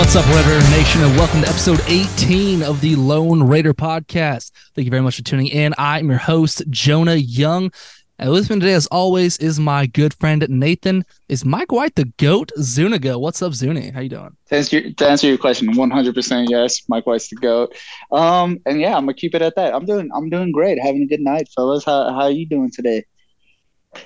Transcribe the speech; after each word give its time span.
What's 0.00 0.16
up, 0.16 0.26
Raider 0.28 0.58
Nation, 0.70 1.02
and 1.02 1.14
welcome 1.14 1.42
to 1.42 1.48
episode 1.48 1.78
18 1.86 2.62
of 2.62 2.80
the 2.80 2.96
Lone 2.96 3.42
Raider 3.42 3.74
podcast. 3.74 4.50
Thank 4.74 4.86
you 4.86 4.90
very 4.90 5.02
much 5.02 5.16
for 5.16 5.22
tuning 5.22 5.48
in. 5.48 5.74
I'm 5.76 6.08
your 6.08 6.18
host, 6.18 6.62
Jonah 6.70 7.16
Young. 7.16 7.70
And 8.18 8.30
with 8.30 8.48
me 8.48 8.58
today, 8.58 8.72
as 8.72 8.86
always, 8.86 9.36
is 9.36 9.60
my 9.60 9.84
good 9.84 10.14
friend 10.14 10.44
Nathan. 10.48 11.04
Is 11.28 11.44
Mike 11.44 11.70
White 11.70 11.96
the 11.96 12.06
GOAT? 12.16 12.50
Zuniga. 12.58 13.18
What's 13.18 13.42
up, 13.42 13.52
Zuni? 13.52 13.90
How 13.90 14.00
you 14.00 14.08
doing? 14.08 14.34
To 14.46 14.56
answer, 14.56 14.78
your, 14.78 14.90
to 14.90 15.06
answer 15.06 15.26
your 15.26 15.38
question, 15.38 15.68
100% 15.74 16.46
yes, 16.48 16.82
Mike 16.88 17.06
White's 17.06 17.28
the 17.28 17.36
GOAT. 17.36 17.76
Um, 18.10 18.58
and 18.64 18.80
yeah, 18.80 18.96
I'm 18.96 19.02
gonna 19.02 19.12
keep 19.12 19.34
it 19.34 19.42
at 19.42 19.54
that. 19.56 19.74
I'm 19.74 19.84
doing 19.84 20.08
I'm 20.14 20.30
doing 20.30 20.50
great. 20.50 20.80
Having 20.80 21.02
a 21.02 21.06
good 21.08 21.20
night, 21.20 21.50
fellas. 21.54 21.84
How 21.84 22.10
how 22.10 22.22
are 22.22 22.30
you 22.30 22.46
doing 22.46 22.70
today? 22.70 23.04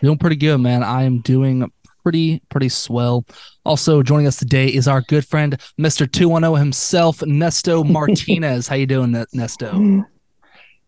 Doing 0.03 0.19
pretty 0.19 0.37
good, 0.37 0.59
man. 0.59 0.83
I 0.83 1.05
am 1.05 1.21
doing 1.21 1.71
pretty 2.05 2.41
pretty 2.51 2.69
swell. 2.69 3.27
Also 3.65 4.03
joining 4.03 4.29
us 4.29 4.37
today 4.37 4.69
is 4.69 4.87
our 4.87 5.01
good 5.01 5.27
friend 5.27 5.59
Mr. 5.81 6.11
210 6.11 6.55
himself, 6.61 7.19
Nesto 7.21 7.85
Martinez. 7.91 8.69
How 8.69 8.77
you 8.77 8.87
doing, 8.87 9.11
Nesto? 9.35 10.05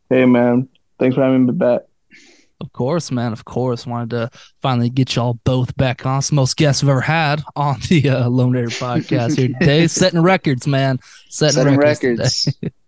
Hey 0.08 0.24
man, 0.24 0.68
thanks 1.00 1.16
for 1.16 1.24
having 1.24 1.46
me 1.46 1.52
back. 1.52 1.80
Of 2.60 2.72
course, 2.72 3.10
man. 3.10 3.32
Of 3.32 3.44
course. 3.44 3.86
Wanted 3.86 4.10
to 4.10 4.30
finally 4.62 4.88
get 4.88 5.14
y'all 5.14 5.38
both 5.44 5.76
back 5.76 6.06
on. 6.06 6.18
It's 6.18 6.30
the 6.30 6.36
most 6.36 6.56
guests 6.56 6.82
we've 6.82 6.88
ever 6.88 7.02
had 7.02 7.42
on 7.54 7.80
the 7.88 8.08
uh, 8.08 8.28
Lone 8.30 8.52
Raider 8.52 8.68
podcast 8.70 9.36
here 9.36 9.48
today. 9.60 9.86
Setting 9.86 10.22
records, 10.22 10.66
man. 10.66 10.98
Setting, 11.28 11.54
Setting 11.54 11.76
records. 11.76 12.46
records. 12.62 12.74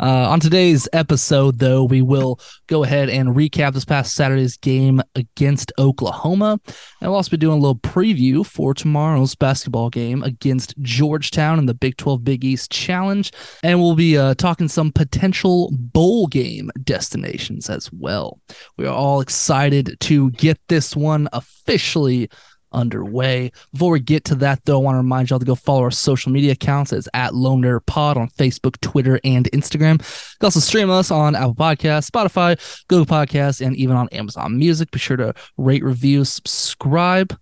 Uh, 0.00 0.28
on 0.28 0.40
today's 0.40 0.88
episode, 0.92 1.58
though, 1.58 1.84
we 1.84 2.02
will 2.02 2.40
go 2.66 2.82
ahead 2.82 3.08
and 3.08 3.30
recap 3.36 3.72
this 3.72 3.84
past 3.84 4.14
Saturday's 4.14 4.56
game 4.56 5.00
against 5.14 5.70
Oklahoma. 5.78 6.58
And 7.00 7.10
we'll 7.10 7.14
also 7.14 7.30
be 7.30 7.36
doing 7.36 7.58
a 7.58 7.60
little 7.60 7.76
preview 7.76 8.44
for 8.44 8.74
tomorrow's 8.74 9.34
basketball 9.36 9.90
game 9.90 10.22
against 10.24 10.74
Georgetown 10.80 11.58
in 11.58 11.66
the 11.66 11.74
Big 11.74 11.96
12 11.98 12.24
Big 12.24 12.44
East 12.44 12.72
Challenge. 12.72 13.30
And 13.62 13.80
we'll 13.80 13.94
be 13.94 14.18
uh, 14.18 14.34
talking 14.34 14.66
some 14.66 14.90
potential 14.90 15.70
bowl 15.72 16.26
game 16.26 16.70
destinations 16.82 17.70
as 17.70 17.92
well. 17.92 18.40
We 18.76 18.86
are 18.86 18.94
all 18.94 19.20
excited 19.20 19.96
to 20.00 20.30
get 20.32 20.58
this 20.68 20.96
one 20.96 21.28
officially 21.32 22.28
underway. 22.72 23.52
Before 23.72 23.90
we 23.90 24.00
get 24.00 24.24
to 24.26 24.34
that, 24.36 24.64
though, 24.64 24.80
I 24.80 24.82
want 24.82 24.94
to 24.94 24.98
remind 24.98 25.30
y'all 25.30 25.38
to 25.38 25.44
go 25.44 25.54
follow 25.54 25.82
our 25.82 25.90
social 25.90 26.32
media 26.32 26.52
accounts. 26.52 26.92
It's 26.92 27.08
at 27.14 27.34
Lone 27.34 27.62
Raider 27.62 27.80
Pod 27.80 28.16
on 28.16 28.28
Facebook, 28.30 28.80
Twitter, 28.80 29.20
and 29.24 29.50
Instagram. 29.52 29.94
You 29.94 30.38
can 30.40 30.46
also 30.46 30.60
stream 30.60 30.90
us 30.90 31.10
on 31.10 31.34
Apple 31.34 31.54
Podcasts, 31.54 32.10
Spotify, 32.10 32.58
Google 32.88 33.06
Podcasts, 33.06 33.64
and 33.64 33.76
even 33.76 33.96
on 33.96 34.08
Amazon 34.10 34.58
Music. 34.58 34.90
Be 34.90 34.98
sure 34.98 35.16
to 35.16 35.34
rate, 35.56 35.84
review, 35.84 36.24
subscribe. 36.24 37.36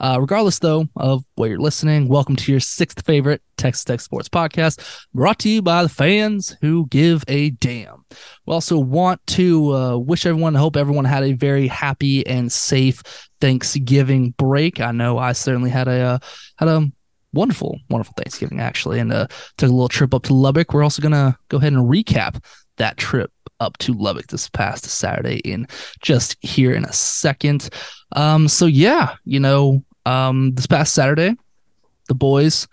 Uh, 0.00 0.16
regardless, 0.20 0.60
though, 0.60 0.86
of 0.96 1.24
where 1.34 1.50
you're 1.50 1.58
listening, 1.58 2.08
welcome 2.08 2.36
to 2.36 2.52
your 2.52 2.60
sixth 2.60 3.04
favorite 3.04 3.42
Texas 3.56 3.84
Tech 3.84 4.00
Sports 4.00 4.28
podcast, 4.28 5.06
brought 5.12 5.40
to 5.40 5.48
you 5.48 5.60
by 5.60 5.82
the 5.82 5.88
fans 5.88 6.56
who 6.60 6.86
give 6.86 7.24
a 7.26 7.50
damn. 7.50 8.04
We 8.46 8.52
also 8.54 8.78
want 8.78 9.26
to 9.28 9.74
uh, 9.74 9.96
wish 9.98 10.24
everyone, 10.24 10.54
hope 10.54 10.76
everyone 10.76 11.04
had 11.04 11.24
a 11.24 11.32
very 11.32 11.66
happy 11.66 12.24
and 12.26 12.50
safe 12.50 13.02
Thanksgiving 13.40 14.34
break. 14.38 14.80
I 14.80 14.92
know 14.92 15.18
I 15.18 15.32
certainly 15.32 15.70
had 15.70 15.88
a 15.88 16.00
uh, 16.00 16.18
had 16.56 16.68
a 16.68 16.88
wonderful, 17.32 17.80
wonderful 17.90 18.14
Thanksgiving 18.16 18.60
actually, 18.60 19.00
and 19.00 19.12
uh, 19.12 19.26
took 19.56 19.68
a 19.68 19.72
little 19.72 19.88
trip 19.88 20.14
up 20.14 20.22
to 20.24 20.34
Lubbock. 20.34 20.72
We're 20.72 20.84
also 20.84 21.02
gonna 21.02 21.36
go 21.48 21.58
ahead 21.58 21.72
and 21.72 21.90
recap 21.90 22.44
that 22.76 22.96
trip 22.96 23.32
up 23.60 23.76
to 23.78 23.92
Lubbock 23.92 24.28
this 24.28 24.48
past 24.48 24.84
Saturday 24.84 25.38
in 25.38 25.66
just 26.00 26.36
here 26.40 26.72
in 26.72 26.84
a 26.84 26.92
second. 26.92 27.68
Um, 28.12 28.48
so 28.48 28.66
yeah, 28.66 29.16
you 29.24 29.40
know, 29.40 29.84
um, 30.06 30.54
this 30.54 30.66
past 30.66 30.94
Saturday, 30.94 31.34
the 32.08 32.14
boys 32.14 32.66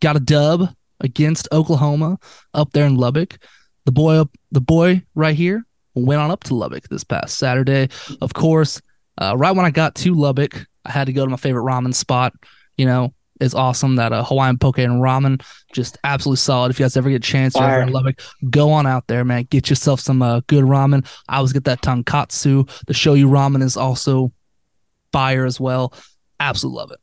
got 0.00 0.16
a 0.16 0.20
dub 0.20 0.74
against 1.00 1.48
Oklahoma 1.52 2.18
up 2.54 2.72
there 2.72 2.86
in 2.86 2.96
Lubbock. 2.96 3.38
The 3.84 3.92
boy 3.92 4.16
up, 4.16 4.30
the 4.52 4.60
boy 4.60 5.02
right 5.14 5.34
here 5.34 5.64
went 5.94 6.20
on 6.20 6.30
up 6.30 6.44
to 6.44 6.54
Lubbock 6.54 6.88
this 6.88 7.04
past 7.04 7.38
Saturday. 7.38 7.88
Of 8.20 8.34
course, 8.34 8.80
uh, 9.18 9.34
right 9.36 9.54
when 9.54 9.66
I 9.66 9.70
got 9.70 9.94
to 9.96 10.14
Lubbock, 10.14 10.66
I 10.84 10.90
had 10.90 11.06
to 11.06 11.12
go 11.12 11.24
to 11.24 11.30
my 11.30 11.36
favorite 11.36 11.62
ramen 11.62 11.94
spot. 11.94 12.34
You 12.76 12.86
know, 12.86 13.14
it's 13.40 13.54
awesome 13.54 13.96
that 13.96 14.12
uh, 14.12 14.22
Hawaiian 14.22 14.58
poke 14.58 14.78
and 14.78 15.02
ramen 15.02 15.42
just 15.72 15.98
absolutely 16.04 16.36
solid. 16.36 16.70
If 16.70 16.78
you 16.78 16.84
guys 16.84 16.96
ever 16.96 17.08
get 17.10 17.16
a 17.16 17.20
chance, 17.20 17.54
you're 17.54 17.64
ever 17.64 17.82
in 17.82 17.92
Lubbock, 17.92 18.20
go 18.50 18.70
on 18.70 18.86
out 18.86 19.06
there, 19.06 19.24
man. 19.24 19.44
Get 19.50 19.70
yourself 19.70 20.00
some 20.00 20.22
uh, 20.22 20.40
good 20.46 20.64
ramen. 20.64 21.06
I 21.28 21.36
always 21.36 21.52
get 21.52 21.64
that 21.64 21.82
tonkatsu. 21.82 22.68
The 22.86 22.92
shoyu 22.92 23.26
ramen 23.26 23.62
is 23.62 23.76
also 23.76 24.32
fire 25.12 25.46
as 25.46 25.58
well. 25.58 25.94
Absolutely 26.40 26.78
love 26.78 26.90
it. 26.90 27.00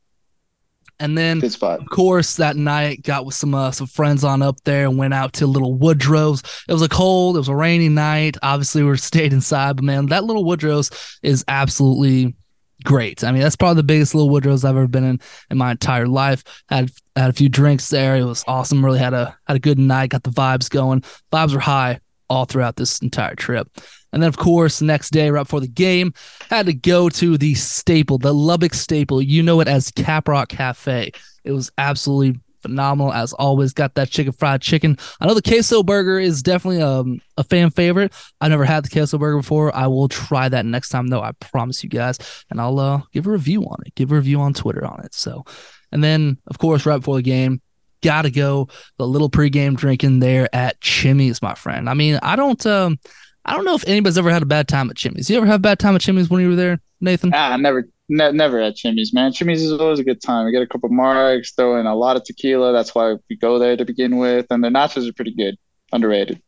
And 1.00 1.16
then, 1.16 1.40
of 1.80 1.90
course, 1.90 2.38
that 2.38 2.56
night 2.56 3.04
got 3.04 3.26
with 3.26 3.36
some 3.36 3.54
uh, 3.54 3.72
some 3.72 3.86
friends 3.86 4.24
on 4.24 4.42
up 4.42 4.58
there 4.64 4.88
and 4.88 4.98
went 4.98 5.14
out 5.14 5.34
to 5.34 5.46
little 5.46 5.76
Woodrow's. 5.76 6.42
It 6.68 6.74
was 6.74 6.82
a 6.82 6.90
cold, 6.90 7.36
it 7.36 7.40
was 7.40 7.50
a 7.50 7.56
rainy 7.56 7.90
night. 7.90 8.36
Obviously, 8.42 8.82
we 8.82 8.98
stayed 8.98 9.32
inside, 9.32 9.76
but 9.76 9.86
man, 9.86 10.08
that 10.08 10.24
little 10.24 10.44
Woodrow's 10.44 10.90
is 11.22 11.46
absolutely 11.48 12.36
great. 12.84 13.24
I 13.24 13.32
mean, 13.32 13.42
that's 13.42 13.56
probably 13.56 13.76
the 13.76 13.84
biggest 13.84 14.16
little 14.16 14.30
Woodrow's 14.30 14.66
I've 14.66 14.76
ever 14.76 14.88
been 14.88 15.04
in 15.04 15.20
in 15.52 15.58
my 15.58 15.72
entire 15.72 16.08
life. 16.08 16.44
Had 16.68 16.92
had 17.16 17.30
a 17.30 17.34
few 17.34 17.50
drinks 17.50 17.90
there. 17.90 18.16
It 18.16 18.24
was 18.24 18.44
awesome. 18.48 18.84
Really 18.84 19.00
had 19.00 19.14
a 19.14 19.38
had 19.48 19.58
a 19.58 19.60
good 19.60 19.78
night. 19.78 20.10
Got 20.10 20.24
the 20.24 20.32
vibes 20.32 20.68
going. 20.68 21.02
Vibes 21.32 21.54
were 21.54 21.60
high 21.60 22.00
all 22.28 22.46
throughout 22.46 22.76
this 22.76 23.00
entire 23.00 23.36
trip. 23.36 23.70
And 24.18 24.24
then, 24.24 24.30
of 24.30 24.38
course, 24.38 24.80
the 24.80 24.86
next 24.86 25.12
day, 25.12 25.30
right 25.30 25.44
before 25.44 25.60
the 25.60 25.68
game, 25.68 26.12
had 26.50 26.66
to 26.66 26.74
go 26.74 27.08
to 27.08 27.38
the 27.38 27.54
staple, 27.54 28.18
the 28.18 28.34
Lubbock 28.34 28.74
staple. 28.74 29.22
You 29.22 29.44
know 29.44 29.60
it 29.60 29.68
as 29.68 29.92
Caprock 29.92 30.48
Cafe. 30.48 31.12
It 31.44 31.52
was 31.52 31.70
absolutely 31.78 32.42
phenomenal 32.64 33.14
as 33.14 33.34
always. 33.34 33.74
Got 33.74 33.94
that 33.94 34.10
chicken 34.10 34.34
fried 34.34 34.64
chicken. 34.64 34.98
I 35.22 35.28
know 35.28 35.36
the 35.36 35.44
queso 35.44 35.84
burger 35.84 36.18
is 36.18 36.42
definitely 36.42 36.82
um, 36.82 37.22
a 37.38 37.44
fan 37.44 37.70
favorite. 37.70 38.12
I've 38.42 38.50
never 38.50 38.66
had 38.66 38.86
the 38.86 38.90
queso 38.90 39.20
burger 39.20 39.38
before. 39.38 39.76
I 39.76 39.86
will 39.86 40.08
try 40.08 40.50
that 40.50 40.66
next 40.66 40.90
time 40.90 41.10
though. 41.10 41.22
I 41.22 41.34
promise 41.34 41.84
you 41.84 41.90
guys, 41.92 42.18
and 42.50 42.60
I'll 42.60 42.80
uh, 42.80 43.02
give 43.14 43.28
a 43.28 43.30
review 43.30 43.66
on 43.66 43.78
it. 43.86 43.94
Give 43.94 44.12
a 44.12 44.16
review 44.16 44.42
on 44.42 44.56
Twitter 44.56 44.84
on 44.84 45.00
it. 45.06 45.14
So, 45.14 45.46
and 45.92 46.04
then 46.04 46.40
of 46.48 46.58
course, 46.58 46.88
right 46.88 46.98
before 46.98 47.18
the 47.18 47.22
game, 47.22 47.62
gotta 48.02 48.32
go 48.32 48.68
the 48.98 49.08
little 49.08 49.30
pregame 49.30 49.78
drinking 49.78 50.22
there 50.22 50.50
at 50.56 50.82
Chimy's, 50.82 51.40
my 51.44 51.54
friend. 51.54 51.88
I 51.88 51.94
mean, 51.94 52.18
I 52.24 52.36
don't 52.36 52.66
um 52.66 52.98
I 53.48 53.54
don't 53.54 53.66
know 53.66 53.76
if 53.76 53.88
anybody's 53.88 54.18
ever 54.18 54.30
had 54.30 54.44
a 54.44 54.46
bad 54.48 54.68
time 54.68 54.90
at 54.90 54.98
Chimy's. 54.98 55.30
You 55.30 55.38
ever 55.38 55.46
have 55.46 55.56
a 55.56 55.60
bad 55.60 55.80
time 55.80 55.96
at 55.96 56.02
Chimy's 56.02 56.30
when 56.30 56.42
you 56.42 56.50
were 56.50 56.56
there, 56.56 56.82
Nathan? 57.00 57.34
Ah, 57.34 57.56
never 57.56 57.88
ne- 58.10 58.32
never 58.32 58.60
at 58.60 58.76
Chimy's, 58.76 59.14
man. 59.14 59.32
Chimy's 59.32 59.64
is 59.64 59.72
always 59.72 60.00
a 60.00 60.04
good 60.04 60.22
time. 60.22 60.46
We 60.46 60.52
get 60.52 60.62
a 60.62 60.68
couple 60.68 60.90
marks, 60.90 61.54
throw 61.54 61.80
in 61.80 61.86
a 61.86 61.96
lot 61.96 62.18
of 62.18 62.24
tequila. 62.24 62.74
That's 62.74 62.94
why 62.94 63.16
we 63.30 63.38
go 63.38 63.58
there 63.58 63.78
to 63.78 63.86
begin 63.86 64.18
with. 64.18 64.48
And 64.50 64.64
their 64.64 64.72
nachos 64.72 65.10
are 65.10 65.14
pretty 65.14 65.34
good. 65.34 65.58
Underrated. 65.94 66.42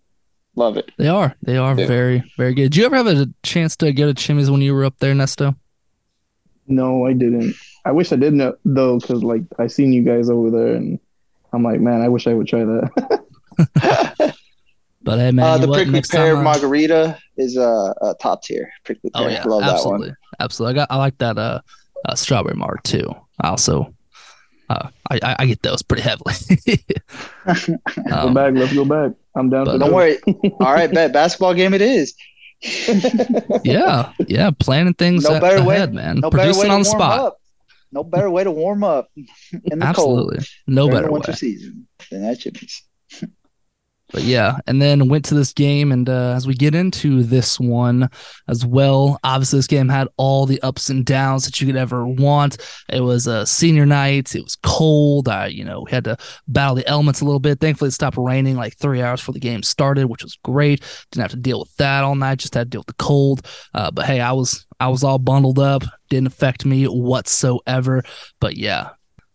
Love 0.56 0.76
it. 0.76 0.92
They 0.98 1.08
are. 1.08 1.36
They 1.42 1.56
are 1.56 1.80
yeah. 1.80 1.88
very, 1.88 2.34
very 2.36 2.54
good. 2.54 2.64
Did 2.64 2.76
you 2.76 2.86
ever 2.86 2.98
have 2.98 3.08
a 3.08 3.28
chance 3.44 3.78
to 3.78 3.94
get 3.94 4.10
a 4.10 4.14
Chimy's 4.14 4.52
when 4.52 4.62
you 4.62 4.74
were 4.74 4.84
up 4.84 5.00
there, 5.00 5.14
Nesto? 5.14 5.56
No, 6.68 7.06
I 7.06 7.14
didn't. 7.14 7.56
I 7.86 7.92
wish 7.92 8.12
I 8.12 8.18
did 8.18 8.34
know 8.34 8.56
though, 8.66 9.00
because 9.00 9.24
like 9.24 9.44
I 9.58 9.68
seen 9.68 9.94
you 9.94 10.04
guys 10.04 10.30
over 10.30 10.52
there 10.52 10.76
and 10.76 11.00
I'm 11.54 11.64
like, 11.64 11.80
man, 11.80 12.02
I 12.02 12.10
wish 12.10 12.28
I 12.28 12.34
would 12.34 12.48
try 12.48 12.64
that. 12.66 14.36
but 15.10 15.18
hey, 15.18 15.32
man, 15.32 15.44
uh, 15.44 15.58
the 15.58 15.68
prickly 15.68 16.04
pear 16.04 16.40
margarita 16.40 17.18
is 17.36 17.58
uh, 17.58 17.94
a 18.00 18.14
top 18.22 18.44
tier. 18.44 18.72
Prickly 18.84 19.10
oh, 19.16 19.22
pear, 19.22 19.28
oh 19.28 19.32
yeah, 19.32 19.44
love 19.44 19.64
absolutely, 19.64 20.10
that 20.10 20.12
one. 20.12 20.40
absolutely. 20.40 20.74
I 20.74 20.76
got, 20.84 20.92
I 20.92 20.98
like 20.98 21.18
that 21.18 21.38
uh, 21.40 21.62
uh 22.06 22.14
strawberry 22.14 22.56
marg 22.56 22.84
too. 22.84 23.12
I 23.42 23.48
also, 23.48 23.96
uh, 24.70 24.90
I, 25.10 25.36
I 25.40 25.46
get 25.48 25.64
those 25.64 25.82
pretty 25.82 26.04
heavily. 26.04 26.36
um, 28.12 28.28
go 28.28 28.34
back, 28.36 28.54
let's 28.54 28.72
go 28.72 28.86
back. 28.86 29.14
I'm 29.34 29.50
down. 29.50 29.66
But, 29.66 29.80
don't 29.80 29.94
worry. 29.94 30.20
All 30.60 30.74
right, 30.74 30.94
bet 30.94 31.12
basketball 31.12 31.56
game 31.56 31.74
it 31.74 31.82
is. 31.82 32.14
yeah, 33.64 34.14
yeah, 34.28 34.52
planning 34.60 34.94
things 34.94 35.24
no 35.24 35.40
better 35.40 35.58
ahead, 35.58 35.90
way, 35.90 35.96
man. 35.96 36.20
No 36.20 36.30
Producing 36.30 36.70
on 36.70 36.82
the 36.82 36.86
spot. 36.86 37.20
Up 37.20 37.42
no 37.92 38.04
better 38.04 38.30
way 38.30 38.44
to 38.44 38.52
warm 38.52 38.84
up 38.84 39.10
in 39.16 39.80
the 39.80 39.86
Absolutely. 39.86 40.38
cold. 40.38 40.48
No 40.68 40.88
better 40.88 41.12
winter 41.12 41.32
way. 41.32 41.36
season 41.36 41.88
than 42.12 42.22
that 42.22 42.40
Chimy's. 42.40 42.84
But 44.12 44.24
yeah, 44.24 44.58
and 44.66 44.82
then 44.82 45.08
went 45.08 45.26
to 45.26 45.36
this 45.36 45.54
game, 45.54 45.92
and 45.92 46.10
uh, 46.10 46.34
as 46.36 46.48
we 46.48 46.56
get 46.56 46.74
into 46.74 47.24
this 47.24 47.60
one 47.60 48.10
as 48.48 48.66
well, 48.66 49.20
obviously 49.24 49.60
this 49.60 49.68
game 49.68 49.88
had 49.88 50.08
all 50.18 50.46
the 50.46 50.62
ups 50.62 50.90
and 50.90 51.06
downs 51.06 51.46
that 51.46 51.62
you 51.62 51.68
could 51.68 51.76
ever 51.76 52.08
want. 52.08 52.58
It 52.90 53.02
was 53.02 53.28
a 53.28 53.46
senior 53.46 53.86
night; 53.86 54.36
it 54.36 54.44
was 54.44 54.58
cold. 54.64 55.30
I, 55.30 55.48
you 55.48 55.64
know, 55.64 55.84
we 55.86 55.92
had 55.92 56.06
to 56.06 56.18
battle 56.48 56.76
the 56.76 56.88
elements 56.88 57.22
a 57.22 57.26
little 57.26 57.40
bit. 57.40 57.60
Thankfully, 57.60 57.90
it 57.90 57.92
stopped 57.92 58.18
raining 58.18 58.56
like 58.56 58.78
three 58.78 59.02
hours 59.02 59.22
before 59.22 59.34
the 59.34 59.40
game 59.40 59.62
started, 59.62 60.08
which 60.08 60.24
was 60.24 60.38
great. 60.44 60.82
Didn't 61.12 61.24
have 61.24 61.32
to 61.32 61.38
deal 61.38 61.60
with 61.60 61.76
that 61.78 62.04
all 62.04 62.16
night; 62.16 62.40
just 62.40 62.56
had 62.56 62.66
to 62.66 62.70
deal 62.70 62.82
with 62.82 62.88
the 62.88 63.04
cold. 63.04 63.46
Uh, 63.74 63.92
but 63.92 64.06
hey, 64.06 64.22
I 64.22 64.32
was 64.32 64.66
I 64.80 64.88
was 64.88 65.04
all 65.04 65.20
bundled 65.20 65.60
up. 65.60 65.84
Didn't 66.10 66.28
affect 66.28 66.66
me 66.66 66.86
whatsoever. 66.86 68.04
But 68.40 68.58
yeah, 68.58 68.90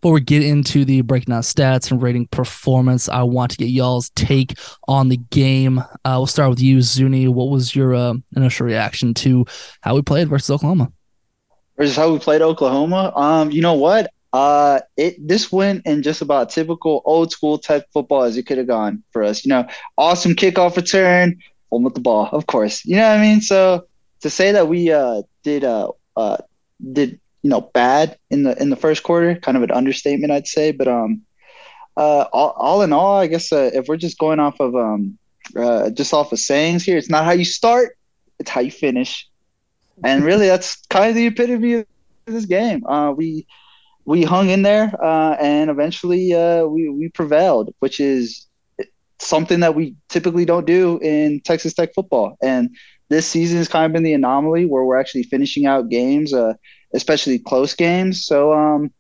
before 0.05 0.13
we 0.13 0.21
get 0.21 0.43
into 0.43 0.85
the 0.85 1.01
breaking 1.01 1.33
down 1.33 1.41
stats 1.41 1.91
and 1.91 2.03
rating 2.03 2.27
performance, 2.27 3.09
I 3.09 3.23
want 3.23 3.53
to 3.53 3.57
get 3.57 3.71
y'all's 3.71 4.11
take 4.11 4.53
on 4.87 5.09
the 5.09 5.17
game. 5.17 5.79
Uh, 5.79 6.17
we'll 6.19 6.27
start 6.27 6.51
with 6.51 6.61
you, 6.61 6.83
Zuni. 6.83 7.27
What 7.27 7.49
was 7.49 7.75
your 7.75 7.95
uh, 7.95 8.13
initial 8.37 8.67
reaction 8.67 9.15
to 9.15 9.47
how 9.81 9.95
we 9.95 10.03
played 10.03 10.29
versus 10.29 10.51
Oklahoma? 10.51 10.93
Versus 11.79 11.97
how 11.97 12.13
we 12.13 12.19
played 12.19 12.43
Oklahoma? 12.43 13.15
Um, 13.17 13.51
you 13.51 13.63
know 13.63 13.73
what? 13.73 14.11
Uh, 14.35 14.81
it 14.99 15.27
this 15.27 15.51
went 15.51 15.87
in 15.87 16.03
just 16.03 16.21
about 16.21 16.51
typical 16.51 17.01
old 17.07 17.33
school 17.33 17.57
type 17.57 17.87
football 17.91 18.25
as 18.25 18.37
it 18.37 18.43
could 18.43 18.59
have 18.59 18.67
gone 18.67 19.03
for 19.11 19.23
us. 19.23 19.43
You 19.43 19.49
know, 19.49 19.67
awesome 19.97 20.35
kickoff 20.35 20.77
return, 20.77 21.39
home 21.71 21.83
with 21.83 21.95
the 21.95 22.03
ball, 22.03 22.29
of 22.31 22.47
course. 22.47 22.85
You 22.85 22.97
know 22.97 23.09
what 23.09 23.21
I 23.21 23.23
mean? 23.23 23.41
So 23.41 23.87
to 24.21 24.29
say 24.29 24.53
that 24.53 24.69
we 24.69 24.93
uh 24.93 25.23
did 25.43 25.65
uh 25.65 25.93
uh 26.15 26.37
did 26.93 27.19
you 27.45 27.51
know 27.51 27.61
bad 27.61 28.19
in 28.31 28.43
the 28.43 28.61
in 28.61 28.71
the 28.71 28.77
first 28.77 29.03
quarter, 29.03 29.37
kind 29.37 29.57
of 29.57 29.63
an 29.63 29.71
understatement, 29.71 30.33
I'd 30.33 30.49
say. 30.49 30.73
But 30.73 30.89
um, 30.89 31.21
uh, 31.95 32.25
all, 32.33 32.55
all 32.57 32.83
in 32.83 32.93
all, 32.93 33.19
I 33.19 33.27
guess 33.27 33.53
uh, 33.53 33.71
if 33.75 33.87
we're 33.87 33.99
just 33.99 34.19
going 34.19 34.41
off 34.41 34.59
of 34.61 34.75
um, 34.75 35.19
uh, 35.55 35.91
just 35.91 36.15
off 36.15 36.33
of 36.33 36.41
sayings 36.41 36.85
here, 36.85 36.97
it's 36.97 37.11
not 37.11 37.27
how 37.27 37.33
you 37.33 37.45
start, 37.45 37.99
it's 38.39 38.49
how 38.49 38.63
you 38.63 38.71
finish, 38.71 39.29
and 40.03 40.25
really 40.25 40.47
that's 40.47 40.87
kind 40.87 41.11
of 41.11 41.17
the 41.17 41.27
epitome 41.27 41.75
of 41.75 41.87
this 42.25 42.47
game. 42.47 42.85
Uh, 42.87 43.13
we 43.13 43.47
we 44.07 44.23
hung 44.23 44.49
in 44.49 44.63
there, 44.63 44.91
uh, 45.05 45.37
and 45.39 45.69
eventually 45.69 46.33
uh, 46.33 46.65
we 46.65 46.89
we 46.89 47.11
prevailed, 47.11 47.75
which 47.81 48.01
is 48.01 48.47
something 49.19 49.61
that 49.61 49.75
we 49.75 49.95
typically 50.09 50.47
don't 50.47 50.67
do 50.67 50.99
in 51.03 51.41
Texas 51.41 51.75
Tech 51.75 51.93
football. 51.95 52.39
And 52.43 52.75
this 53.11 53.27
season 53.27 53.59
has 53.59 53.69
kind 53.69 53.85
of 53.85 53.93
been 53.93 54.03
the 54.03 54.15
anomaly 54.15 54.65
where 54.65 54.85
we're 54.85 54.99
actually 54.99 55.25
finishing 55.25 55.67
out 55.67 55.91
games, 55.91 56.33
uh, 56.33 56.55
especially 56.95 57.39
close 57.39 57.75
games. 57.75 58.25
So, 58.25 58.53
um, 58.53 58.93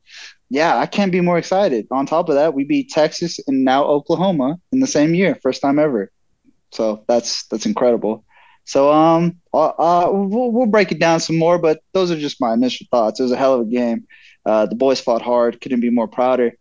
yeah, 0.50 0.78
I 0.78 0.86
can't 0.86 1.12
be 1.12 1.20
more 1.20 1.38
excited. 1.38 1.86
On 1.90 2.06
top 2.06 2.28
of 2.28 2.34
that, 2.34 2.54
we 2.54 2.64
beat 2.64 2.90
Texas 2.90 3.38
and 3.46 3.64
now 3.64 3.84
Oklahoma 3.84 4.58
in 4.72 4.80
the 4.80 4.86
same 4.86 5.14
year, 5.14 5.36
first 5.42 5.62
time 5.62 5.78
ever. 5.78 6.10
So 6.72 7.04
that's 7.08 7.46
that's 7.46 7.66
incredible. 7.66 8.24
So 8.64 8.90
um, 8.92 9.40
uh, 9.52 9.68
uh, 9.68 10.10
we'll, 10.10 10.50
we'll 10.50 10.66
break 10.66 10.90
it 10.90 10.98
down 10.98 11.20
some 11.20 11.36
more, 11.36 11.58
but 11.58 11.80
those 11.92 12.10
are 12.10 12.18
just 12.18 12.40
my 12.40 12.54
initial 12.54 12.86
thoughts. 12.90 13.20
It 13.20 13.24
was 13.24 13.32
a 13.32 13.36
hell 13.36 13.54
of 13.54 13.60
a 13.62 13.70
game. 13.70 14.06
Uh, 14.44 14.66
the 14.66 14.74
boys 14.74 15.00
fought 15.00 15.22
hard. 15.22 15.60
Couldn't 15.60 15.80
be 15.80 15.90
more 15.90 16.08
prouder. 16.08 16.52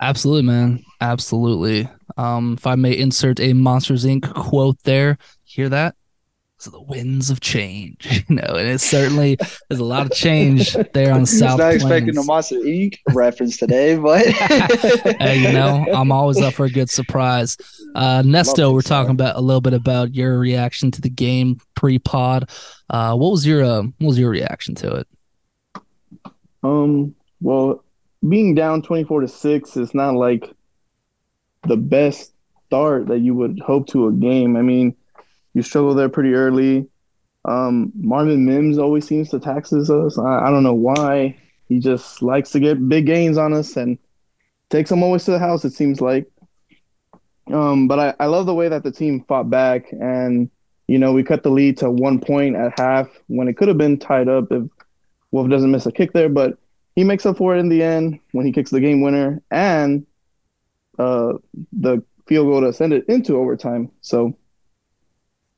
Absolutely, 0.00 0.42
man. 0.42 0.84
Absolutely. 1.00 1.88
Um, 2.16 2.54
if 2.58 2.66
I 2.66 2.74
may 2.74 2.96
insert 2.96 3.40
a 3.40 3.52
Monsters 3.52 4.04
Inc. 4.04 4.32
quote 4.34 4.78
there, 4.84 5.18
hear 5.44 5.68
that? 5.68 5.94
So 6.64 6.70
the 6.70 6.80
winds 6.80 7.28
of 7.28 7.40
change, 7.40 8.24
you 8.26 8.36
know, 8.36 8.54
and 8.56 8.66
it 8.66 8.80
certainly 8.80 9.36
there's 9.68 9.80
a 9.80 9.84
lot 9.84 10.06
of 10.06 10.12
change 10.12 10.74
there 10.94 11.12
on 11.12 11.20
the 11.20 11.26
South. 11.26 11.58
Not 11.58 11.74
expecting 11.74 12.16
a 12.16 12.22
Monster 12.22 12.56
Inc. 12.56 13.00
reference 13.10 13.58
today, 13.58 13.98
but 13.98 14.24
hey, 15.20 15.42
you 15.42 15.52
know, 15.52 15.84
I'm 15.92 16.10
always 16.10 16.40
up 16.40 16.54
for 16.54 16.64
a 16.64 16.70
good 16.70 16.88
surprise. 16.88 17.58
Uh, 17.94 18.22
Nesto, 18.22 18.72
we're 18.72 18.80
talking 18.80 19.10
about 19.10 19.36
a 19.36 19.42
little 19.42 19.60
bit 19.60 19.74
about 19.74 20.14
your 20.14 20.38
reaction 20.38 20.90
to 20.92 21.02
the 21.02 21.10
game 21.10 21.60
pre-pod. 21.74 22.48
Uh, 22.88 23.14
what 23.14 23.30
was 23.30 23.46
your 23.46 23.62
uh, 23.62 23.82
what 23.82 24.08
was 24.08 24.18
your 24.18 24.30
reaction 24.30 24.74
to 24.76 24.94
it? 24.94 25.08
Um, 26.62 27.14
well, 27.42 27.84
being 28.26 28.54
down 28.54 28.80
24 28.80 29.20
to 29.20 29.28
6 29.28 29.76
is 29.76 29.92
not 29.92 30.14
like 30.14 30.50
the 31.64 31.76
best 31.76 32.32
start 32.68 33.08
that 33.08 33.18
you 33.18 33.34
would 33.34 33.60
hope 33.60 33.86
to 33.88 34.06
a 34.06 34.12
game. 34.12 34.56
I 34.56 34.62
mean, 34.62 34.96
you 35.54 35.62
struggle 35.62 35.94
there 35.94 36.08
pretty 36.08 36.34
early. 36.34 36.86
Um, 37.44 37.92
Marvin 37.94 38.44
Mims 38.44 38.78
always 38.78 39.06
seems 39.06 39.30
to 39.30 39.38
taxes 39.38 39.90
us. 39.90 40.18
I, 40.18 40.46
I, 40.46 40.50
don't 40.50 40.62
know 40.62 40.74
why. 40.74 41.36
He 41.68 41.78
just 41.78 42.22
likes 42.22 42.50
to 42.52 42.60
get 42.60 42.88
big 42.88 43.06
gains 43.06 43.36
on 43.36 43.52
us 43.52 43.76
and 43.76 43.98
takes 44.70 44.90
them 44.90 45.02
always 45.02 45.24
to 45.24 45.32
the 45.32 45.38
house, 45.38 45.64
it 45.64 45.72
seems 45.72 46.00
like. 46.00 46.26
Um, 47.52 47.86
but 47.86 47.98
I, 47.98 48.14
I 48.20 48.26
love 48.26 48.46
the 48.46 48.54
way 48.54 48.68
that 48.68 48.82
the 48.82 48.90
team 48.90 49.24
fought 49.28 49.50
back 49.50 49.92
and, 49.92 50.50
you 50.88 50.98
know, 50.98 51.12
we 51.12 51.22
cut 51.22 51.42
the 51.42 51.50
lead 51.50 51.76
to 51.78 51.90
one 51.90 52.18
point 52.18 52.56
at 52.56 52.78
half 52.78 53.08
when 53.26 53.48
it 53.48 53.56
could 53.58 53.68
have 53.68 53.78
been 53.78 53.98
tied 53.98 54.28
up 54.28 54.50
if 54.50 54.64
Wolff 55.30 55.50
doesn't 55.50 55.70
miss 55.70 55.84
a 55.84 55.92
kick 55.92 56.12
there, 56.12 56.30
but 56.30 56.58
he 56.96 57.04
makes 57.04 57.26
up 57.26 57.36
for 57.36 57.54
it 57.54 57.60
in 57.60 57.68
the 57.68 57.82
end 57.82 58.20
when 58.32 58.46
he 58.46 58.52
kicks 58.52 58.70
the 58.70 58.80
game 58.80 59.02
winner 59.02 59.42
and 59.50 60.06
uh, 60.98 61.34
the 61.72 62.02
field 62.26 62.46
goal 62.46 62.62
to 62.62 62.72
send 62.72 62.94
it 62.94 63.04
into 63.08 63.36
overtime. 63.36 63.90
So 64.00 64.34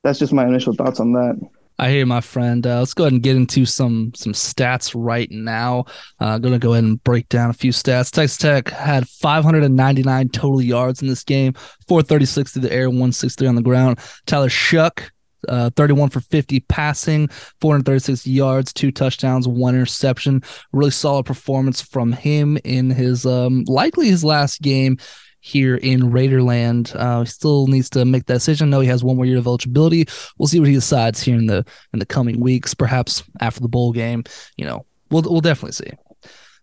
that's 0.06 0.20
just 0.20 0.32
my 0.32 0.46
initial 0.46 0.72
thoughts 0.72 1.00
on 1.00 1.12
that. 1.12 1.38
I 1.78 1.90
hear 1.90 2.06
my 2.06 2.22
friend. 2.22 2.66
Uh, 2.66 2.78
let's 2.78 2.94
go 2.94 3.04
ahead 3.04 3.12
and 3.12 3.22
get 3.22 3.36
into 3.36 3.66
some 3.66 4.12
some 4.14 4.32
stats 4.32 4.92
right 4.96 5.30
now. 5.30 5.84
I'm 6.20 6.28
uh, 6.28 6.38
going 6.38 6.54
to 6.54 6.58
go 6.58 6.72
ahead 6.72 6.84
and 6.84 7.02
break 7.04 7.28
down 7.28 7.50
a 7.50 7.54
few 7.54 7.70
stats. 7.70 8.10
Texas 8.10 8.38
Tech 8.38 8.70
had 8.70 9.06
599 9.08 10.28
total 10.30 10.62
yards 10.62 11.02
in 11.02 11.08
this 11.08 11.22
game, 11.22 11.52
436 11.88 12.52
through 12.52 12.62
the 12.62 12.72
air, 12.72 12.88
163 12.88 13.48
on 13.48 13.56
the 13.56 13.62
ground. 13.62 13.98
Tyler 14.24 14.48
Shough, 14.48 15.10
uh, 15.48 15.68
31 15.76 16.08
for 16.08 16.20
50 16.20 16.60
passing, 16.60 17.28
436 17.60 18.26
yards, 18.26 18.72
two 18.72 18.90
touchdowns, 18.90 19.46
one 19.46 19.74
interception. 19.74 20.42
Really 20.72 20.92
solid 20.92 21.26
performance 21.26 21.82
from 21.82 22.12
him 22.12 22.58
in 22.64 22.88
his 22.88 23.26
um, 23.26 23.64
likely 23.66 24.08
his 24.08 24.24
last 24.24 24.62
game 24.62 24.96
here 25.40 25.76
in 25.76 26.10
Raiderland. 26.10 26.94
Uh, 26.94 27.20
he 27.20 27.26
still 27.26 27.66
needs 27.66 27.90
to 27.90 28.04
make 28.04 28.26
that 28.26 28.34
decision. 28.34 28.70
No, 28.70 28.80
he 28.80 28.88
has 28.88 29.04
one 29.04 29.16
more 29.16 29.26
year 29.26 29.38
of 29.38 29.46
eligibility. 29.46 30.06
We'll 30.38 30.48
see 30.48 30.60
what 30.60 30.68
he 30.68 30.74
decides 30.74 31.22
here 31.22 31.36
in 31.36 31.46
the 31.46 31.64
in 31.92 31.98
the 31.98 32.06
coming 32.06 32.40
weeks, 32.40 32.74
perhaps 32.74 33.22
after 33.40 33.60
the 33.60 33.68
bowl 33.68 33.92
game. 33.92 34.24
You 34.56 34.66
know, 34.66 34.86
we'll 35.10 35.22
we'll 35.22 35.40
definitely 35.40 35.72
see. 35.72 35.92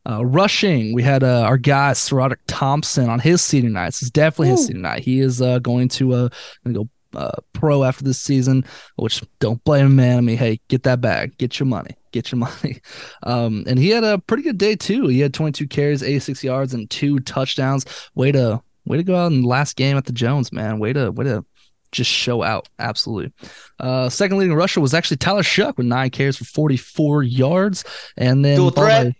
Uh, 0.05 0.25
rushing, 0.25 0.93
we 0.93 1.01
had 1.01 1.23
uh, 1.23 1.43
our 1.43 1.57
guy 1.57 1.91
SaRodorick 1.91 2.39
Thompson 2.47 3.09
on 3.09 3.19
his 3.19 3.41
senior 3.41 3.69
night. 3.69 3.87
This 3.87 4.03
is 4.03 4.11
definitely 4.11 4.49
Ooh. 4.49 4.57
his 4.57 4.65
senior 4.65 4.81
night. 4.81 5.01
He 5.01 5.21
is 5.21 5.41
uh, 5.41 5.59
going 5.59 5.87
to 5.89 6.13
uh, 6.13 6.29
go 6.69 6.89
uh, 7.15 7.31
pro 7.53 7.83
after 7.83 8.03
this 8.03 8.19
season, 8.19 8.65
which 8.95 9.23
don't 9.39 9.63
blame 9.63 9.87
him, 9.87 9.95
man. 9.95 10.17
I 10.17 10.21
mean, 10.21 10.37
hey, 10.37 10.59
get 10.67 10.83
that 10.83 11.01
bag, 11.01 11.37
get 11.37 11.59
your 11.59 11.67
money, 11.67 11.95
get 12.11 12.31
your 12.31 12.39
money. 12.39 12.81
Um, 13.23 13.63
and 13.67 13.79
he 13.79 13.89
had 13.89 14.03
a 14.03 14.19
pretty 14.19 14.43
good 14.43 14.57
day 14.57 14.75
too. 14.75 15.07
He 15.07 15.19
had 15.19 15.33
22 15.33 15.67
carries, 15.67 16.03
86 16.03 16.43
yards, 16.43 16.73
and 16.73 16.89
two 16.89 17.19
touchdowns. 17.19 17.85
Way 18.15 18.31
to 18.33 18.61
way 18.85 18.97
to 18.97 19.03
go 19.03 19.15
out 19.15 19.31
in 19.31 19.41
the 19.41 19.47
last 19.47 19.75
game 19.75 19.97
at 19.97 20.05
the 20.05 20.13
Jones, 20.13 20.51
man. 20.51 20.79
Way 20.79 20.93
to 20.93 21.11
way 21.11 21.25
to 21.25 21.45
just 21.91 22.09
show 22.11 22.43
out. 22.43 22.67
Absolutely. 22.79 23.31
Uh, 23.79 24.09
second 24.09 24.37
leading 24.37 24.55
rusher 24.55 24.81
was 24.81 24.93
actually 24.93 25.17
Tyler 25.17 25.43
Shough 25.43 25.77
with 25.77 25.85
nine 25.85 26.09
carries 26.09 26.37
for 26.37 26.45
44 26.45 27.23
yards, 27.23 27.85
and 28.17 28.43
then 28.43 28.57
dual 28.57 28.71
threat. 28.71 29.13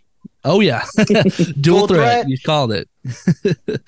oh 0.44 0.60
yeah, 0.60 0.84
dual, 1.06 1.24
dual 1.62 1.88
threat. 1.88 2.26
threat. 2.26 2.30
You 2.30 2.38
called 2.46 2.72
it. 2.74 2.90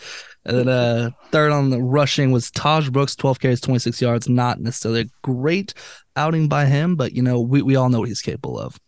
And 0.46 0.58
then 0.60 0.70
uh, 0.70 1.10
third 1.32 1.52
on 1.52 1.70
the 1.70 1.82
rushing 1.82 2.32
was 2.32 2.52
Taj 2.52 2.90
Brooks, 2.90 3.16
12 3.16 3.40
carries, 3.40 3.62
26 3.62 4.02
yards. 4.02 4.30
Not 4.30 4.60
necessarily 4.60 5.02
a 5.02 5.06
great 5.24 5.74
outing 6.16 6.48
by 6.48 6.66
him, 6.66 6.96
but 6.96 7.14
you 7.14 7.22
know, 7.22 7.42
we, 7.42 7.62
we 7.62 7.76
all 7.76 7.90
know 7.90 8.00
what 8.00 8.10
he's 8.10 8.22
capable 8.22 8.60
of. 8.60 8.80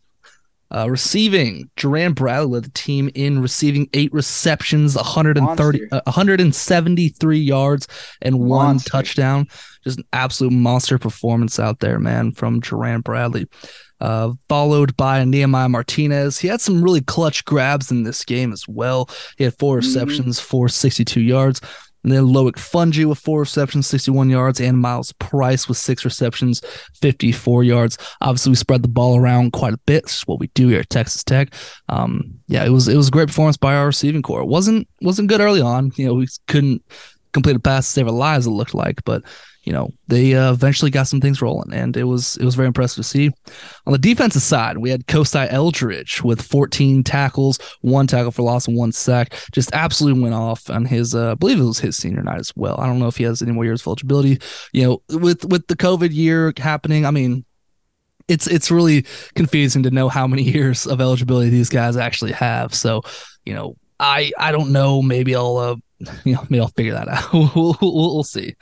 Uh, 0.69 0.89
receiving, 0.89 1.69
Jerand 1.77 2.15
Bradley 2.15 2.47
led 2.47 2.65
the 2.65 2.71
team 2.71 3.09
in 3.15 3.41
receiving 3.41 3.87
eight 3.93 4.11
receptions, 4.11 4.95
130, 4.95 5.91
uh, 5.91 6.01
173 6.05 7.39
yards, 7.39 7.87
and 8.21 8.35
monster. 8.35 8.47
one 8.47 8.79
touchdown. 8.79 9.47
Just 9.85 9.99
an 9.99 10.03
absolute 10.11 10.51
monster 10.51 10.99
performance 10.99 11.57
out 11.57 11.79
there, 11.79 11.99
man, 11.99 12.33
from 12.33 12.61
Jerand 12.61 13.05
Bradley 13.05 13.47
uh, 14.01 14.33
followed 14.47 14.95
by 14.97 15.23
Nehemiah 15.23 15.69
Martinez. 15.69 16.37
He 16.39 16.47
had 16.47 16.61
some 16.61 16.83
really 16.83 17.01
clutch 17.01 17.45
grabs 17.45 17.91
in 17.91 18.03
this 18.03 18.23
game 18.23 18.51
as 18.51 18.67
well. 18.67 19.09
He 19.37 19.43
had 19.43 19.57
four 19.57 19.77
mm-hmm. 19.77 19.87
receptions 19.87 20.39
mm-hmm. 20.39 20.47
for 20.47 20.69
62 20.69 21.21
yards. 21.21 21.61
And 22.03 22.11
then 22.13 22.23
Loic 22.23 22.53
Fouonji 22.53 23.05
with 23.05 23.19
four 23.19 23.41
receptions, 23.41 23.85
61 23.87 24.29
yards, 24.29 24.61
and 24.61 24.79
Myles 24.79 25.11
Price 25.13 25.67
with 25.67 25.77
six 25.77 26.05
receptions, 26.05 26.61
54 27.01 27.65
yards. 27.65 27.97
Obviously, 28.21 28.51
we 28.51 28.55
spread 28.55 28.81
the 28.81 28.87
ball 28.87 29.17
around 29.17 29.51
quite 29.51 29.73
a 29.73 29.79
bit. 29.85 30.03
It's 30.03 30.25
what 30.25 30.39
we 30.39 30.47
do 30.53 30.69
here 30.69 30.79
at 30.79 30.89
Texas 30.89 31.21
Tech. 31.23 31.53
Um, 31.89 32.35
yeah, 32.47 32.63
it 32.63 32.69
was 32.69 32.87
it 32.87 32.95
was 32.95 33.09
a 33.09 33.11
great 33.11 33.27
performance 33.27 33.57
by 33.57 33.75
our 33.75 33.87
receiving 33.87 34.21
core. 34.21 34.39
It 34.39 34.47
wasn't 34.47 34.87
wasn't 35.01 35.27
good 35.27 35.41
early 35.41 35.59
on. 35.59 35.91
You 35.95 36.05
know, 36.05 36.13
we 36.13 36.27
couldn't 36.47 36.81
complete 37.33 37.57
a 37.57 37.59
pass 37.59 37.85
to 37.87 37.91
save 37.91 38.07
our 38.07 38.13
lives. 38.13 38.47
It 38.47 38.51
looked 38.51 38.73
like, 38.73 39.03
but 39.03 39.23
you 39.67 39.73
know 39.73 39.91
they 40.07 40.33
uh, 40.33 40.53
eventually 40.53 40.89
got 40.89 41.09
some 41.09 41.19
things 41.19 41.41
rolling 41.41 41.73
and 41.73 41.97
it 41.97 42.05
was 42.05 42.37
it 42.37 42.45
was 42.45 42.55
very 42.55 42.67
impressive 42.67 42.95
to 42.95 43.03
see. 43.03 43.29
On 43.85 43.91
the 43.91 43.99
defensive 43.99 44.41
side 44.41 44.77
we 44.77 44.89
had 44.89 45.07
Kosai 45.07 45.51
Eldridge 45.51 46.23
with 46.23 46.41
14 46.41 47.03
tackles 47.03 47.59
one 47.81 48.07
tackle 48.07 48.31
for 48.31 48.43
loss 48.43 48.69
and 48.69 48.77
one 48.77 48.93
sack. 48.93 49.33
Just 49.51 49.73
absolutely 49.73 50.21
went 50.21 50.35
off 50.35 50.69
on 50.69 50.85
his 50.85 51.13
uh, 51.13 51.31
I 51.31 51.35
believe 51.35 51.59
it 51.59 51.65
was 51.65 51.79
his 51.79 51.97
senior 51.97 52.23
night 52.23 52.39
as 52.39 52.53
well. 52.55 52.79
I 52.79 52.85
don't 52.85 52.97
know 52.97 53.09
if 53.09 53.17
he 53.17 53.25
has 53.25 53.41
any 53.41 53.51
more 53.51 53.65
years 53.65 53.81
of 53.81 53.87
eligibility. 53.87 54.39
You 54.71 54.83
know 54.83 55.19
with 55.19 55.43
with 55.43 55.67
the 55.67 55.75
COVID 55.75 56.13
year 56.13 56.53
happening 56.57 57.05
I 57.05 57.11
mean 57.11 57.43
it's 58.29 58.47
it's 58.47 58.71
really 58.71 59.05
confusing 59.35 59.83
to 59.83 59.91
know 59.91 60.07
how 60.07 60.27
many 60.27 60.43
years 60.53 60.87
of 60.87 61.01
eligibility 61.01 61.49
these 61.49 61.69
guys 61.69 61.97
actually 61.97 62.31
have. 62.31 62.73
So 62.73 63.01
you 63.43 63.53
know 63.53 63.75
I 63.99 64.31
I 64.39 64.53
don't 64.53 64.71
know. 64.71 65.01
Maybe 65.01 65.35
I'll 65.35 65.57
uh, 65.57 65.75
you 66.23 66.35
know 66.35 66.45
maybe 66.49 66.61
I'll 66.61 66.69
figure 66.69 66.93
that 66.93 67.09
out. 67.09 67.33
We'll, 67.33 67.75
we'll, 67.81 68.15
we'll 68.15 68.23
see 68.23 68.55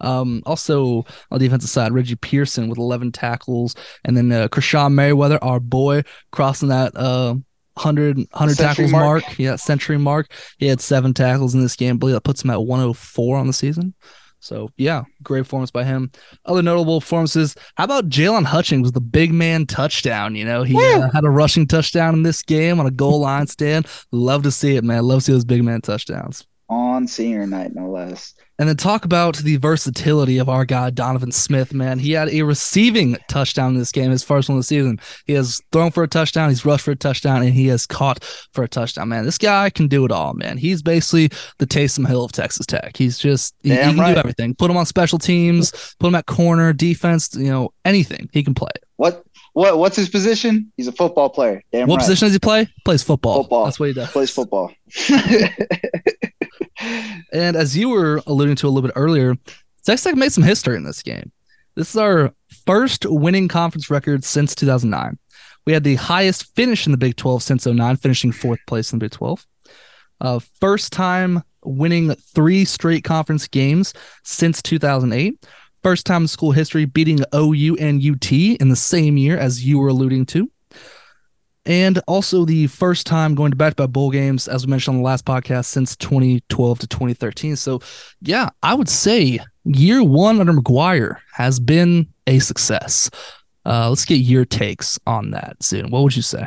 um, 0.00 0.42
also 0.46 1.04
on 1.30 1.38
the 1.38 1.40
defensive 1.40 1.70
side, 1.70 1.92
Reggie 1.92 2.16
Pearson 2.16 2.68
with 2.68 2.78
11 2.78 3.12
tackles, 3.12 3.74
and 4.04 4.16
then 4.16 4.30
uh, 4.32 4.48
Krishon 4.48 4.94
Merriweather, 4.94 5.42
our 5.42 5.60
boy, 5.60 6.02
crossing 6.32 6.68
that 6.68 6.96
uh, 6.96 7.34
100, 7.74 8.16
100 8.16 8.58
tackles 8.58 8.90
mark. 8.90 9.24
mark. 9.24 9.38
Yeah, 9.38 9.56
century 9.56 9.98
mark. 9.98 10.32
He 10.58 10.66
had 10.66 10.80
seven 10.80 11.14
tackles 11.14 11.54
in 11.54 11.62
this 11.62 11.76
game. 11.76 11.96
I 11.96 11.98
believe 11.98 12.14
that 12.14 12.24
puts 12.24 12.44
him 12.44 12.50
at 12.50 12.62
104 12.62 13.36
on 13.36 13.46
the 13.46 13.52
season. 13.52 13.94
So 14.42 14.70
yeah, 14.78 15.04
great 15.22 15.40
performance 15.40 15.70
by 15.70 15.84
him. 15.84 16.10
Other 16.46 16.62
notable 16.62 17.00
performances. 17.00 17.54
How 17.74 17.84
about 17.84 18.08
Jaylon 18.08 18.46
Hutchings 18.46 18.86
with 18.86 18.94
the 18.94 19.00
big 19.00 19.34
man 19.34 19.66
touchdown? 19.66 20.34
You 20.34 20.46
know, 20.46 20.62
he 20.62 20.76
uh, 20.78 21.10
had 21.10 21.24
a 21.24 21.30
rushing 21.30 21.66
touchdown 21.66 22.14
in 22.14 22.22
this 22.22 22.40
game 22.40 22.80
on 22.80 22.86
a 22.86 22.90
goal 22.90 23.20
line 23.20 23.46
stand. 23.48 23.86
Love 24.12 24.42
to 24.44 24.50
see 24.50 24.76
it, 24.76 24.84
man. 24.84 25.02
Love 25.02 25.18
to 25.18 25.24
see 25.26 25.32
those 25.32 25.44
big 25.44 25.62
man 25.62 25.82
touchdowns 25.82 26.46
on 26.70 27.06
senior 27.06 27.46
night, 27.46 27.74
no 27.74 27.90
less. 27.90 28.34
And 28.60 28.68
then 28.68 28.76
talk 28.76 29.06
about 29.06 29.38
the 29.38 29.56
versatility 29.56 30.36
of 30.36 30.50
our 30.50 30.66
guy, 30.66 30.90
Donovan 30.90 31.32
Smith, 31.32 31.72
man. 31.72 31.98
He 31.98 32.12
had 32.12 32.28
a 32.28 32.42
receiving 32.42 33.16
touchdown 33.26 33.72
in 33.72 33.78
this 33.78 33.90
game, 33.90 34.10
his 34.10 34.22
first 34.22 34.50
one 34.50 34.58
of 34.58 34.60
the 34.60 34.66
season. 34.66 35.00
He 35.24 35.32
has 35.32 35.62
thrown 35.72 35.90
for 35.90 36.02
a 36.02 36.08
touchdown, 36.08 36.50
he's 36.50 36.66
rushed 36.66 36.84
for 36.84 36.90
a 36.90 36.96
touchdown, 36.96 37.42
and 37.42 37.54
he 37.54 37.68
has 37.68 37.86
caught 37.86 38.22
for 38.52 38.62
a 38.62 38.68
touchdown, 38.68 39.08
man. 39.08 39.24
This 39.24 39.38
guy 39.38 39.70
can 39.70 39.88
do 39.88 40.04
it 40.04 40.12
all, 40.12 40.34
man. 40.34 40.58
He's 40.58 40.82
basically 40.82 41.30
the 41.56 41.66
Taysom 41.66 42.06
Hill 42.06 42.22
of 42.22 42.32
Texas 42.32 42.66
Tech. 42.66 42.98
He's 42.98 43.16
just, 43.18 43.54
he, 43.62 43.70
he 43.70 43.76
can 43.76 43.98
right. 43.98 44.12
do 44.12 44.18
everything. 44.18 44.54
Put 44.54 44.70
him 44.70 44.76
on 44.76 44.84
special 44.84 45.18
teams, 45.18 45.94
put 45.98 46.08
him 46.08 46.14
at 46.14 46.26
corner, 46.26 46.74
defense, 46.74 47.34
you 47.34 47.48
know, 47.48 47.72
anything. 47.86 48.28
He 48.30 48.44
can 48.44 48.52
play. 48.52 48.72
What 48.96 49.24
what 49.54 49.78
what's 49.78 49.96
his 49.96 50.10
position? 50.10 50.70
He's 50.76 50.86
a 50.86 50.92
football 50.92 51.30
player. 51.30 51.62
Damn 51.72 51.88
what 51.88 51.96
right. 51.96 52.02
position 52.02 52.26
does 52.26 52.34
he 52.34 52.38
play? 52.38 52.68
Plays 52.84 53.02
football. 53.02 53.42
Football. 53.42 53.64
That's 53.64 53.80
what 53.80 53.88
he 53.88 53.94
does. 53.94 54.10
Plays 54.10 54.30
football. 54.30 54.70
and 57.32 57.56
as 57.56 57.76
you 57.76 57.88
were 57.88 58.22
alluding 58.26 58.56
to 58.56 58.66
a 58.66 58.70
little 58.70 58.88
bit 58.88 58.96
earlier, 58.96 59.36
Texas 59.84 60.04
Tech 60.04 60.16
made 60.16 60.32
some 60.32 60.44
history 60.44 60.76
in 60.76 60.84
this 60.84 61.02
game. 61.02 61.32
This 61.74 61.90
is 61.90 61.96
our 61.96 62.32
first 62.66 63.06
winning 63.06 63.48
conference 63.48 63.90
record 63.90 64.24
since 64.24 64.54
2009. 64.54 65.18
We 65.66 65.72
had 65.72 65.84
the 65.84 65.96
highest 65.96 66.54
finish 66.54 66.86
in 66.86 66.92
the 66.92 66.98
Big 66.98 67.16
12 67.16 67.42
since 67.42 67.66
09, 67.66 67.96
finishing 67.96 68.32
fourth 68.32 68.60
place 68.66 68.92
in 68.92 68.98
the 68.98 69.04
Big 69.04 69.12
12. 69.12 69.46
Uh, 70.20 70.38
first 70.60 70.92
time 70.92 71.42
winning 71.64 72.14
three 72.14 72.64
straight 72.64 73.04
conference 73.04 73.46
games 73.46 73.94
since 74.24 74.62
2008. 74.62 75.44
First 75.82 76.06
time 76.06 76.22
in 76.22 76.28
school 76.28 76.52
history 76.52 76.84
beating 76.84 77.20
OU 77.34 77.76
and 77.76 78.02
UT 78.04 78.32
in 78.32 78.68
the 78.68 78.76
same 78.76 79.16
year 79.16 79.38
as 79.38 79.64
you 79.64 79.78
were 79.78 79.88
alluding 79.88 80.26
to 80.26 80.50
and 81.70 82.00
also 82.08 82.44
the 82.44 82.66
first 82.66 83.06
time 83.06 83.36
going 83.36 83.52
to 83.52 83.56
back 83.56 83.76
to 83.76 83.84
back 83.84 83.90
bowl 83.90 84.10
games, 84.10 84.48
as 84.48 84.66
we 84.66 84.70
mentioned 84.70 84.96
on 84.96 85.02
the 85.02 85.06
last 85.06 85.24
podcast, 85.24 85.66
since 85.66 85.94
2012 85.94 86.80
to 86.80 86.86
2013. 86.88 87.54
So, 87.54 87.80
yeah, 88.20 88.48
I 88.60 88.74
would 88.74 88.88
say 88.88 89.38
year 89.64 90.02
one 90.02 90.40
under 90.40 90.52
McGuire 90.52 91.18
has 91.34 91.60
been 91.60 92.08
a 92.26 92.40
success. 92.40 93.08
Uh, 93.64 93.88
let's 93.88 94.04
get 94.04 94.16
your 94.16 94.44
takes 94.44 94.98
on 95.06 95.30
that 95.30 95.62
soon. 95.62 95.90
What 95.90 96.02
would 96.02 96.16
you 96.16 96.22
say? 96.22 96.44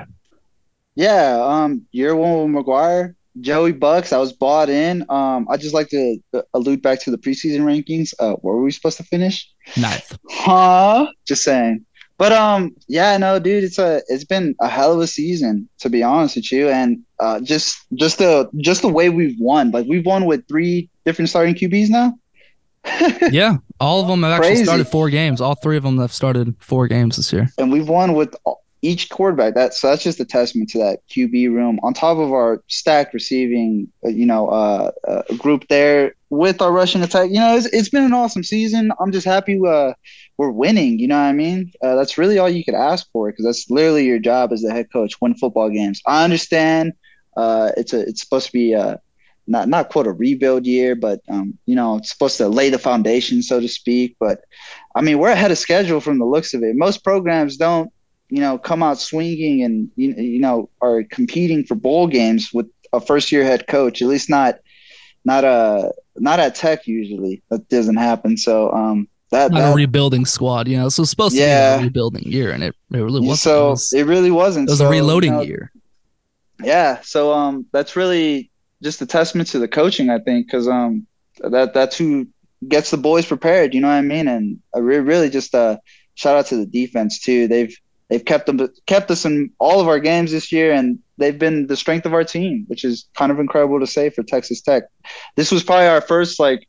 Yeah, 0.95 1.41
um, 1.41 1.85
year 1.93 2.17
one 2.17 2.53
with 2.53 2.65
McGuire, 2.65 3.15
Joey 3.39 3.71
Bucks. 3.71 4.11
I 4.11 4.17
was 4.17 4.33
bought 4.33 4.69
in. 4.69 5.05
Um, 5.07 5.47
I 5.49 5.55
just 5.55 5.73
like 5.73 5.87
to 5.89 6.17
uh, 6.33 6.41
allude 6.53 6.81
back 6.81 6.99
to 7.03 7.11
the 7.11 7.17
preseason 7.17 7.61
rankings. 7.61 8.13
Uh, 8.19 8.33
where 8.41 8.55
were 8.55 8.63
we 8.63 8.71
supposed 8.71 8.97
to 8.97 9.03
finish? 9.03 9.49
Ninth. 9.77 10.17
Huh? 10.29 11.07
Just 11.25 11.43
saying. 11.43 11.85
But 12.23 12.31
um, 12.31 12.73
yeah, 12.87 13.17
no, 13.17 13.37
dude, 13.37 13.65
it's 13.65 13.77
a 13.77 14.01
it's 14.07 14.23
been 14.23 14.55
a 14.61 14.69
hell 14.69 14.93
of 14.93 15.01
a 15.01 15.07
season 15.07 15.67
to 15.79 15.89
be 15.89 16.01
honest 16.03 16.37
with 16.37 16.53
you, 16.53 16.69
and 16.69 17.03
uh, 17.19 17.41
just 17.41 17.85
just 17.95 18.17
the 18.17 18.49
just 18.55 18.81
the 18.81 18.87
way 18.87 19.09
we've 19.09 19.37
won, 19.41 19.71
like 19.71 19.87
we've 19.89 20.05
won 20.05 20.23
with 20.23 20.47
three 20.47 20.89
different 21.03 21.27
starting 21.27 21.53
QBs 21.53 21.89
now. 21.89 22.13
yeah, 23.29 23.57
all 23.77 23.99
of 23.99 24.07
them 24.07 24.23
have 24.23 24.41
actually 24.41 24.63
started 24.63 24.87
four 24.87 25.09
games. 25.09 25.41
All 25.41 25.55
three 25.55 25.75
of 25.75 25.83
them 25.83 25.97
have 25.97 26.13
started 26.13 26.55
four 26.59 26.87
games 26.87 27.17
this 27.17 27.33
year, 27.33 27.49
and 27.57 27.69
we've 27.69 27.89
won 27.89 28.13
with 28.13 28.33
each 28.83 29.09
quarterback. 29.09 29.55
That's 29.55 29.79
so 29.79 29.87
that's 29.89 30.03
just 30.03 30.19
a 30.19 30.25
testament 30.25 30.69
to 30.71 30.77
that 30.79 30.99
QB 31.09 31.53
room 31.53 31.79
on 31.83 31.93
top 31.93 32.17
of 32.17 32.33
our 32.33 32.61
stacked 32.67 33.13
receiving, 33.13 33.87
uh, 34.05 34.09
you 34.09 34.25
know, 34.25 34.49
uh, 34.49 34.91
uh, 35.07 35.21
group 35.37 35.67
there 35.69 36.15
with 36.29 36.61
our 36.61 36.71
rushing 36.71 37.01
attack. 37.01 37.29
You 37.29 37.39
know, 37.39 37.55
it's, 37.55 37.65
it's 37.67 37.89
been 37.89 38.03
an 38.03 38.13
awesome 38.13 38.43
season. 38.43 38.91
I'm 38.99 39.11
just 39.11 39.25
happy 39.25 39.59
uh, 39.65 39.93
we're 40.37 40.51
winning. 40.51 40.99
You 40.99 41.07
know 41.07 41.15
what 41.15 41.29
I 41.29 41.33
mean? 41.33 41.71
Uh, 41.81 41.95
that's 41.95 42.17
really 42.17 42.37
all 42.37 42.49
you 42.49 42.63
could 42.63 42.75
ask 42.75 43.09
for 43.13 43.31
because 43.31 43.45
that's 43.45 43.69
literally 43.69 44.05
your 44.05 44.19
job 44.19 44.51
as 44.51 44.61
the 44.61 44.71
head 44.73 44.91
coach. 44.91 45.19
Win 45.21 45.33
football 45.35 45.69
games. 45.69 46.01
I 46.05 46.25
understand. 46.25 46.91
Uh, 47.37 47.71
it's 47.77 47.93
a 47.93 48.01
it's 48.01 48.21
supposed 48.21 48.47
to 48.47 48.53
be 48.53 48.73
a 48.73 48.99
not 49.47 49.69
not 49.69 49.89
quote 49.89 50.07
a 50.07 50.11
rebuild 50.11 50.65
year, 50.65 50.93
but 50.93 51.21
um, 51.29 51.57
you 51.65 51.75
know, 51.75 51.95
it's 51.97 52.11
supposed 52.11 52.35
to 52.37 52.49
lay 52.49 52.69
the 52.69 52.79
foundation, 52.79 53.41
so 53.41 53.61
to 53.61 53.67
speak. 53.69 54.17
But 54.19 54.41
I 54.93 55.01
mean, 55.01 55.19
we're 55.19 55.31
ahead 55.31 55.51
of 55.51 55.57
schedule 55.57 56.01
from 56.01 56.19
the 56.19 56.25
looks 56.25 56.53
of 56.53 56.63
it. 56.63 56.75
Most 56.75 57.01
programs 57.01 57.55
don't 57.55 57.92
you 58.33 58.39
know, 58.39 58.57
come 58.57 58.81
out 58.81 58.97
swinging 58.97 59.61
and 59.61 59.91
you, 59.95 60.11
you 60.15 60.39
know 60.39 60.67
are 60.81 61.03
competing 61.03 61.63
for 61.63 61.75
bowl 61.75 62.07
games 62.07 62.49
with 62.51 62.65
a 62.91 62.99
first 62.99 63.31
year 63.31 63.43
head 63.43 63.67
coach. 63.67 64.01
At 64.01 64.07
least 64.07 64.27
not 64.27 64.55
not 65.23 65.43
a 65.43 65.47
uh, 65.47 65.89
not 66.15 66.39
at 66.39 66.55
Tech 66.55 66.87
usually. 66.87 67.43
That 67.51 67.69
doesn't 67.69 67.97
happen. 67.97 68.35
So 68.35 68.71
um 68.71 69.07
that 69.29 69.51
not 69.51 69.59
that, 69.59 69.71
a 69.73 69.75
rebuilding 69.75 70.25
squad, 70.25 70.67
you 70.67 70.77
know. 70.77 70.89
So 70.89 71.03
it's 71.03 71.11
supposed 71.11 71.35
yeah. 71.35 71.73
to 71.73 71.77
be 71.77 71.83
a 71.83 71.85
rebuilding 71.85 72.23
year, 72.23 72.49
and 72.49 72.63
it, 72.63 72.75
it 72.91 72.97
really 72.97 73.21
wasn't. 73.21 73.39
So 73.39 73.67
it, 73.67 73.69
was, 73.69 73.93
it 73.93 74.05
really 74.07 74.31
wasn't. 74.31 74.67
It 74.67 74.71
was 74.71 74.79
so, 74.79 74.87
a 74.87 74.89
reloading 74.89 75.33
you 75.33 75.37
know, 75.37 75.43
year. 75.43 75.71
Yeah. 76.63 77.01
So 77.03 77.33
um 77.33 77.67
that's 77.71 77.95
really 77.95 78.49
just 78.81 78.99
a 79.03 79.05
testament 79.05 79.49
to 79.49 79.59
the 79.59 79.67
coaching, 79.67 80.09
I 80.09 80.17
think, 80.17 80.47
because 80.47 80.67
um 80.67 81.05
that 81.37 81.75
that's 81.75 81.95
who 81.99 82.27
gets 82.67 82.89
the 82.89 82.97
boys 82.97 83.27
prepared. 83.27 83.75
You 83.75 83.81
know 83.81 83.89
what 83.89 83.93
I 83.93 84.01
mean? 84.01 84.27
And 84.27 84.59
I 84.73 84.79
re- 84.79 84.97
really 84.97 85.29
just 85.29 85.53
uh 85.53 85.77
shout 86.15 86.35
out 86.35 86.47
to 86.47 86.57
the 86.57 86.65
defense 86.65 87.19
too. 87.19 87.47
They've 87.47 87.77
they've 88.13 88.23
kept 88.23 88.45
them 88.45 88.69
kept 88.85 89.09
us 89.09 89.25
in 89.25 89.49
all 89.57 89.81
of 89.81 89.87
our 89.87 89.99
games 89.99 90.31
this 90.31 90.51
year, 90.51 90.71
and 90.71 90.99
they've 91.17 91.39
been 91.39 91.65
the 91.65 91.75
strength 91.75 92.05
of 92.05 92.13
our 92.13 92.23
team, 92.23 92.63
which 92.67 92.85
is 92.85 93.09
kind 93.15 93.31
of 93.31 93.39
incredible 93.39 93.79
to 93.79 93.87
say 93.87 94.11
for 94.11 94.21
Texas 94.21 94.61
Tech. 94.61 94.83
This 95.35 95.51
was 95.51 95.63
probably 95.63 95.87
our 95.87 95.99
first 95.99 96.39
like 96.39 96.67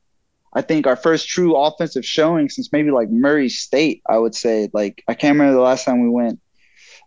I 0.55 0.63
think 0.63 0.87
our 0.87 0.97
first 0.97 1.29
true 1.29 1.55
offensive 1.55 2.07
showing 2.07 2.49
since 2.49 2.73
maybe 2.73 2.91
like 2.91 3.11
Murray 3.11 3.51
State, 3.51 4.01
I 4.09 4.17
would 4.17 4.35
say. 4.35 4.71
Like 4.73 5.05
I 5.07 5.13
can't 5.13 5.35
remember 5.35 5.53
the 5.53 5.61
last 5.61 5.85
time 5.85 6.01
we 6.03 6.09
went 6.09 6.41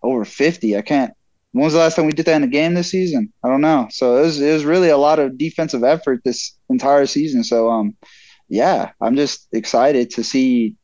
over 0.03 0.23
50. 0.23 0.77
I 0.77 0.83
can't 0.83 1.13
when 1.53 1.63
was 1.63 1.73
the 1.73 1.79
last 1.79 1.95
time 1.95 2.05
we 2.05 2.11
did 2.11 2.27
that 2.27 2.35
in 2.35 2.43
a 2.43 2.47
game 2.47 2.75
this 2.75 2.91
season? 2.91 3.33
I 3.43 3.47
don't 3.47 3.61
know. 3.61 3.87
So 3.89 4.17
it 4.17 4.21
was 4.21 4.39
it 4.39 4.53
was 4.53 4.65
really 4.65 4.89
a 4.89 4.97
lot 4.97 5.17
of 5.17 5.39
defensive 5.39 5.83
effort 5.83 6.21
this 6.23 6.55
entire 6.69 7.07
season. 7.07 7.43
So 7.43 7.71
um 7.71 7.97
yeah, 8.49 8.91
I'm 9.01 9.15
just 9.15 9.47
excited 9.51 10.11
to 10.11 10.23
see 10.23 10.75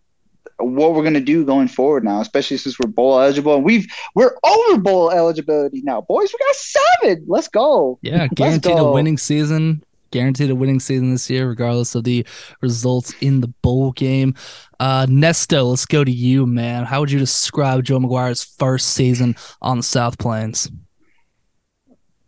what 0.57 0.93
we're 0.93 1.03
gonna 1.03 1.19
do 1.19 1.45
going 1.45 1.67
forward 1.67 2.03
now, 2.03 2.21
especially 2.21 2.57
since 2.57 2.79
we're 2.79 2.89
bowl 2.89 3.19
eligible 3.19 3.55
and 3.55 3.63
we've 3.63 3.87
we're 4.15 4.35
over 4.43 4.77
bowl 4.79 5.11
eligibility 5.11 5.81
now, 5.81 6.01
boys. 6.01 6.33
We 6.33 6.45
got 6.45 6.55
seven. 6.55 7.25
Let's 7.27 7.47
go. 7.47 7.99
Yeah, 8.01 8.27
guaranteed 8.27 8.77
go. 8.77 8.89
a 8.89 8.93
winning 8.93 9.17
season. 9.17 9.83
Guaranteed 10.11 10.51
a 10.51 10.55
winning 10.55 10.79
season 10.79 11.09
this 11.09 11.27
year, 11.27 11.47
regardless 11.47 11.95
of 11.95 12.03
the 12.03 12.23
results 12.61 13.15
in 13.19 13.41
the 13.41 13.47
bowl 13.47 13.93
game. 13.93 14.35
Uh, 14.79 15.07
Nesto, 15.07 15.71
let's 15.71 15.87
go 15.87 16.03
to 16.03 16.11
you, 16.11 16.45
man. 16.45 16.85
How 16.85 16.99
would 16.99 17.09
you 17.09 17.17
describe 17.17 17.83
Joe 17.83 17.97
McGuire's 17.97 18.43
first 18.43 18.89
season 18.89 19.35
on 19.59 19.77
the 19.77 19.83
South 19.83 20.19
Plains? 20.19 20.69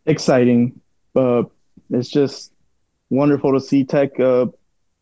Exciting. 0.08 0.82
Uh, 1.16 1.44
it's 1.92 2.10
just 2.10 2.54
wonderful 3.12 3.54
to 3.54 3.60
see 3.60 3.84
Tech 3.84 4.20
uh, 4.20 4.48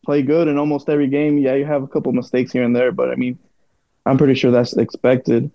play 0.04 0.22
good 0.22 0.48
in 0.48 0.58
almost 0.58 0.88
every 0.88 1.08
game. 1.08 1.38
Yeah, 1.38 1.54
you 1.54 1.64
have 1.64 1.82
a 1.82 1.88
couple 1.88 2.12
mistakes 2.12 2.52
here 2.52 2.62
and 2.62 2.74
there, 2.74 2.92
but 2.92 3.10
I 3.10 3.16
mean, 3.16 3.38
I'm 4.06 4.18
pretty 4.18 4.34
sure 4.34 4.50
that's 4.50 4.76
expected. 4.76 5.50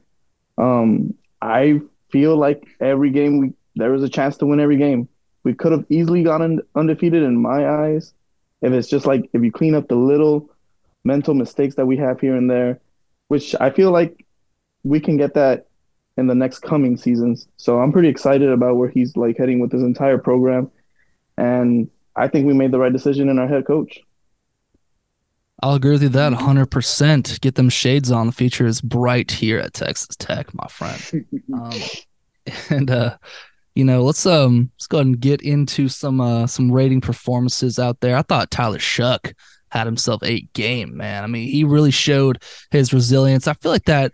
Um, 0.58 1.13
I 1.41 1.82
feel 2.12 2.36
like 2.36 2.68
every 2.79 3.12
game 3.12 3.38
we 3.38 3.53
there 3.75 3.91
was 3.91 4.03
a 4.03 4.10
chance 4.10 4.38
to 4.38 4.46
win 4.46 4.60
every 4.60 4.77
game. 4.77 5.08
We 5.44 5.53
could 5.53 5.72
have 5.72 5.86
easily 5.89 6.24
gone 6.24 6.60
undefeated 6.75 7.24
in 7.24 7.38
my 7.38 7.68
eyes. 7.68 8.13
If 8.62 8.74
it's 8.74 8.89
just 8.89 9.06
like 9.06 9.29
if 9.34 9.41
you 9.41 9.51
clean 9.51 9.75
up 9.75 9.88
the 9.88 9.96
little 9.96 10.50
mental 11.03 11.34
mistakes 11.34 11.75
that 11.75 11.86
we 11.86 11.98
have 11.98 12.20
here 12.20 12.36
and 12.36 12.50
there, 12.50 12.79
which 13.29 13.56
I 13.60 13.70
feel 13.70 13.91
like 13.91 14.25
we 14.84 15.00
can 15.00 15.18
get 15.18 15.34
that 15.36 15.68
in 16.18 16.27
the 16.27 16.36
next 16.36 16.60
coming 16.60 16.98
seasons. 16.98 17.48
So 17.56 17.79
I'm 17.79 17.94
pretty 17.94 18.10
excited 18.10 18.50
about 18.50 18.75
where 18.75 18.89
he's 18.89 19.15
like 19.15 19.38
heading 19.38 19.60
with 19.60 19.72
his 19.72 19.84
entire 19.84 20.18
program. 20.18 20.70
And 21.38 21.89
I 22.15 22.27
think 22.27 22.46
we 22.46 22.53
made 22.53 22.72
the 22.72 22.79
right 22.79 22.91
decision 22.91 23.29
in 23.29 23.39
our 23.39 23.48
head 23.48 23.65
coach. 23.65 24.00
I'll 25.62 25.75
agree 25.75 25.92
with 25.92 26.04
you 26.04 26.10
that 26.10 26.34
100%. 26.34 27.42
Get 27.42 27.56
them 27.56 27.70
shades 27.70 28.12
on. 28.12 28.28
The 28.28 28.32
future 28.32 28.66
is 28.66 28.82
bright 28.82 29.32
here 29.32 29.60
at 29.60 29.74
Texas 29.74 30.16
Tech, 30.16 30.54
my 30.54 30.68
friend. 30.68 31.25
um, 31.54 31.72
and 32.70 32.89
uh, 32.89 33.18
you 33.75 33.86
know, 33.86 34.04
let's 34.04 34.25
um 34.25 34.72
let's 34.75 34.88
go 34.88 34.98
ahead 34.98 35.08
and 35.08 35.20
get 35.20 35.42
into 35.42 35.88
some 35.88 36.20
uh 36.22 36.48
some 36.48 36.72
rating 36.72 37.01
performances 37.01 37.80
out 37.80 38.00
there. 38.00 38.16
I 38.16 38.22
thought 38.24 38.51
Tyler 38.51 38.78
Shough 38.78 39.34
had 39.72 39.86
himself 39.86 40.24
a 40.24 40.42
game, 40.54 40.98
man. 40.98 41.24
I 41.24 41.28
mean, 41.28 41.48
he 41.48 41.63
really 41.63 41.92
showed 41.92 42.42
his 42.72 42.94
resilience. 42.94 43.48
I 43.48 43.54
feel 43.54 43.72
like 43.72 43.86
that 43.86 44.12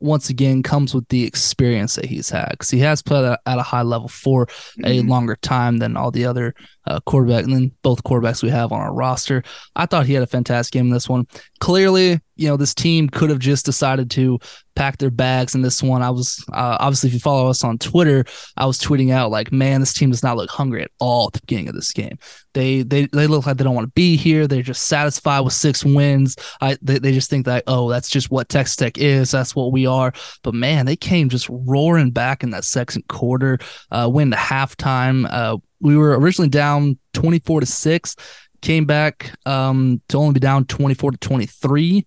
once 0.00 0.28
again 0.30 0.62
comes 0.62 0.94
with 0.94 1.08
the 1.08 1.24
experience 1.24 1.96
that 1.96 2.04
he's 2.04 2.30
had 2.30 2.50
because 2.50 2.70
he 2.70 2.78
has 2.80 3.02
played 3.02 3.24
at 3.24 3.58
a 3.58 3.62
high 3.62 3.82
level 3.82 4.08
for 4.08 4.42
a 4.84 4.98
mm-hmm. 4.98 5.08
longer 5.08 5.36
time 5.36 5.78
than 5.78 5.96
all 5.96 6.10
the 6.10 6.24
other 6.24 6.54
uh, 6.88 7.00
quarterback, 7.00 7.44
and 7.44 7.52
then 7.52 7.70
both 7.82 8.02
quarterbacks 8.02 8.42
we 8.42 8.48
have 8.48 8.72
on 8.72 8.80
our 8.80 8.94
roster. 8.94 9.42
I 9.76 9.86
thought 9.86 10.06
he 10.06 10.14
had 10.14 10.22
a 10.22 10.26
fantastic 10.26 10.72
game 10.72 10.86
in 10.86 10.92
this 10.92 11.08
one. 11.08 11.26
Clearly, 11.60 12.18
you 12.36 12.48
know, 12.48 12.56
this 12.56 12.74
team 12.74 13.08
could 13.10 13.30
have 13.30 13.40
just 13.40 13.66
decided 13.66 14.10
to 14.12 14.38
pack 14.74 14.98
their 14.98 15.10
bags 15.10 15.54
in 15.54 15.60
this 15.60 15.82
one. 15.82 16.02
I 16.02 16.10
was 16.10 16.42
uh, 16.52 16.78
obviously, 16.80 17.08
if 17.08 17.14
you 17.14 17.20
follow 17.20 17.50
us 17.50 17.62
on 17.62 17.78
Twitter, 17.78 18.24
I 18.56 18.64
was 18.64 18.78
tweeting 18.78 19.12
out 19.12 19.30
like, 19.30 19.52
"Man, 19.52 19.80
this 19.80 19.92
team 19.92 20.10
does 20.10 20.22
not 20.22 20.36
look 20.36 20.50
hungry 20.50 20.82
at 20.82 20.90
all 20.98 21.26
at 21.26 21.34
the 21.34 21.40
beginning 21.40 21.68
of 21.68 21.74
this 21.74 21.92
game. 21.92 22.16
They 22.54 22.82
they 22.82 23.06
they 23.06 23.26
look 23.26 23.44
like 23.44 23.58
they 23.58 23.64
don't 23.64 23.74
want 23.74 23.88
to 23.88 23.92
be 23.92 24.16
here. 24.16 24.46
They're 24.46 24.62
just 24.62 24.86
satisfied 24.86 25.40
with 25.40 25.52
six 25.52 25.84
wins. 25.84 26.36
I 26.60 26.78
they, 26.80 26.98
they 26.98 27.12
just 27.12 27.28
think 27.28 27.44
that 27.46 27.64
oh, 27.66 27.90
that's 27.90 28.08
just 28.08 28.30
what 28.30 28.48
Texas 28.48 28.76
Tech 28.76 28.96
is. 28.96 29.30
That's 29.30 29.54
what 29.54 29.72
we 29.72 29.86
are. 29.86 30.12
But 30.42 30.54
man, 30.54 30.86
they 30.86 30.96
came 30.96 31.28
just 31.28 31.48
roaring 31.50 32.12
back 32.12 32.42
in 32.42 32.50
that 32.50 32.64
second 32.64 33.06
quarter. 33.08 33.58
Uh, 33.90 34.08
win 34.10 34.30
the 34.30 34.36
halftime. 34.36 35.26
Uh, 35.30 35.58
we 35.80 35.96
were 35.96 36.18
originally 36.18 36.48
down 36.48 36.98
twenty 37.12 37.38
four 37.40 37.60
to 37.60 37.66
six 37.66 38.16
came 38.60 38.84
back 38.84 39.32
um, 39.46 40.00
to 40.08 40.18
only 40.18 40.32
be 40.34 40.40
down 40.40 40.64
24 40.64 41.12
to 41.12 41.18
23 41.18 42.04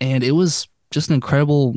and 0.00 0.22
it 0.22 0.32
was 0.32 0.68
just 0.90 1.08
an 1.08 1.14
incredible 1.14 1.74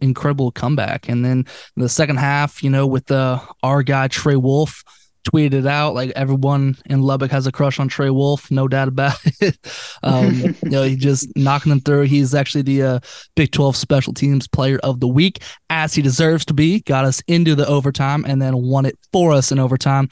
incredible 0.00 0.50
comeback. 0.50 1.10
And 1.10 1.24
then 1.24 1.44
the 1.76 1.88
second 1.88 2.16
half 2.16 2.62
you 2.62 2.70
know 2.70 2.86
with 2.86 3.06
the 3.06 3.40
our 3.62 3.82
guy 3.82 4.08
Trey 4.08 4.36
Wolff 4.36 4.82
tweeted 5.28 5.52
it 5.52 5.66
out 5.66 5.94
like 5.94 6.10
everyone 6.16 6.78
in 6.86 7.02
lubbock 7.02 7.30
has 7.30 7.46
a 7.46 7.52
crush 7.52 7.78
on 7.78 7.88
Trey 7.88 8.08
Wolff 8.08 8.50
no 8.50 8.66
doubt 8.66 8.88
about 8.88 9.18
it. 9.40 9.58
Um, 10.02 10.34
you 10.34 10.70
know 10.70 10.82
he 10.82 10.96
just 10.96 11.28
knocking 11.36 11.70
them 11.70 11.80
through. 11.80 12.02
He's 12.02 12.34
actually 12.34 12.62
the 12.62 12.82
uh, 12.82 13.00
big 13.36 13.52
12 13.52 13.76
special 13.76 14.14
teams 14.14 14.48
player 14.48 14.80
of 14.82 15.00
the 15.00 15.08
week 15.08 15.42
as 15.68 15.94
he 15.94 16.02
deserves 16.02 16.44
to 16.46 16.54
be. 16.54 16.80
Got 16.80 17.04
us 17.04 17.22
into 17.28 17.54
the 17.54 17.66
overtime 17.66 18.24
and 18.26 18.40
then 18.40 18.56
won 18.56 18.86
it 18.86 18.98
for 19.12 19.32
us 19.32 19.52
in 19.52 19.58
overtime 19.58 20.08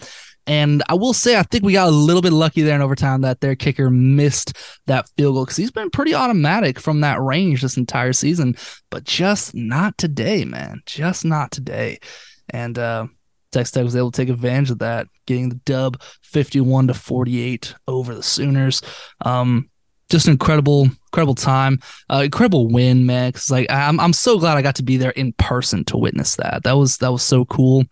and 0.49 0.83
I 0.89 0.95
will 0.95 1.13
say, 1.13 1.37
I 1.37 1.43
think 1.43 1.63
we 1.63 1.75
got 1.75 1.89
a 1.89 1.91
little 1.91 2.23
bit 2.23 2.33
lucky 2.33 2.63
there 2.63 2.75
in 2.75 2.81
overtime 2.81 3.21
that 3.21 3.43
their 3.43 3.55
kicker 3.55 3.91
missed 3.91 4.57
that 4.87 5.07
field 5.11 5.35
goal 5.35 5.45
because 5.45 5.59
he's 5.59 5.71
been 5.71 5.91
pretty 5.91 6.15
automatic 6.15 6.81
from 6.81 7.03
that 7.03 7.21
range 7.21 7.61
this 7.61 7.77
entire 7.77 8.15
season, 8.15 8.57
but 8.89 9.05
just 9.05 9.55
not 9.55 9.99
today, 9.99 10.47
man. 10.47 10.81
Just 10.87 11.27
not 11.27 11.51
today. 11.51 11.99
And 12.49 12.79
uh, 12.79 13.09
Texas 13.53 13.73
Tech 13.73 13.85
was 13.85 13.95
able 13.95 14.11
to 14.11 14.17
take 14.17 14.31
advantage 14.31 14.71
of 14.71 14.79
that, 14.79 15.09
getting 15.27 15.51
the 15.51 15.61
dub 15.67 16.01
51 16.23 16.87
to 16.87 16.95
48 16.95 17.75
over 17.87 18.15
the 18.15 18.23
Sooners. 18.23 18.81
Um, 19.21 19.69
just 20.09 20.29
incredible, 20.29 20.85
incredible 20.85 21.35
time, 21.35 21.79
uh, 22.11 22.23
incredible 22.25 22.69
win, 22.69 23.05
man. 23.05 23.33
Cause 23.33 23.51
like 23.51 23.71
I'm, 23.71 24.01
I'm 24.01 24.15
so 24.15 24.39
glad 24.39 24.57
I 24.57 24.63
got 24.63 24.77
to 24.77 24.83
be 24.83 24.97
there 24.97 25.11
in 25.11 25.35
person 25.35 25.85
to 25.85 25.99
witness 25.99 26.37
that. 26.37 26.63
That 26.65 26.79
was 26.79 26.97
that 26.99 27.13
was 27.13 27.23
so 27.23 27.45
cool. 27.45 27.85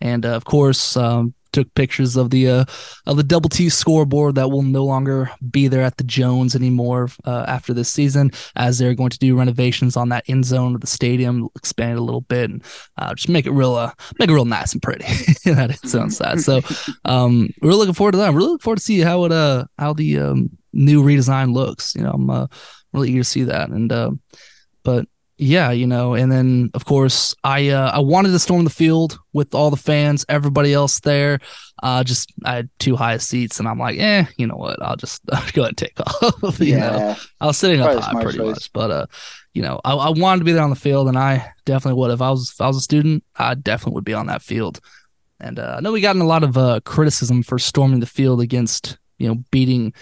And 0.00 0.24
uh, 0.24 0.36
of 0.36 0.44
course, 0.44 0.96
um, 0.96 1.34
took 1.56 1.72
pictures 1.74 2.16
of 2.16 2.28
the 2.28 2.48
uh, 2.48 2.64
of 3.06 3.16
the 3.16 3.22
double 3.22 3.48
T 3.48 3.70
scoreboard 3.70 4.34
that 4.34 4.50
will 4.50 4.62
no 4.62 4.84
longer 4.84 5.30
be 5.50 5.68
there 5.68 5.82
at 5.82 5.96
the 5.96 6.04
Jones 6.04 6.54
anymore 6.54 7.08
uh, 7.24 7.46
after 7.48 7.72
this 7.72 7.88
season, 7.88 8.30
as 8.56 8.78
they're 8.78 8.94
going 8.94 9.10
to 9.10 9.18
do 9.18 9.38
renovations 9.38 9.96
on 9.96 10.10
that 10.10 10.24
end 10.28 10.44
zone 10.44 10.74
of 10.74 10.82
the 10.82 10.86
stadium, 10.86 11.48
expand 11.56 11.92
it 11.92 11.98
a 11.98 12.02
little 12.02 12.20
bit, 12.20 12.50
and 12.50 12.62
uh, 12.98 13.14
just 13.14 13.30
make 13.30 13.46
it 13.46 13.52
real 13.52 13.74
uh, 13.74 13.90
make 14.18 14.28
it 14.28 14.34
real 14.34 14.44
nice 14.44 14.74
and 14.74 14.82
pretty. 14.82 15.04
that 15.46 15.70
end 15.70 15.90
zone 15.90 16.10
side. 16.10 16.40
So 16.40 16.60
um, 17.06 17.48
we're 17.62 17.72
looking 17.72 17.94
forward 17.94 18.12
to 18.12 18.18
that. 18.18 18.32
We're 18.32 18.38
really 18.38 18.50
looking 18.50 18.64
forward 18.64 18.78
to 18.78 18.84
see 18.84 19.00
how 19.00 19.24
it 19.24 19.32
uh 19.32 19.64
how 19.78 19.94
the 19.94 20.18
um, 20.18 20.50
new 20.74 21.02
redesign 21.02 21.54
looks. 21.54 21.94
You 21.94 22.02
know, 22.02 22.12
I'm 22.12 22.28
uh, 22.28 22.46
really 22.92 23.10
eager 23.10 23.20
to 23.20 23.24
see 23.24 23.44
that. 23.44 23.70
And 23.70 23.90
uh, 23.90 24.10
but 24.82 25.08
yeah, 25.38 25.70
you 25.70 25.86
know, 25.86 26.14
and 26.14 26.32
then 26.32 26.70
of 26.72 26.86
course 26.86 27.34
I 27.44 27.68
uh, 27.68 27.90
I 27.92 27.98
wanted 27.98 28.30
to 28.30 28.38
storm 28.38 28.64
the 28.64 28.70
field 28.70 29.18
with 29.34 29.54
all 29.54 29.70
the 29.70 29.76
fans, 29.76 30.24
everybody 30.28 30.72
else 30.72 31.00
there. 31.00 31.40
Uh, 31.82 32.02
just 32.02 32.32
I 32.44 32.54
had 32.56 32.70
two 32.78 32.96
highest 32.96 33.28
seats, 33.28 33.58
and 33.58 33.68
I'm 33.68 33.78
like, 33.78 33.98
eh, 33.98 34.24
you 34.38 34.46
know 34.46 34.56
what? 34.56 34.80
I'll 34.82 34.96
just 34.96 35.20
uh, 35.30 35.46
go 35.52 35.62
ahead 35.62 35.70
and 35.70 35.78
take 35.78 36.00
off. 36.00 36.60
you 36.60 36.76
yeah. 36.76 36.90
know, 36.90 37.16
I 37.40 37.46
was 37.46 37.58
sitting 37.58 37.80
up 37.80 38.02
high 38.02 38.22
pretty 38.22 38.38
choice. 38.38 38.46
much, 38.46 38.72
but 38.72 38.90
uh, 38.90 39.06
you 39.52 39.60
know, 39.60 39.78
I, 39.84 39.92
I 39.92 40.10
wanted 40.10 40.38
to 40.38 40.44
be 40.46 40.52
there 40.52 40.62
on 40.62 40.70
the 40.70 40.76
field, 40.76 41.06
and 41.06 41.18
I 41.18 41.52
definitely 41.66 42.00
would. 42.00 42.12
If 42.12 42.22
I 42.22 42.30
was 42.30 42.50
if 42.50 42.60
I 42.60 42.66
was 42.66 42.78
a 42.78 42.82
student, 42.82 43.22
I 43.36 43.54
definitely 43.54 43.96
would 43.96 44.04
be 44.04 44.14
on 44.14 44.28
that 44.28 44.42
field. 44.42 44.80
And 45.38 45.58
uh, 45.58 45.74
I 45.76 45.80
know 45.80 45.92
we 45.92 46.00
gotten 46.00 46.22
a 46.22 46.26
lot 46.26 46.44
of 46.44 46.56
uh, 46.56 46.80
criticism 46.86 47.42
for 47.42 47.58
storming 47.58 48.00
the 48.00 48.06
field 48.06 48.40
against 48.40 48.96
you 49.18 49.28
know 49.28 49.44
beating 49.50 49.92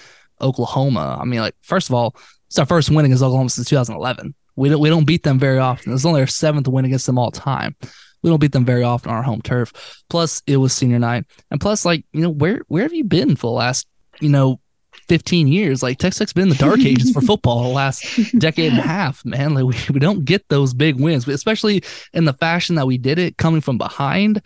Oklahoma. 0.41 1.19
I 1.21 1.25
mean, 1.25 1.41
like 1.41 1.57
first 1.61 1.89
of 1.89 1.95
all, 1.97 2.15
it's 2.47 2.59
our 2.61 2.67
first 2.67 2.89
win 2.89 3.05
against 3.05 3.25
Oklahoma 3.25 3.51
since 3.51 3.69
2011. 3.69 4.33
We 4.57 4.69
don't 4.69 4.81
we 4.81 4.89
don't 4.89 5.07
beat 5.07 5.23
them 5.23 5.39
very 5.39 5.59
often. 5.59 5.93
It's 5.93 6.05
only 6.05 6.21
our 6.21 6.27
seventh 6.27 6.69
win 6.69 6.85
against 6.85 7.07
them 7.07 7.19
all 7.19 7.31
time. 7.31 7.77
We 8.23 8.31
don't 8.31 8.41
beat 8.41 8.53
them 8.53 8.65
very 8.65 8.83
often 8.83 9.11
on 9.11 9.17
our 9.17 9.23
home 9.23 9.43
turf. 9.43 9.73
Plus, 10.09 10.43
it 10.47 10.57
was 10.57 10.73
senior 10.73 10.99
night, 10.99 11.25
and 11.51 11.61
plus, 11.61 11.85
like 11.85 12.05
you 12.13 12.21
know, 12.21 12.31
where 12.31 12.63
where 12.69 12.83
have 12.83 12.95
you 12.95 13.05
been 13.05 13.37
for 13.37 13.49
the 13.49 13.57
last 13.57 13.87
you 14.21 14.29
know 14.29 14.61
15 15.09 15.49
years. 15.49 15.83
Like 15.83 15.99
Texas 15.99 16.19
Tech's 16.19 16.33
been 16.33 16.45
in 16.45 16.49
the 16.51 16.55
dark 16.55 16.81
ages 16.85 17.13
for 17.13 17.21
football 17.21 17.65
the 17.65 17.69
last 17.69 18.05
decade 18.39 18.73
and 18.73 18.79
a 18.79 18.83
half, 18.83 19.25
man. 19.25 19.55
Like 19.55 19.65
we, 19.65 19.95
we 19.95 20.01
don't 20.01 20.25
get 20.25 20.49
those 20.49 20.75
big 20.75 20.99
wins, 20.99 21.27
especially 21.29 21.83
in 22.13 22.25
the 22.25 22.33
fashion 22.33 22.77
that 22.77 22.87
we 22.87 22.99
did 22.99 23.19
it 23.19 23.37
coming 23.37 23.61
from 23.61 23.79
behind. 23.79 24.43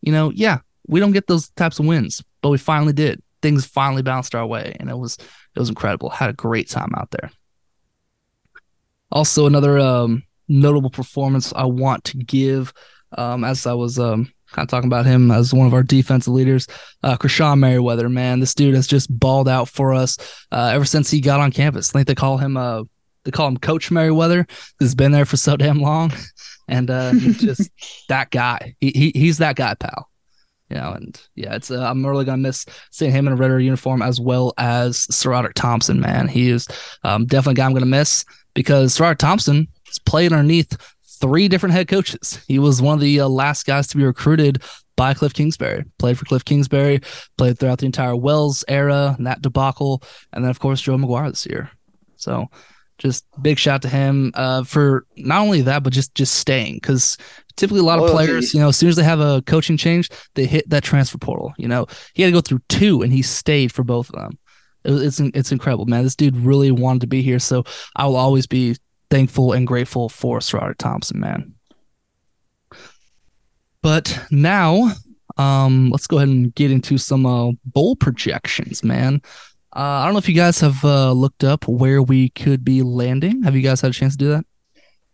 You 0.00 0.12
know, 0.12 0.30
yeah, 0.34 0.58
we 0.86 1.00
don't 1.00 1.12
get 1.12 1.26
those 1.26 1.48
types 1.50 1.78
of 1.78 1.86
wins, 1.86 2.22
but 2.40 2.50
we 2.50 2.58
finally 2.58 2.92
did. 2.92 3.22
Things 3.40 3.66
finally 3.66 4.02
bounced 4.02 4.34
our 4.34 4.46
way, 4.46 4.76
and 4.78 4.88
it 4.88 4.96
was 4.96 5.16
it 5.54 5.58
was 5.58 5.68
incredible. 5.68 6.10
Had 6.10 6.30
a 6.30 6.34
great 6.34 6.68
time 6.68 6.92
out 6.96 7.10
there. 7.10 7.30
Also, 9.12 9.46
another 9.46 9.78
um, 9.78 10.22
notable 10.48 10.90
performance 10.90 11.52
I 11.54 11.64
want 11.64 12.04
to 12.04 12.16
give, 12.18 12.72
um, 13.16 13.44
as 13.44 13.66
I 13.66 13.74
was 13.74 13.98
um, 13.98 14.32
kind 14.50 14.64
of 14.64 14.70
talking 14.70 14.88
about 14.88 15.06
him 15.06 15.30
as 15.30 15.52
one 15.52 15.66
of 15.66 15.74
our 15.74 15.82
defensive 15.82 16.32
leaders, 16.32 16.66
uh, 17.02 17.16
Krishon 17.16 17.58
Merriweather. 17.58 18.08
Man, 18.08 18.40
this 18.40 18.54
dude 18.54 18.74
has 18.74 18.86
just 18.86 19.16
balled 19.18 19.48
out 19.48 19.68
for 19.68 19.92
us 19.92 20.16
uh, 20.50 20.70
ever 20.74 20.84
since 20.84 21.10
he 21.10 21.20
got 21.20 21.40
on 21.40 21.52
campus. 21.52 21.90
I 21.90 21.92
think 21.92 22.08
they 22.08 22.14
call 22.14 22.38
him 22.38 22.56
uh, 22.56 22.84
they 23.24 23.30
call 23.30 23.48
him 23.48 23.58
Coach 23.58 23.90
Merriweather. 23.90 24.46
He's 24.78 24.94
been 24.94 25.12
there 25.12 25.26
for 25.26 25.36
so 25.36 25.56
damn 25.56 25.80
long, 25.80 26.12
and 26.68 26.90
uh, 26.90 27.12
just 27.12 27.70
that 28.08 28.30
guy. 28.30 28.74
He, 28.80 28.90
he 28.90 29.12
he's 29.14 29.38
that 29.38 29.56
guy, 29.56 29.74
pal 29.74 30.08
you 30.72 30.78
know, 30.80 30.92
and 30.92 31.20
yeah, 31.34 31.54
it's 31.54 31.70
uh, 31.70 31.82
I'm 31.82 32.04
really 32.04 32.24
gonna 32.24 32.38
miss 32.38 32.64
seeing 32.90 33.12
him 33.12 33.26
in 33.26 33.34
a 33.34 33.36
Red 33.36 33.50
uniform 33.62 34.00
as 34.00 34.20
well 34.20 34.54
as 34.56 35.06
SaRodorick 35.08 35.52
Thompson. 35.54 36.00
Man, 36.00 36.28
he 36.28 36.48
is 36.48 36.66
um, 37.04 37.26
definitely 37.26 37.52
a 37.52 37.56
guy 37.56 37.66
I'm 37.66 37.74
gonna 37.74 37.86
miss 37.86 38.24
because 38.54 38.96
SaRodorick 38.96 39.18
Thompson 39.18 39.68
has 39.86 39.98
played 39.98 40.32
underneath 40.32 40.76
three 41.20 41.46
different 41.48 41.74
head 41.74 41.88
coaches. 41.88 42.42
He 42.48 42.58
was 42.58 42.80
one 42.80 42.94
of 42.94 43.00
the 43.00 43.20
uh, 43.20 43.28
last 43.28 43.66
guys 43.66 43.86
to 43.88 43.98
be 43.98 44.04
recruited 44.04 44.62
by 44.96 45.12
Cliff 45.12 45.34
Kingsbury. 45.34 45.84
Played 45.98 46.18
for 46.18 46.24
Cliff 46.24 46.44
Kingsbury, 46.44 47.00
played 47.36 47.58
throughout 47.58 47.78
the 47.78 47.86
entire 47.86 48.16
Wells 48.16 48.64
era, 48.66 49.14
and 49.18 49.26
that 49.26 49.42
debacle, 49.42 50.02
and 50.32 50.42
then 50.42 50.50
of 50.50 50.58
course 50.58 50.80
Joe 50.80 50.96
McGuire 50.96 51.30
this 51.30 51.46
year. 51.46 51.70
So 52.16 52.48
just 53.02 53.24
big 53.42 53.58
shout 53.58 53.82
to 53.82 53.88
him 53.88 54.30
uh, 54.34 54.62
for 54.62 55.04
not 55.16 55.42
only 55.42 55.60
that, 55.62 55.82
but 55.82 55.92
just 55.92 56.14
just 56.14 56.36
staying 56.36 56.74
because 56.74 57.18
typically 57.56 57.80
a 57.80 57.84
lot 57.84 57.98
of 57.98 58.10
players, 58.10 58.54
you 58.54 58.60
know, 58.60 58.68
as 58.68 58.76
soon 58.76 58.88
as 58.88 58.96
they 58.96 59.02
have 59.02 59.18
a 59.18 59.42
coaching 59.42 59.76
change, 59.76 60.08
they 60.34 60.46
hit 60.46 60.70
that 60.70 60.84
transfer 60.84 61.18
portal. 61.18 61.52
You 61.58 61.66
know, 61.66 61.86
he 62.14 62.22
had 62.22 62.28
to 62.28 62.32
go 62.32 62.40
through 62.40 62.60
two, 62.68 63.02
and 63.02 63.12
he 63.12 63.22
stayed 63.22 63.72
for 63.72 63.82
both 63.82 64.08
of 64.10 64.14
them. 64.14 64.38
it, 64.84 64.92
it's 65.02 65.18
it's 65.20 65.50
incredible, 65.50 65.86
man. 65.86 66.04
This 66.04 66.16
dude 66.16 66.36
really 66.36 66.70
wanted 66.70 67.00
to 67.00 67.08
be 67.08 67.22
here, 67.22 67.40
so 67.40 67.64
I 67.96 68.06
will 68.06 68.16
always 68.16 68.46
be 68.46 68.76
thankful 69.10 69.52
and 69.52 69.66
grateful 69.66 70.08
for 70.08 70.38
SaRodorick 70.38 70.78
Thompson, 70.78 71.18
man. 71.18 71.54
But 73.82 74.16
now, 74.30 74.92
um, 75.36 75.90
let's 75.90 76.06
go 76.06 76.18
ahead 76.18 76.28
and 76.28 76.54
get 76.54 76.70
into 76.70 76.98
some 76.98 77.26
uh, 77.26 77.50
bowl 77.64 77.96
projections, 77.96 78.84
man. 78.84 79.20
Uh, 79.74 79.80
I 79.80 80.04
don't 80.04 80.12
know 80.12 80.18
if 80.18 80.28
you 80.28 80.34
guys 80.34 80.60
have 80.60 80.84
uh, 80.84 81.12
looked 81.12 81.44
up 81.44 81.66
where 81.66 82.02
we 82.02 82.28
could 82.30 82.64
be 82.64 82.82
landing. 82.82 83.42
Have 83.42 83.56
you 83.56 83.62
guys 83.62 83.80
had 83.80 83.90
a 83.90 83.94
chance 83.94 84.14
to 84.14 84.18
do 84.18 84.28
that? 84.28 84.44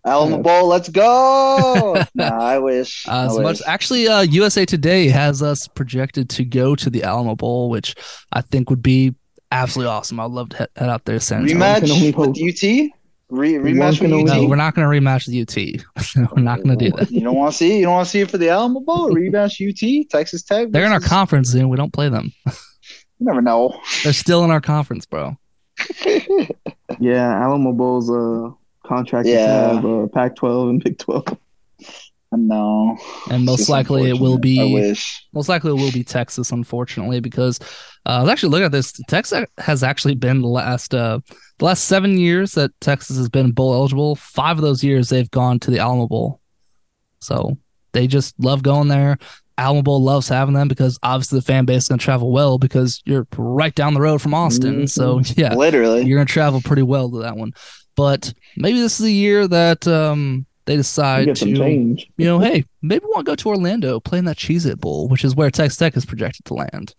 Alamo 0.05 0.39
Bowl, 0.39 0.67
let's 0.67 0.89
go! 0.89 2.03
nah, 2.15 2.39
I 2.39 2.59
wish. 2.59 3.07
Uh, 3.07 3.29
I 3.31 3.33
wish. 3.33 3.43
Much, 3.43 3.63
actually, 3.67 4.09
uh, 4.09 4.23
USA 4.23 4.65
Today 4.65 5.09
has 5.09 5.43
us 5.43 5.69
projected 5.69 6.29
to 6.31 6.45
go 6.45 6.75
to 6.75 6.91
the 6.91 7.03
Alamo 7.03 7.37
Bowl, 7.37 7.69
which 7.69 7.95
I 8.33 8.41
think 8.41 8.71
would 8.71 8.83
be 8.83 9.15
absolutely 9.53 9.91
awesome. 9.91 10.19
I'd 10.19 10.31
love 10.31 10.49
to 10.51 10.57
head, 10.57 10.69
head 10.77 10.89
out 10.89 11.05
there. 11.05 11.21
San 11.21 11.47
rematch 11.47 12.17
with 12.17 12.31
UT. 12.31 12.91
Re- 13.31 13.55
rematch 13.55 14.01
with 14.01 14.13
UT. 14.13 14.25
No, 14.25 14.49
we're 14.49 14.57
not 14.57 14.75
going 14.75 14.91
to 14.91 14.99
rematch 15.01 15.29
with 15.29 15.37
UT. 15.37 16.33
we're 16.35 16.43
not 16.43 16.63
going 16.63 16.79
to 16.79 16.85
do 16.91 16.97
that. 16.97 17.11
You 17.11 17.21
don't 17.21 17.37
want 17.37 17.53
to 17.53 17.59
see? 17.59 17.79
You 17.79 17.85
don't 17.85 17.95
want 17.95 18.07
to 18.07 18.11
see 18.11 18.21
it 18.21 18.31
for 18.31 18.39
the 18.39 18.49
Alamo 18.49 18.81
Bowl? 18.81 19.11
Rematch 19.15 19.61
UT, 19.61 20.09
Texas 20.11 20.43
Tech. 20.43 20.71
They're 20.71 20.87
in 20.87 20.93
our 20.93 21.01
conference, 21.01 21.53
and 21.55 21.69
we 21.69 21.77
don't 21.77 21.93
play 21.93 22.09
them. 22.09 22.33
you 23.19 23.27
never 23.27 23.43
know. 23.43 23.81
They're 24.05 24.13
still 24.13 24.45
in 24.45 24.51
our 24.51 24.61
conference, 24.61 25.07
bro. 25.07 25.37
yeah, 27.01 27.43
Alamo 27.43 27.73
Bowl's 27.73 28.11
uh 28.11 28.51
contracted 28.85 29.35
yeah. 29.35 29.47
to 29.47 29.75
have 29.75 29.85
uh, 29.85 30.07
Pac-12 30.09 30.71
and 30.71 30.85
Big 30.85 30.99
12. 30.99 31.37
No, 32.33 32.99
and 33.31 33.45
most 33.47 33.71
likely 33.71 34.11
it 34.11 34.21
will 34.21 34.37
be. 34.37 34.95
Most 35.33 35.49
likely 35.49 35.71
it 35.71 35.81
will 35.83 35.93
be 35.93 36.05
Texas, 36.05 36.53
unfortunately, 36.53 37.21
because 37.21 37.59
uh, 38.05 38.19
I 38.19 38.21
was 38.21 38.31
actually 38.31 38.51
looking 38.51 38.67
at 38.67 38.73
this. 38.73 38.93
Texas 39.09 39.47
has 39.57 39.83
actually 39.83 40.15
been 40.15 40.43
the 40.43 40.49
last 40.49 40.95
uh, 40.95 41.21
the 41.59 41.65
last 41.65 41.87
seven 41.87 42.19
years 42.19 42.53
that 42.53 42.71
Texas 42.81 43.17
has 43.17 43.31
been 43.31 43.53
bowl 43.53 43.73
eligible. 43.73 44.15
Five 44.15 44.59
of 44.59 44.63
those 44.63 44.85
years 44.85 45.09
they've 45.09 45.31
gone 45.31 45.59
to 45.61 45.71
the 45.71 45.79
Alamo 45.79 46.07
Bowl, 46.07 46.41
so 47.21 47.57
they 47.93 48.07
just 48.07 48.39
love 48.39 48.63
going 48.63 48.89
there. 48.89 49.17
Alamo 49.59 49.83
Bowl 49.83 50.03
loves 50.03 50.29
having 50.29 50.55
them 50.55 50.69
because 50.69 50.99
obviously 51.03 51.41
the 51.41 51.45
fan 51.45 51.65
base 51.65 51.83
is 51.83 51.89
going 51.89 51.99
to 51.99 52.05
travel 52.05 52.31
well 52.31 52.59
because 52.59 53.03
you're 53.05 53.27
right 53.37 53.75
down 53.75 53.93
the 53.93 54.01
road 54.01 54.23
from 54.23 54.33
Austin. 54.33 54.75
Mm-hmm. 54.75 54.87
So 54.87 55.21
yeah, 55.37 55.55
literally, 55.55 56.05
you're 56.05 56.17
going 56.17 56.27
to 56.27 56.33
travel 56.33 56.61
pretty 56.61 56.83
well 56.83 57.11
to 57.11 57.19
that 57.19 57.37
one. 57.37 57.53
But 57.97 58.33
maybe 58.57 58.81
this 58.81 59.01
is 59.01 59.07
the 59.07 59.13
year 59.13 59.49
that 59.49 59.87
um, 59.89 60.47
they 60.67 60.77
decide 60.77 61.35
to, 61.35 61.57
change. 61.57 62.09
you 62.17 62.27
know, 62.27 62.39
hey, 62.39 62.65
maybe 62.81 63.05
we 63.05 63.11
want 63.11 63.27
to 63.27 63.33
go 63.33 63.35
to 63.35 63.49
Orlando, 63.49 63.99
play 63.99 64.21
in 64.21 64.27
that 64.27 64.37
Cheez 64.37 64.65
It 64.65 64.81
Bowl, 64.81 65.09
which 65.09 65.25
is 65.25 65.35
where 65.35 65.51
Texas 65.51 65.77
Tech 65.77 65.97
is 65.97 66.07
projected 66.07 66.45
to 66.47 66.55
land. 66.55 66.95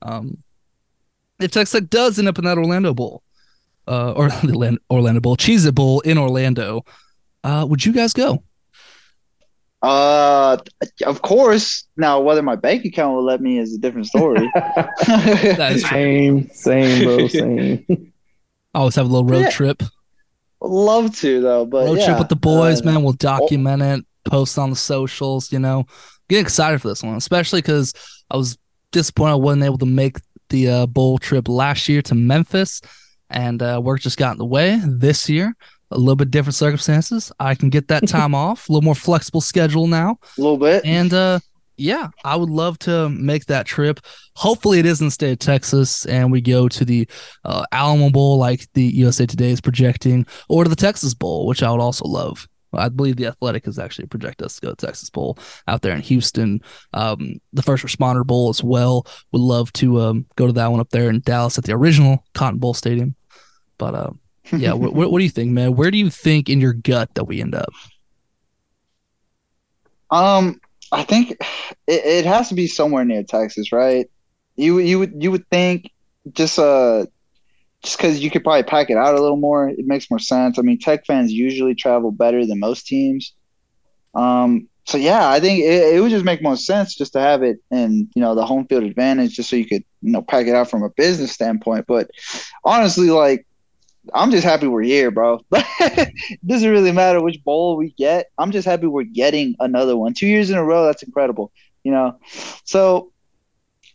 Um, 0.00 0.44
if 1.40 1.50
Texas 1.50 1.80
Tech 1.80 1.90
does 1.90 2.20
end 2.20 2.28
up 2.28 2.38
in 2.38 2.44
that 2.44 2.56
Orlando 2.56 2.94
Bowl, 2.94 3.24
uh, 3.88 4.12
or 4.12 4.28
the 4.44 4.78
Orlando 4.88 5.20
Bowl, 5.20 5.36
Cheez 5.36 5.66
It 5.66 5.74
Bowl 5.74 6.00
in 6.00 6.18
Orlando, 6.18 6.84
uh, 7.42 7.66
would 7.68 7.84
you 7.84 7.92
guys 7.92 8.12
go? 8.12 8.44
Uh, 9.82 10.56
of 11.06 11.22
course. 11.22 11.84
Now, 11.96 12.20
whether 12.20 12.42
my 12.42 12.56
bank 12.56 12.84
account 12.84 13.14
will 13.14 13.24
let 13.24 13.40
me 13.40 13.58
is 13.58 13.74
a 13.74 13.78
different 13.78 14.06
story. 14.06 14.50
same, 15.78 16.50
same, 16.50 17.04
bro, 17.04 17.28
same. 17.28 18.12
Always 18.74 18.94
have 18.96 19.06
a 19.06 19.08
little 19.08 19.24
road 19.24 19.40
yeah. 19.40 19.50
trip. 19.50 19.82
Love 20.60 21.14
to 21.18 21.40
though, 21.40 21.64
but 21.64 21.86
road 21.86 21.98
yeah. 21.98 22.06
trip 22.06 22.18
with 22.18 22.28
the 22.28 22.36
boys, 22.36 22.82
uh, 22.82 22.86
man. 22.86 23.02
We'll 23.04 23.12
document 23.12 23.80
oh. 23.80 23.94
it, 23.94 24.04
post 24.24 24.58
on 24.58 24.70
the 24.70 24.76
socials. 24.76 25.52
You 25.52 25.60
know, 25.60 25.86
get 26.28 26.40
excited 26.40 26.82
for 26.82 26.88
this 26.88 27.02
one, 27.02 27.14
especially 27.14 27.62
because 27.62 27.94
I 28.30 28.36
was 28.36 28.58
disappointed 28.90 29.32
I 29.32 29.36
wasn't 29.36 29.64
able 29.64 29.78
to 29.78 29.86
make 29.86 30.16
the 30.48 30.68
uh, 30.68 30.86
bowl 30.86 31.18
trip 31.18 31.48
last 31.48 31.88
year 31.88 32.02
to 32.02 32.16
Memphis, 32.16 32.80
and 33.30 33.62
uh, 33.62 33.80
work 33.82 34.00
just 34.00 34.18
got 34.18 34.32
in 34.32 34.38
the 34.38 34.44
way. 34.44 34.80
This 34.84 35.28
year, 35.28 35.54
a 35.90 35.98
little 35.98 36.16
bit 36.16 36.30
different 36.30 36.54
circumstances. 36.54 37.32
I 37.38 37.54
can 37.54 37.70
get 37.70 37.88
that 37.88 38.06
time 38.06 38.34
off, 38.34 38.68
a 38.68 38.72
little 38.72 38.84
more 38.84 38.94
flexible 38.94 39.40
schedule 39.40 39.86
now. 39.86 40.18
A 40.36 40.40
little 40.40 40.58
bit. 40.58 40.84
And 40.84 41.12
uh 41.12 41.40
yeah, 41.78 42.08
I 42.24 42.34
would 42.36 42.50
love 42.50 42.78
to 42.80 43.08
make 43.08 43.46
that 43.46 43.64
trip. 43.64 44.00
Hopefully, 44.34 44.80
it 44.80 44.86
is 44.86 45.00
in 45.00 45.06
the 45.06 45.12
state 45.12 45.32
of 45.32 45.38
Texas, 45.38 46.04
and 46.06 46.30
we 46.30 46.40
go 46.40 46.68
to 46.68 46.84
the 46.84 47.08
uh, 47.44 47.64
Alamo 47.70 48.10
Bowl, 48.10 48.36
like 48.36 48.66
the 48.74 48.82
USA 48.82 49.26
Today 49.26 49.50
is 49.50 49.60
projecting, 49.60 50.26
or 50.48 50.64
to 50.64 50.70
the 50.70 50.76
Texas 50.76 51.14
Bowl, 51.14 51.46
which 51.46 51.62
I 51.62 51.70
would 51.70 51.80
also 51.80 52.04
love. 52.04 52.48
I 52.74 52.88
believe 52.88 53.16
the 53.16 53.26
Athletic 53.26 53.64
has 53.64 53.78
actually 53.78 54.08
projected 54.08 54.44
us 54.44 54.56
to 54.56 54.60
go 54.60 54.70
to 54.70 54.86
Texas 54.86 55.08
Bowl 55.08 55.38
out 55.66 55.80
there 55.82 55.94
in 55.94 56.02
Houston. 56.02 56.60
Um, 56.92 57.40
the 57.52 57.62
First 57.62 57.84
Responder 57.84 58.26
Bowl 58.26 58.50
as 58.50 58.62
well. 58.62 59.06
Would 59.32 59.40
love 59.40 59.72
to 59.74 60.00
um, 60.00 60.26
go 60.36 60.46
to 60.46 60.52
that 60.52 60.70
one 60.70 60.80
up 60.80 60.90
there 60.90 61.08
in 61.08 61.20
Dallas 61.20 61.56
at 61.56 61.64
the 61.64 61.72
original 61.72 62.24
Cotton 62.34 62.58
Bowl 62.58 62.74
Stadium. 62.74 63.14
But 63.78 63.94
uh, 63.94 64.10
yeah, 64.52 64.72
what, 64.72 64.92
what, 64.94 65.18
do 65.18 65.24
you 65.24 65.30
think, 65.30 65.50
man? 65.52 65.74
Where 65.74 65.90
do 65.90 65.98
you 65.98 66.10
think 66.10 66.48
in 66.48 66.60
your 66.60 66.72
gut 66.72 67.14
that 67.14 67.24
we 67.24 67.40
end 67.40 67.54
up? 67.54 67.72
Um, 70.10 70.60
I 70.92 71.02
think 71.02 71.32
it, 71.32 71.40
it 71.86 72.26
has 72.26 72.48
to 72.48 72.54
be 72.54 72.66
somewhere 72.66 73.04
near 73.04 73.22
Texas, 73.22 73.72
right? 73.72 74.08
You 74.56 74.78
you 74.78 74.98
would 74.98 75.22
you 75.22 75.30
would 75.30 75.48
think 75.50 75.92
just 76.32 76.58
uh 76.58 77.06
just 77.82 77.96
because 77.96 78.20
you 78.20 78.30
could 78.30 78.42
probably 78.42 78.64
pack 78.64 78.90
it 78.90 78.96
out 78.96 79.14
a 79.14 79.20
little 79.20 79.36
more, 79.36 79.68
it 79.68 79.86
makes 79.86 80.10
more 80.10 80.18
sense. 80.18 80.58
I 80.58 80.62
mean, 80.62 80.78
Tech 80.78 81.06
fans 81.06 81.32
usually 81.32 81.74
travel 81.74 82.10
better 82.10 82.44
than 82.44 82.58
most 82.58 82.86
teams. 82.86 83.34
Um, 84.14 84.68
so 84.84 84.98
yeah, 84.98 85.28
I 85.28 85.38
think 85.38 85.60
it, 85.60 85.94
it 85.94 86.00
would 86.00 86.10
just 86.10 86.24
make 86.24 86.42
more 86.42 86.56
sense 86.56 86.96
just 86.96 87.12
to 87.12 87.20
have 87.20 87.42
it 87.42 87.58
in 87.70 88.08
you 88.14 88.22
know 88.22 88.34
the 88.34 88.46
home 88.46 88.66
field 88.66 88.84
advantage, 88.84 89.34
just 89.34 89.50
so 89.50 89.56
you 89.56 89.66
could 89.66 89.84
you 90.00 90.12
know 90.12 90.22
pack 90.22 90.46
it 90.46 90.54
out 90.54 90.70
from 90.70 90.82
a 90.82 90.90
business 90.90 91.32
standpoint. 91.32 91.84
But 91.86 92.10
honestly, 92.64 93.10
like 93.10 93.46
I'm 94.14 94.30
just 94.30 94.44
happy 94.44 94.66
we're 94.66 94.82
here, 94.82 95.10
bro. 95.10 95.40
doesn't 96.46 96.70
really 96.70 96.92
matter 96.92 97.22
which 97.22 97.42
bowl 97.44 97.76
we 97.76 97.90
get. 97.98 98.30
I'm 98.38 98.50
just 98.50 98.66
happy 98.66 98.86
we're 98.86 99.04
getting 99.04 99.56
another 99.60 99.96
one. 99.96 100.14
Two 100.14 100.26
years 100.26 100.50
in 100.50 100.58
a 100.58 100.64
row, 100.64 100.86
that's 100.86 101.02
incredible. 101.02 101.52
You 101.84 101.92
know, 101.92 102.18
so 102.64 103.12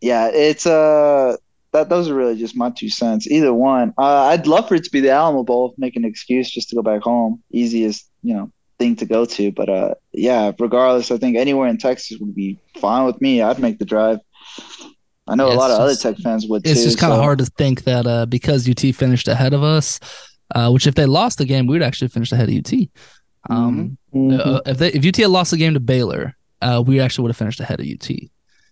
yeah, 0.02 0.30
it's 0.34 0.66
uh 0.66 1.38
that 1.74 1.90
those 1.90 2.10
are 2.10 2.16
really 2.16 2.38
just 2.38 2.56
my 2.56 2.70
two 2.70 2.90
cents. 2.90 3.28
Either 3.28 3.54
one. 3.54 3.94
Uh, 3.98 4.28
I'd 4.28 4.48
love 4.48 4.68
for 4.68 4.76
it 4.76 4.84
to 4.86 4.92
be 4.92 5.02
the 5.02 5.10
Alamo 5.10 5.44
Bowl, 5.44 5.74
make 5.78 5.96
an 5.96 6.06
excuse 6.06 6.50
just 6.50 6.70
to 6.70 6.76
go 6.76 6.82
back 6.82 7.02
home. 7.02 7.44
Easiest, 7.52 8.10
you 8.22 8.36
know, 8.36 8.52
thing 8.80 8.96
to 8.98 9.06
go 9.06 9.26
to. 9.26 9.52
But 9.52 9.70
uh, 9.70 9.96
yeah, 10.14 10.52
regardless, 10.60 11.12
I 11.12 11.18
think 11.18 11.36
anywhere 11.36 11.68
in 11.68 11.78
Texas 11.78 12.20
would 12.20 12.36
be 12.36 12.60
fine 12.78 13.06
with 13.06 13.20
me. 13.22 13.42
I'd 13.42 13.60
make 13.60 13.80
the 13.80 13.86
drive. 13.86 14.20
I 15.28 15.36
know 15.36 15.48
yeah, 15.48 15.56
a 15.56 15.56
lot 15.56 15.72
of 15.72 15.90
just, 15.90 16.06
other 16.06 16.16
Tech 16.16 16.24
fans 16.24 16.48
would. 16.48 16.66
It's 16.66 16.82
too, 16.82 16.86
just 16.86 16.98
kind 16.98 17.14
of 17.14 17.18
so. 17.18 17.24
hard 17.24 17.40
to 17.40 17.46
think 17.46 17.84
that 17.84 18.06
uh, 18.06 18.26
because 18.26 18.70
UT 18.70 18.82
finished 18.96 19.28
ahead 19.28 19.54
of 19.54 19.64
us, 19.64 20.00
uh, 20.54 20.70
which 20.70 20.88
if 20.88 20.96
they 20.96 21.06
lost 21.06 21.38
the 21.38 21.46
game, 21.46 21.66
we 21.66 21.76
would 21.76 21.84
actually 21.84 22.10
finish 22.10 22.32
ahead 22.32 22.50
of 22.50 22.56
UT. 22.56 22.74
Um, 23.50 23.98
mm-hmm. 24.14 24.40
uh, 24.40 24.60
if 24.66 24.78
they 24.78 24.92
if 24.92 25.06
UT 25.06 25.16
had 25.16 25.30
lost 25.30 25.52
the 25.52 25.58
game 25.58 25.74
to 25.74 25.80
Baylor, 25.80 26.36
uh, 26.62 26.84
we 26.86 27.00
actually 27.00 27.24
would 27.24 27.32
have 27.32 27.38
finished 27.38 27.60
ahead 27.60 27.80
of 27.80 27.86
UT 27.86 28.10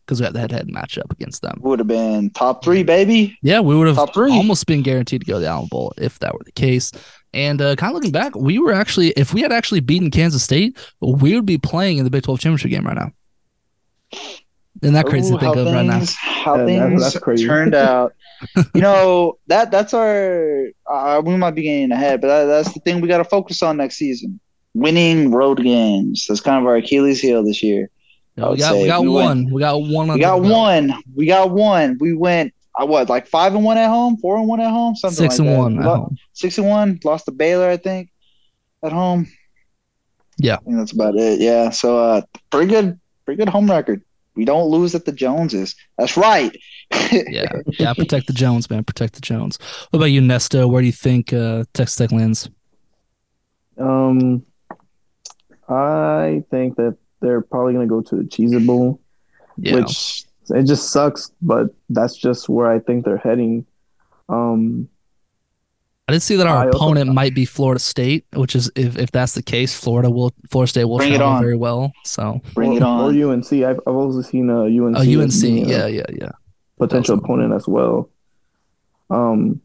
because 0.05 0.19
we 0.19 0.25
had 0.25 0.33
the 0.33 0.39
head-to-head 0.39 0.67
matchup 0.67 1.09
against 1.11 1.41
them. 1.41 1.57
We 1.61 1.69
would 1.69 1.79
have 1.79 1.87
been 1.87 2.31
top 2.31 2.63
three, 2.63 2.83
baby. 2.83 3.37
Yeah, 3.41 3.61
we 3.61 3.75
would 3.75 3.87
have 3.87 3.95
top 3.95 4.13
three. 4.13 4.31
almost 4.31 4.65
been 4.65 4.81
guaranteed 4.81 5.21
to 5.21 5.25
go 5.25 5.35
to 5.35 5.39
the 5.39 5.47
Allen 5.47 5.67
Bowl 5.69 5.93
if 5.97 6.19
that 6.19 6.33
were 6.33 6.43
the 6.43 6.51
case. 6.51 6.91
And 7.33 7.61
uh, 7.61 7.75
kind 7.77 7.91
of 7.91 7.95
looking 7.95 8.11
back, 8.11 8.35
we 8.35 8.59
were 8.59 8.73
actually, 8.73 9.11
if 9.11 9.33
we 9.33 9.41
had 9.41 9.53
actually 9.53 9.79
beaten 9.79 10.11
Kansas 10.11 10.43
State, 10.43 10.77
we 10.99 11.33
would 11.33 11.45
be 11.45 11.57
playing 11.57 11.97
in 11.97 12.03
the 12.03 12.09
Big 12.09 12.23
12 12.23 12.41
championship 12.41 12.71
game 12.71 12.85
right 12.85 12.97
now. 12.97 13.11
Isn't 14.81 14.95
that 14.95 15.05
crazy 15.05 15.31
Ooh, 15.31 15.37
to 15.37 15.39
think 15.39 15.55
of 15.55 15.65
things, 15.65 15.75
right 15.75 15.85
now? 15.85 16.03
How 16.17 16.57
yeah, 16.57 16.65
things 16.65 17.01
that's, 17.01 17.23
that's 17.23 17.43
turned 17.43 17.75
out. 17.75 18.15
you 18.73 18.81
know 18.81 19.37
that 19.45 19.69
that's 19.69 19.93
our. 19.93 20.69
Uh, 20.89 21.21
we 21.23 21.37
might 21.37 21.51
be 21.51 21.61
getting 21.61 21.91
ahead, 21.91 22.19
but 22.19 22.27
that, 22.27 22.45
that's 22.45 22.73
the 22.73 22.79
thing 22.79 22.99
we 22.99 23.07
got 23.07 23.19
to 23.19 23.23
focus 23.23 23.61
on 23.61 23.77
next 23.77 23.97
season: 23.97 24.39
winning 24.73 25.29
road 25.29 25.61
games. 25.61 26.25
That's 26.27 26.41
kind 26.41 26.59
of 26.59 26.65
our 26.65 26.77
Achilles 26.77 27.21
heel 27.21 27.43
this 27.43 27.61
year. 27.61 27.91
we 28.35 28.57
got, 28.57 28.75
we 28.75 28.87
got 28.87 29.01
we 29.01 29.09
one. 29.09 29.43
Went, 29.43 29.51
we 29.51 29.61
got 29.61 29.77
one. 29.77 30.07
We 30.13 30.19
got 30.19 30.41
one. 30.41 30.93
We 31.13 31.25
got 31.27 31.51
one. 31.51 31.97
We 31.99 32.13
went. 32.15 32.51
I 32.75 32.83
what 32.85 33.07
like 33.07 33.27
five 33.27 33.53
and 33.53 33.63
one 33.63 33.77
at 33.77 33.89
home, 33.89 34.17
four 34.17 34.37
and 34.37 34.47
one 34.47 34.61
at 34.61 34.71
home, 34.71 34.95
something 34.95 35.29
six 35.29 35.37
like 35.37 35.47
and 35.47 35.55
that. 35.55 35.59
one 35.59 35.77
at 35.77 35.85
home. 35.85 36.17
Six 36.33 36.57
and 36.57 36.67
one. 36.67 36.99
Lost 37.03 37.25
to 37.25 37.31
Baylor, 37.31 37.69
I 37.69 37.77
think, 37.77 38.09
at 38.81 38.91
home. 38.91 39.27
Yeah, 40.37 40.57
that's 40.65 40.91
about 40.91 41.17
it. 41.17 41.39
Yeah, 41.39 41.69
so 41.69 41.99
uh, 41.99 42.21
pretty 42.49 42.71
good, 42.71 42.99
pretty 43.25 43.37
good 43.37 43.49
home 43.49 43.69
record 43.69 44.01
we 44.35 44.45
don't 44.45 44.69
lose 44.69 44.95
at 44.95 45.05
the 45.05 45.11
Joneses. 45.11 45.75
That's 45.97 46.15
right. 46.15 46.55
yeah, 47.11 47.51
yeah. 47.79 47.93
Protect 47.93 48.27
the 48.27 48.33
Jones, 48.33 48.69
man. 48.69 48.83
Protect 48.83 49.13
the 49.13 49.21
Jones. 49.21 49.57
What 49.89 49.99
about 49.99 50.05
you, 50.05 50.21
Nesto? 50.21 50.69
Where 50.69 50.81
do 50.81 50.85
you 50.85 50.93
think 50.93 51.33
uh, 51.33 51.65
Texas 51.73 51.97
Tech 51.97 52.11
lands? 52.11 52.49
Um, 53.77 54.45
I 55.67 56.43
think 56.49 56.77
that 56.77 56.97
they're 57.21 57.41
probably 57.41 57.73
going 57.73 57.87
to 57.87 57.89
go 57.89 58.01
to 58.01 58.15
the 58.17 58.23
Cheez 58.23 58.65
Bowl, 58.65 58.99
yeah. 59.57 59.75
which 59.75 60.25
it 60.49 60.63
just 60.63 60.91
sucks, 60.91 61.31
but 61.41 61.67
that's 61.89 62.15
just 62.15 62.49
where 62.49 62.69
I 62.69 62.79
think 62.79 63.05
they're 63.05 63.17
heading. 63.17 63.65
Um, 64.27 64.89
I 66.11 66.15
did 66.15 66.21
see 66.21 66.35
that 66.35 66.47
our 66.47 66.65
I 66.65 66.67
opponent 66.67 67.13
might 67.13 67.33
be 67.33 67.45
Florida 67.45 67.79
State, 67.79 68.25
which 68.33 68.53
is 68.53 68.69
if, 68.75 68.97
if 68.97 69.11
that's 69.11 69.33
the 69.33 69.41
case, 69.41 69.73
Florida 69.73 70.09
will 70.09 70.33
Florida 70.49 70.69
State 70.69 70.83
will 70.83 70.97
bring 70.97 71.15
travel 71.15 71.39
very 71.39 71.55
well. 71.55 71.93
So 72.03 72.41
bring 72.53 72.73
it 72.73 72.83
on. 72.83 73.15
Or 73.15 73.31
UNC. 73.31 73.51
I've, 73.53 73.79
I've 73.87 73.95
also 73.95 74.21
seen 74.21 74.49
a 74.49 74.65
UNC. 74.65 74.97
Oh, 74.97 75.21
UNC. 75.21 75.41
Being, 75.41 75.69
yeah, 75.69 75.87
yeah, 75.87 76.03
yeah. 76.11 76.31
Potential 76.77 77.17
opponent 77.17 77.53
as 77.53 77.65
well. 77.65 78.09
Um, 79.09 79.61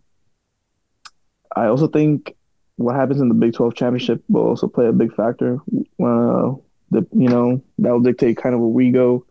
I 1.56 1.66
also 1.66 1.88
think 1.88 2.36
what 2.76 2.94
happens 2.94 3.20
in 3.20 3.28
the 3.28 3.34
Big 3.34 3.54
Twelve 3.54 3.74
championship 3.74 4.22
will 4.28 4.46
also 4.46 4.68
play 4.68 4.86
a 4.86 4.92
big 4.92 5.12
factor. 5.16 5.58
Uh, 6.00 6.52
the 6.92 7.04
you 7.12 7.28
know 7.28 7.60
that 7.78 7.90
will 7.90 8.00
dictate 8.00 8.36
kind 8.36 8.54
of 8.54 8.60
where 8.60 8.68
we 8.68 8.92
go. 8.92 9.26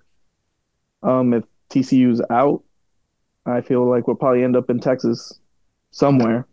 Um, 1.01 1.33
if 1.33 1.45
TCU's 1.69 2.21
out, 2.29 2.61
I 3.45 3.61
feel 3.61 3.89
like 3.89 4.05
we'll 4.05 4.17
probably 4.17 4.43
end 4.43 4.57
up 4.57 4.69
in 4.69 4.81
Texas 4.81 5.39
somewhere. 5.91 6.45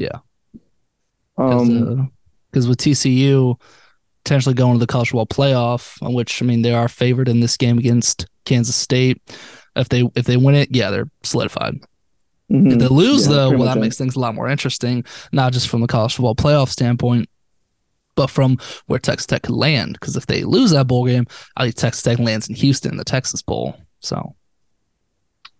Yeah. 0.00 0.20
Um, 1.36 2.10
because 2.50 2.66
uh, 2.66 2.70
with 2.70 2.78
TCU 2.78 3.60
potentially 4.24 4.54
going 4.54 4.74
to 4.74 4.78
the 4.78 4.86
college 4.86 5.10
football 5.10 5.26
playoff, 5.26 6.02
on 6.02 6.14
which 6.14 6.42
I 6.42 6.46
mean 6.46 6.62
they 6.62 6.72
are 6.72 6.88
favored 6.88 7.28
in 7.28 7.40
this 7.40 7.56
game 7.56 7.78
against 7.78 8.26
Kansas 8.44 8.76
State. 8.76 9.20
If 9.76 9.90
they 9.90 10.08
if 10.14 10.24
they 10.24 10.36
win 10.36 10.54
it, 10.54 10.74
yeah, 10.74 10.90
they're 10.90 11.10
solidified. 11.22 11.74
Mm-hmm. 12.50 12.72
If 12.72 12.78
they 12.78 12.88
lose 12.88 13.28
yeah, 13.28 13.34
though, 13.34 13.50
well, 13.50 13.66
that 13.66 13.78
makes 13.78 13.98
things 13.98 14.16
a 14.16 14.20
lot 14.20 14.34
more 14.34 14.48
interesting, 14.48 15.04
not 15.32 15.52
just 15.52 15.68
from 15.68 15.82
the 15.82 15.86
college 15.86 16.16
football 16.16 16.34
playoff 16.34 16.68
standpoint, 16.68 17.28
but 18.16 18.28
from 18.28 18.58
where 18.86 18.98
Texas 18.98 19.26
Tech 19.26 19.42
could 19.42 19.54
land. 19.54 19.94
Because 19.94 20.16
if 20.16 20.26
they 20.26 20.44
lose 20.44 20.70
that 20.70 20.86
bowl 20.86 21.06
game, 21.06 21.26
I 21.56 21.64
think 21.64 21.76
Texas 21.76 22.02
Tech 22.02 22.18
lands 22.18 22.48
in 22.48 22.54
Houston, 22.56 22.96
the 22.96 23.04
Texas 23.04 23.42
Bowl. 23.42 23.76
So, 24.00 24.34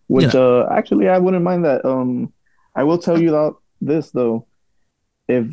which 0.09 0.33
you 0.33 0.40
know. 0.40 0.62
uh, 0.62 0.72
actually 0.72 1.09
I 1.09 1.18
wouldn't 1.18 1.44
mind 1.44 1.66
that. 1.66 1.85
Um, 1.85 2.33
I 2.74 2.85
will 2.85 2.98
tell 2.98 3.20
you 3.20 3.31
that 3.31 3.55
this 3.81 4.11
though, 4.11 4.47
if 5.29 5.47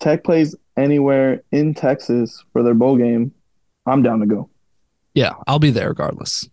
Tech 0.00 0.24
plays 0.24 0.54
anywhere 0.76 1.42
in 1.52 1.74
Texas 1.74 2.44
for 2.52 2.62
their 2.62 2.74
bowl 2.74 2.96
game, 2.96 3.32
I'm 3.86 4.02
down 4.02 4.20
to 4.20 4.26
go. 4.26 4.50
Yeah, 5.14 5.34
I'll 5.46 5.58
be 5.58 5.70
there 5.70 5.88
regardless. 5.88 6.48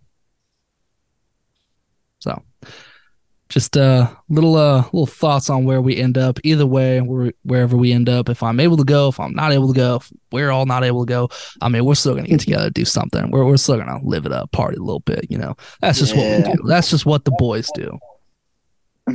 So 2.19 2.43
just 3.51 3.75
uh 3.75 4.09
little 4.29 4.55
uh 4.55 4.83
little 4.93 5.05
thoughts 5.05 5.49
on 5.49 5.65
where 5.65 5.81
we 5.81 5.97
end 5.97 6.17
up. 6.17 6.39
Either 6.43 6.65
way, 6.65 7.01
where, 7.01 7.33
wherever 7.43 7.75
we 7.75 7.91
end 7.91 8.07
up, 8.07 8.29
if 8.29 8.41
I'm 8.41 8.59
able 8.59 8.77
to 8.77 8.83
go, 8.83 9.09
if 9.09 9.19
I'm 9.19 9.33
not 9.33 9.51
able 9.51 9.67
to 9.67 9.77
go, 9.77 9.95
if 9.97 10.11
we're 10.31 10.51
all 10.51 10.65
not 10.65 10.83
able 10.83 11.05
to 11.05 11.09
go, 11.09 11.29
I 11.61 11.69
mean, 11.69 11.83
we're 11.83 11.95
still 11.95 12.15
gonna 12.15 12.27
get 12.27 12.39
together, 12.39 12.69
do 12.69 12.85
something. 12.85 13.29
We're 13.29 13.45
we're 13.45 13.57
still 13.57 13.77
gonna 13.77 13.99
live 14.03 14.25
it 14.25 14.31
up, 14.31 14.51
party 14.51 14.77
a 14.77 14.81
little 14.81 15.01
bit. 15.01 15.27
You 15.29 15.37
know, 15.37 15.55
that's 15.81 15.99
just 15.99 16.15
yeah. 16.15 16.37
what 16.37 16.47
we 16.47 16.53
do. 16.53 16.63
That's 16.65 16.89
just 16.89 17.05
what 17.05 17.25
the 17.25 17.31
boys 17.31 17.69
do. 17.75 17.99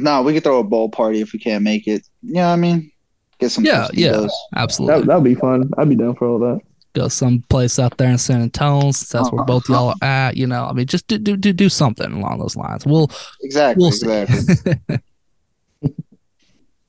No, 0.02 0.22
we 0.22 0.32
could 0.32 0.44
throw 0.44 0.60
a 0.60 0.64
bowl 0.64 0.88
party 0.88 1.20
if 1.20 1.32
we 1.32 1.38
can't 1.38 1.64
make 1.64 1.86
it. 1.86 2.06
Yeah, 2.22 2.28
you 2.28 2.34
know 2.34 2.40
what 2.42 2.52
I 2.52 2.56
mean, 2.56 2.92
get 3.38 3.50
some. 3.50 3.64
Yeah, 3.64 3.88
yeah, 3.92 4.26
absolutely. 4.54 5.00
That, 5.00 5.06
that'd 5.06 5.24
be 5.24 5.34
fun. 5.34 5.70
I'd 5.78 5.88
be 5.88 5.96
down 5.96 6.14
for 6.16 6.28
all 6.28 6.38
that 6.40 6.60
go 6.96 7.08
someplace 7.08 7.78
out 7.78 7.98
there 7.98 8.10
in 8.10 8.18
San 8.18 8.40
Antonio. 8.40 8.90
Since 8.90 9.10
that's 9.10 9.30
where 9.30 9.42
uh-huh. 9.42 9.46
both 9.46 9.68
y'all 9.68 9.90
are 9.90 10.04
at. 10.04 10.36
You 10.36 10.46
know, 10.46 10.64
I 10.64 10.72
mean, 10.72 10.86
just 10.86 11.06
do 11.06 11.18
do 11.18 11.36
do, 11.36 11.52
do 11.52 11.68
something 11.68 12.10
along 12.10 12.38
those 12.38 12.56
lines. 12.56 12.86
We'll 12.86 13.10
exactly 13.42 13.82
we'll 13.82 13.88
exactly. 13.88 15.00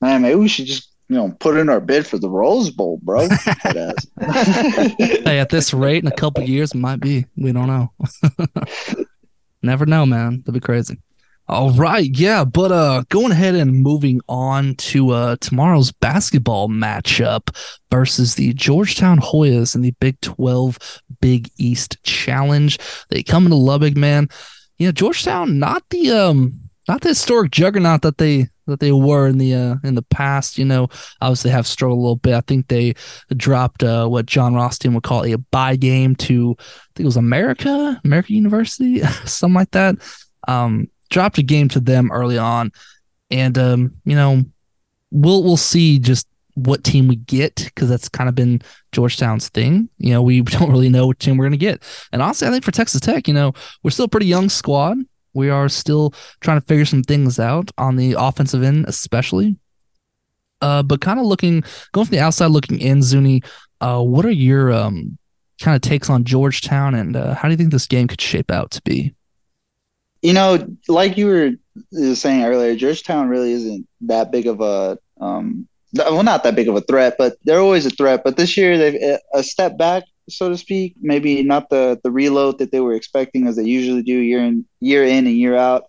Man, 0.01 0.21
maybe 0.21 0.35
we 0.35 0.47
should 0.47 0.65
just 0.65 0.91
you 1.09 1.17
know 1.17 1.35
put 1.39 1.57
in 1.57 1.69
our 1.69 1.79
bid 1.79 2.07
for 2.07 2.17
the 2.17 2.29
Rose 2.29 2.71
Bowl, 2.71 2.99
bro. 3.03 3.27
hey, 4.19 5.39
at 5.39 5.49
this 5.49 5.73
rate, 5.73 6.03
in 6.03 6.07
a 6.07 6.15
couple 6.15 6.43
years, 6.43 6.73
might 6.73 7.01
be. 7.01 7.25
We 7.35 7.51
don't 7.51 7.67
know. 7.67 7.91
Never 9.61 9.85
know, 9.85 10.05
man. 10.05 10.39
That'd 10.39 10.53
be 10.53 10.59
crazy. 10.59 10.97
All 11.49 11.71
right, 11.71 12.09
yeah, 12.13 12.43
but 12.43 12.73
uh 12.73 13.03
going 13.09 13.31
ahead 13.31 13.55
and 13.55 13.81
moving 13.81 14.19
on 14.27 14.75
to 14.75 15.11
uh 15.11 15.37
tomorrow's 15.39 15.93
basketball 15.93 16.67
matchup 16.67 17.55
versus 17.89 18.35
the 18.35 18.53
Georgetown 18.53 19.19
Hoyas 19.19 19.73
in 19.73 19.81
the 19.81 19.91
Big 19.99 20.19
12 20.19 21.01
Big 21.21 21.49
East 21.57 22.03
Challenge. 22.03 22.77
They 23.09 23.23
come 23.23 23.45
into 23.45 23.55
Lubbock, 23.55 23.95
man. 23.95 24.27
You 24.77 24.87
know, 24.87 24.91
Georgetown 24.91 25.57
not 25.57 25.83
the 25.89 26.11
um 26.11 26.59
not 26.89 27.01
the 27.01 27.09
historic 27.09 27.51
juggernaut 27.51 28.01
that 28.01 28.17
they 28.17 28.47
that 28.65 28.81
they 28.81 28.91
were 28.91 29.27
in 29.27 29.37
the 29.37 29.55
uh, 29.55 29.75
in 29.83 29.95
the 29.95 30.01
past. 30.01 30.57
You 30.57 30.65
know, 30.65 30.89
obviously 31.21 31.51
have 31.51 31.65
struggled 31.65 31.97
a 31.97 32.01
little 32.01 32.17
bit. 32.17 32.33
I 32.33 32.41
think 32.41 32.67
they 32.67 32.93
dropped 33.35 33.83
uh, 33.83 34.07
what 34.07 34.25
Jon 34.25 34.53
Rothstein 34.53 34.93
would 34.93 35.03
call 35.03 35.25
a 35.25 35.37
buy 35.37 35.75
game 35.75 36.15
to 36.15 36.55
I 36.59 36.63
think 36.95 37.03
it 37.03 37.05
was 37.05 37.17
America, 37.17 37.99
America 38.03 38.33
University, 38.33 38.99
something 39.25 39.55
like 39.55 39.71
that. 39.71 39.95
Um, 40.47 40.89
dropped 41.09 41.37
a 41.37 41.43
game 41.43 41.69
to 41.69 41.79
them 41.79 42.11
early 42.11 42.37
on, 42.37 42.71
and 43.29 43.57
um, 43.57 43.93
you 44.05 44.15
know, 44.15 44.43
we'll 45.11 45.43
we'll 45.43 45.57
see 45.57 45.99
just 45.99 46.27
what 46.55 46.83
team 46.83 47.07
we 47.07 47.15
get 47.15 47.55
because 47.55 47.87
that's 47.87 48.09
kind 48.09 48.27
of 48.27 48.35
been 48.35 48.61
Georgetown's 48.91 49.49
thing. 49.49 49.89
You 49.97 50.11
know, 50.11 50.21
we 50.21 50.41
don't 50.41 50.71
really 50.71 50.89
know 50.89 51.07
what 51.07 51.19
team 51.19 51.37
we're 51.37 51.45
gonna 51.45 51.57
get. 51.57 51.83
And 52.11 52.21
honestly, 52.21 52.47
I 52.47 52.51
think 52.51 52.63
for 52.63 52.71
Texas 52.71 53.01
Tech, 53.01 53.27
you 53.27 53.33
know, 53.33 53.53
we're 53.83 53.91
still 53.91 54.05
a 54.05 54.09
pretty 54.09 54.27
young 54.27 54.49
squad. 54.49 54.97
We 55.33 55.49
are 55.49 55.69
still 55.69 56.13
trying 56.41 56.59
to 56.59 56.65
figure 56.65 56.85
some 56.85 57.03
things 57.03 57.39
out 57.39 57.69
on 57.77 57.95
the 57.95 58.15
offensive 58.17 58.63
end, 58.63 58.85
especially. 58.87 59.57
Uh, 60.61 60.81
but 60.81 61.01
kind 61.01 61.19
of 61.19 61.27
looking, 61.27 61.63
going 61.91 62.07
from 62.07 62.15
the 62.15 62.23
outside 62.23 62.47
looking 62.47 62.79
in, 62.79 63.03
Zuni, 63.03 63.43
uh, 63.79 64.01
what 64.01 64.25
are 64.25 64.31
your 64.31 64.71
um 64.73 65.17
kind 65.61 65.75
of 65.75 65.81
takes 65.81 66.09
on 66.09 66.23
Georgetown, 66.23 66.95
and 66.95 67.15
uh, 67.15 67.33
how 67.33 67.47
do 67.47 67.53
you 67.53 67.57
think 67.57 67.71
this 67.71 67.87
game 67.87 68.07
could 68.07 68.21
shape 68.21 68.51
out 68.51 68.71
to 68.71 68.81
be? 68.83 69.13
You 70.27 70.33
know, 70.33 70.67
like 70.89 71.15
you 71.15 71.27
were 71.27 72.13
saying 72.13 72.43
earlier, 72.43 72.75
Georgetown 72.75 73.29
really 73.29 73.53
isn't 73.53 73.87
that 74.01 74.29
big 74.29 74.45
of 74.45 74.59
a 74.59 74.99
um, 75.21 75.69
well, 75.95 76.21
not 76.21 76.43
that 76.43 76.53
big 76.53 76.67
of 76.67 76.75
a 76.75 76.81
threat, 76.81 77.15
but 77.17 77.37
they're 77.45 77.61
always 77.61 77.85
a 77.85 77.91
threat. 77.91 78.25
But 78.25 78.35
this 78.35 78.57
year 78.57 78.77
they've 78.77 79.19
a 79.33 79.41
step 79.41 79.77
back, 79.77 80.03
so 80.27 80.49
to 80.49 80.57
speak. 80.57 80.95
Maybe 80.99 81.43
not 81.43 81.69
the 81.69 81.97
the 82.03 82.11
reload 82.11 82.57
that 82.57 82.73
they 82.73 82.81
were 82.81 82.93
expecting 82.93 83.47
as 83.47 83.55
they 83.55 83.63
usually 83.63 84.03
do 84.03 84.17
year 84.17 84.43
in 84.43 84.65
year 84.81 85.05
in 85.05 85.27
and 85.27 85.37
year 85.37 85.55
out. 85.55 85.85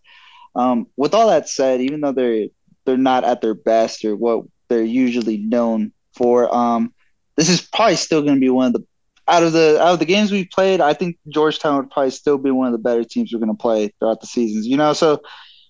Um, 0.54 0.86
with 0.96 1.14
all 1.14 1.30
that 1.30 1.48
said, 1.48 1.80
even 1.80 2.00
though 2.00 2.12
they're 2.12 2.46
they're 2.86 2.96
not 2.96 3.24
at 3.24 3.40
their 3.40 3.54
best 3.54 4.04
or 4.04 4.14
what 4.14 4.44
they're 4.68 4.82
usually 4.84 5.38
known 5.38 5.90
for, 6.14 6.54
um, 6.54 6.94
this 7.34 7.48
is 7.48 7.60
probably 7.60 7.96
still 7.96 8.22
going 8.22 8.36
to 8.36 8.40
be 8.40 8.50
one 8.50 8.68
of 8.68 8.72
the 8.74 8.86
out 9.28 9.42
of 9.42 9.52
the 9.52 9.78
out 9.80 9.92
of 9.92 9.98
the 9.98 10.04
games 10.04 10.32
we've 10.32 10.50
played, 10.50 10.80
I 10.80 10.94
think 10.94 11.18
Georgetown 11.28 11.76
would 11.76 11.90
probably 11.90 12.10
still 12.10 12.38
be 12.38 12.50
one 12.50 12.66
of 12.66 12.72
the 12.72 12.78
better 12.78 13.04
teams 13.04 13.32
we're 13.32 13.40
going 13.40 13.54
to 13.54 13.62
play 13.62 13.92
throughout 13.98 14.20
the 14.20 14.26
seasons. 14.26 14.66
You 14.66 14.76
know, 14.76 14.92
so 14.92 15.20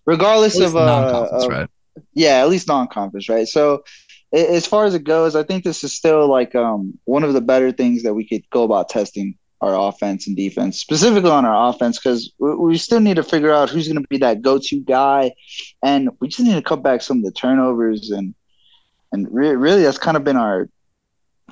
regardless 0.07 0.59
of, 0.59 0.77
uh, 0.77 1.29
of, 1.31 1.49
right? 1.49 1.69
yeah, 2.15 2.41
at 2.41 2.49
least 2.49 2.69
non-conference, 2.69 3.29
right? 3.29 3.47
So 3.47 3.85
as 4.33 4.67
far 4.67 4.85
as 4.85 4.95
it 4.95 5.05
goes, 5.05 5.35
I 5.35 5.43
think 5.43 5.65
this 5.65 5.83
is 5.83 5.95
still 5.95 6.29
like 6.29 6.55
um, 6.55 6.99
one 7.05 7.25
of 7.25 7.33
the 7.33 7.41
better 7.41 7.73
things 7.73 8.03
that 8.03 8.15
we 8.15 8.27
could 8.27 8.49
go 8.51 8.63
about 8.63 8.89
testing 8.89 9.37
our 9.61 9.89
offense 9.89 10.29
and 10.29 10.37
defense, 10.37 10.79
specifically 10.79 11.31
on 11.31 11.45
our 11.45 11.71
offense, 11.71 11.99
because 11.99 12.33
we, 12.39 12.55
we 12.55 12.79
still 12.79 13.01
need 13.01 13.17
to 13.17 13.23
figure 13.23 13.53
out 13.53 13.71
who's 13.71 13.89
going 13.89 14.01
to 14.01 14.09
be 14.09 14.19
that 14.19 14.41
go-to 14.43 14.81
guy, 14.81 15.33
and 15.83 16.11
we 16.21 16.29
just 16.29 16.41
need 16.41 16.55
to 16.55 16.63
cut 16.63 16.83
back 16.83 17.03
some 17.03 17.19
of 17.19 17.25
the 17.25 17.33
turnovers 17.33 18.11
and 18.11 18.35
and 19.11 19.27
re- 19.31 19.57
really 19.57 19.83
that's 19.83 19.99
kind 19.99 20.17
of 20.17 20.25
been 20.25 20.37
our 20.37 20.69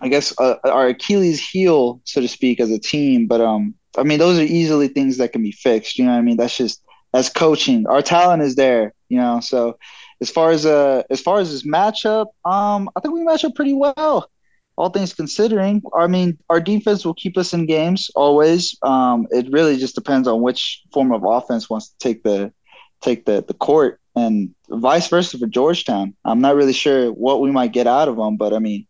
I 0.01 0.09
guess 0.09 0.35
uh, 0.39 0.57
our 0.65 0.89
Achilles 0.89 1.41
heel, 1.41 2.01
so 2.05 2.21
to 2.21 2.29
speak, 2.29 2.61
as 2.61 2.71
a 2.71 2.79
team. 2.79 3.27
But 3.27 3.41
um, 3.41 3.75
I 3.97 4.03
mean, 4.03 4.19
those 4.19 4.39
are 4.39 4.43
easily 4.43 4.89
things 4.89 5.17
that 5.19 5.33
can 5.33 5.43
be 5.43 5.53
fixed. 5.53 5.99
You 5.99 6.05
know 6.05 6.13
what 6.13 6.19
I 6.19 6.23
mean? 6.23 6.37
That's 6.37 6.57
just 6.57 6.83
that's 7.13 7.29
coaching. 7.29 7.87
Our 7.87 8.03
talent 8.03 8.43
is 8.43 8.57
there. 8.57 8.93
You 9.09 9.19
know, 9.19 9.41
so 9.41 9.79
as 10.21 10.31
far 10.31 10.51
as 10.51 10.67
uh 10.67 11.03
as 11.11 11.21
far 11.21 11.39
as 11.39 11.51
this 11.51 11.67
matchup, 11.67 12.27
um, 12.45 12.91
I 12.97 13.01
think 13.01 13.15
we 13.15 13.23
match 13.23 13.45
up 13.45 13.55
pretty 13.55 13.75
well. 13.75 14.31
All 14.79 14.91
things 14.91 15.15
considering, 15.15 15.83
I 15.97 16.07
mean, 16.07 16.37
our 16.51 16.61
defense 16.61 17.07
will 17.07 17.15
keep 17.15 17.39
us 17.39 17.55
in 17.55 17.65
games 17.65 18.11
always. 18.15 18.77
Um, 18.83 19.27
it 19.31 19.51
really 19.51 19.79
just 19.79 19.95
depends 19.95 20.29
on 20.29 20.43
which 20.43 20.83
form 20.93 21.13
of 21.13 21.25
offense 21.25 21.71
wants 21.71 21.89
to 21.89 21.99
take 21.99 22.23
the 22.23 22.53
take 23.01 23.25
the 23.25 23.43
the 23.47 23.55
court, 23.55 24.01
and 24.15 24.55
vice 24.69 25.09
versa 25.09 25.39
for 25.39 25.47
Georgetown. 25.47 26.15
I'm 26.27 26.43
not 26.43 26.57
really 26.57 26.75
sure 26.75 27.11
what 27.11 27.41
we 27.41 27.51
might 27.51 27.73
get 27.73 27.87
out 27.87 28.09
of 28.09 28.17
them, 28.17 28.37
but 28.37 28.53
I 28.53 28.59
mean, 28.59 28.87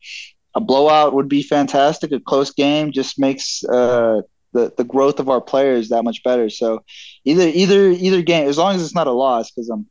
a 0.57 0.61
blowout 0.61 1.13
would 1.13 1.29
be 1.29 1.43
fantastic. 1.43 2.11
A 2.13 2.19
close 2.19 2.51
game 2.51 2.91
just 2.91 3.19
makes 3.19 3.63
uh, 3.65 4.23
the 4.53 4.73
the 4.77 4.85
growth 4.85 5.21
of 5.21 5.29
our 5.29 5.41
players 5.41 5.91
that 5.91 6.03
much 6.03 6.23
better. 6.25 6.49
So 6.49 6.83
either 7.25 7.47
either 7.47 7.91
either 7.91 8.23
game, 8.23 8.49
as 8.49 8.57
long 8.57 8.75
as 8.75 8.83
it's 8.83 8.95
not 8.95 9.07
a 9.07 9.13
loss, 9.13 9.51
because 9.51 9.69
I'm 9.69 9.87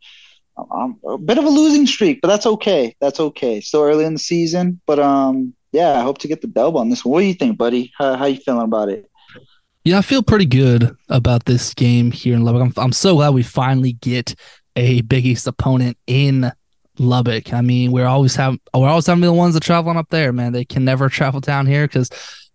I'm 0.72 0.98
a 1.08 1.20
bit 1.20 1.38
of 1.38 1.46
a 1.46 1.50
losing 1.50 1.86
streak, 1.86 2.20
but 2.20 2.30
that's 2.30 2.48
okay. 2.48 2.96
That's 3.00 3.20
okay. 3.20 3.62
Still 3.62 3.84
early 3.84 4.06
in 4.06 4.14
the 4.14 4.20
season, 4.20 4.82
but 4.88 5.00
um, 5.00 5.54
yeah, 5.72 6.00
I 6.00 6.02
hope 6.02 6.18
to 6.20 6.28
get 6.28 6.42
the 6.42 6.48
dub 6.48 6.76
on 6.76 6.90
this 6.90 7.06
one. 7.06 7.12
What 7.14 7.20
do 7.20 7.28
you 7.28 7.36
think, 7.36 7.60
buddy? 7.60 7.94
How 7.98 8.16
how 8.16 8.26
you 8.26 8.38
feeling 8.38 8.64
about 8.64 8.90
it? 8.90 9.10
Yeah, 9.84 10.00
I 10.00 10.02
feel 10.02 10.24
pretty 10.24 10.48
good 10.48 10.98
about 11.10 11.46
this 11.46 11.76
game 11.76 12.10
here 12.10 12.34
in 12.34 12.44
Lubbock. 12.44 12.64
I'm 12.64 12.74
I'm 12.84 12.92
so 12.92 13.16
glad 13.16 13.36
we 13.36 13.44
finally 13.44 13.94
get 13.94 14.34
a 14.76 15.02
Big 15.02 15.28
East 15.28 15.46
opponent 15.46 15.98
in 16.08 16.52
Lubbock. 17.00 17.54
I 17.54 17.62
mean, 17.62 17.92
we're 17.92 18.08
always 18.08 18.36
have 18.36 18.58
we're 18.74 18.88
always 18.88 19.08
having 19.08 19.22
the 19.22 19.34
ones 19.34 19.54
that 19.54 19.64
traveling 19.64 19.98
up 19.98 20.10
there, 20.10 20.32
man. 20.34 20.54
They 20.54 20.66
can 20.66 20.86
never 20.86 21.10
travel 21.10 21.40
down 21.40 21.66
here 21.66 21.88
because 21.88 22.10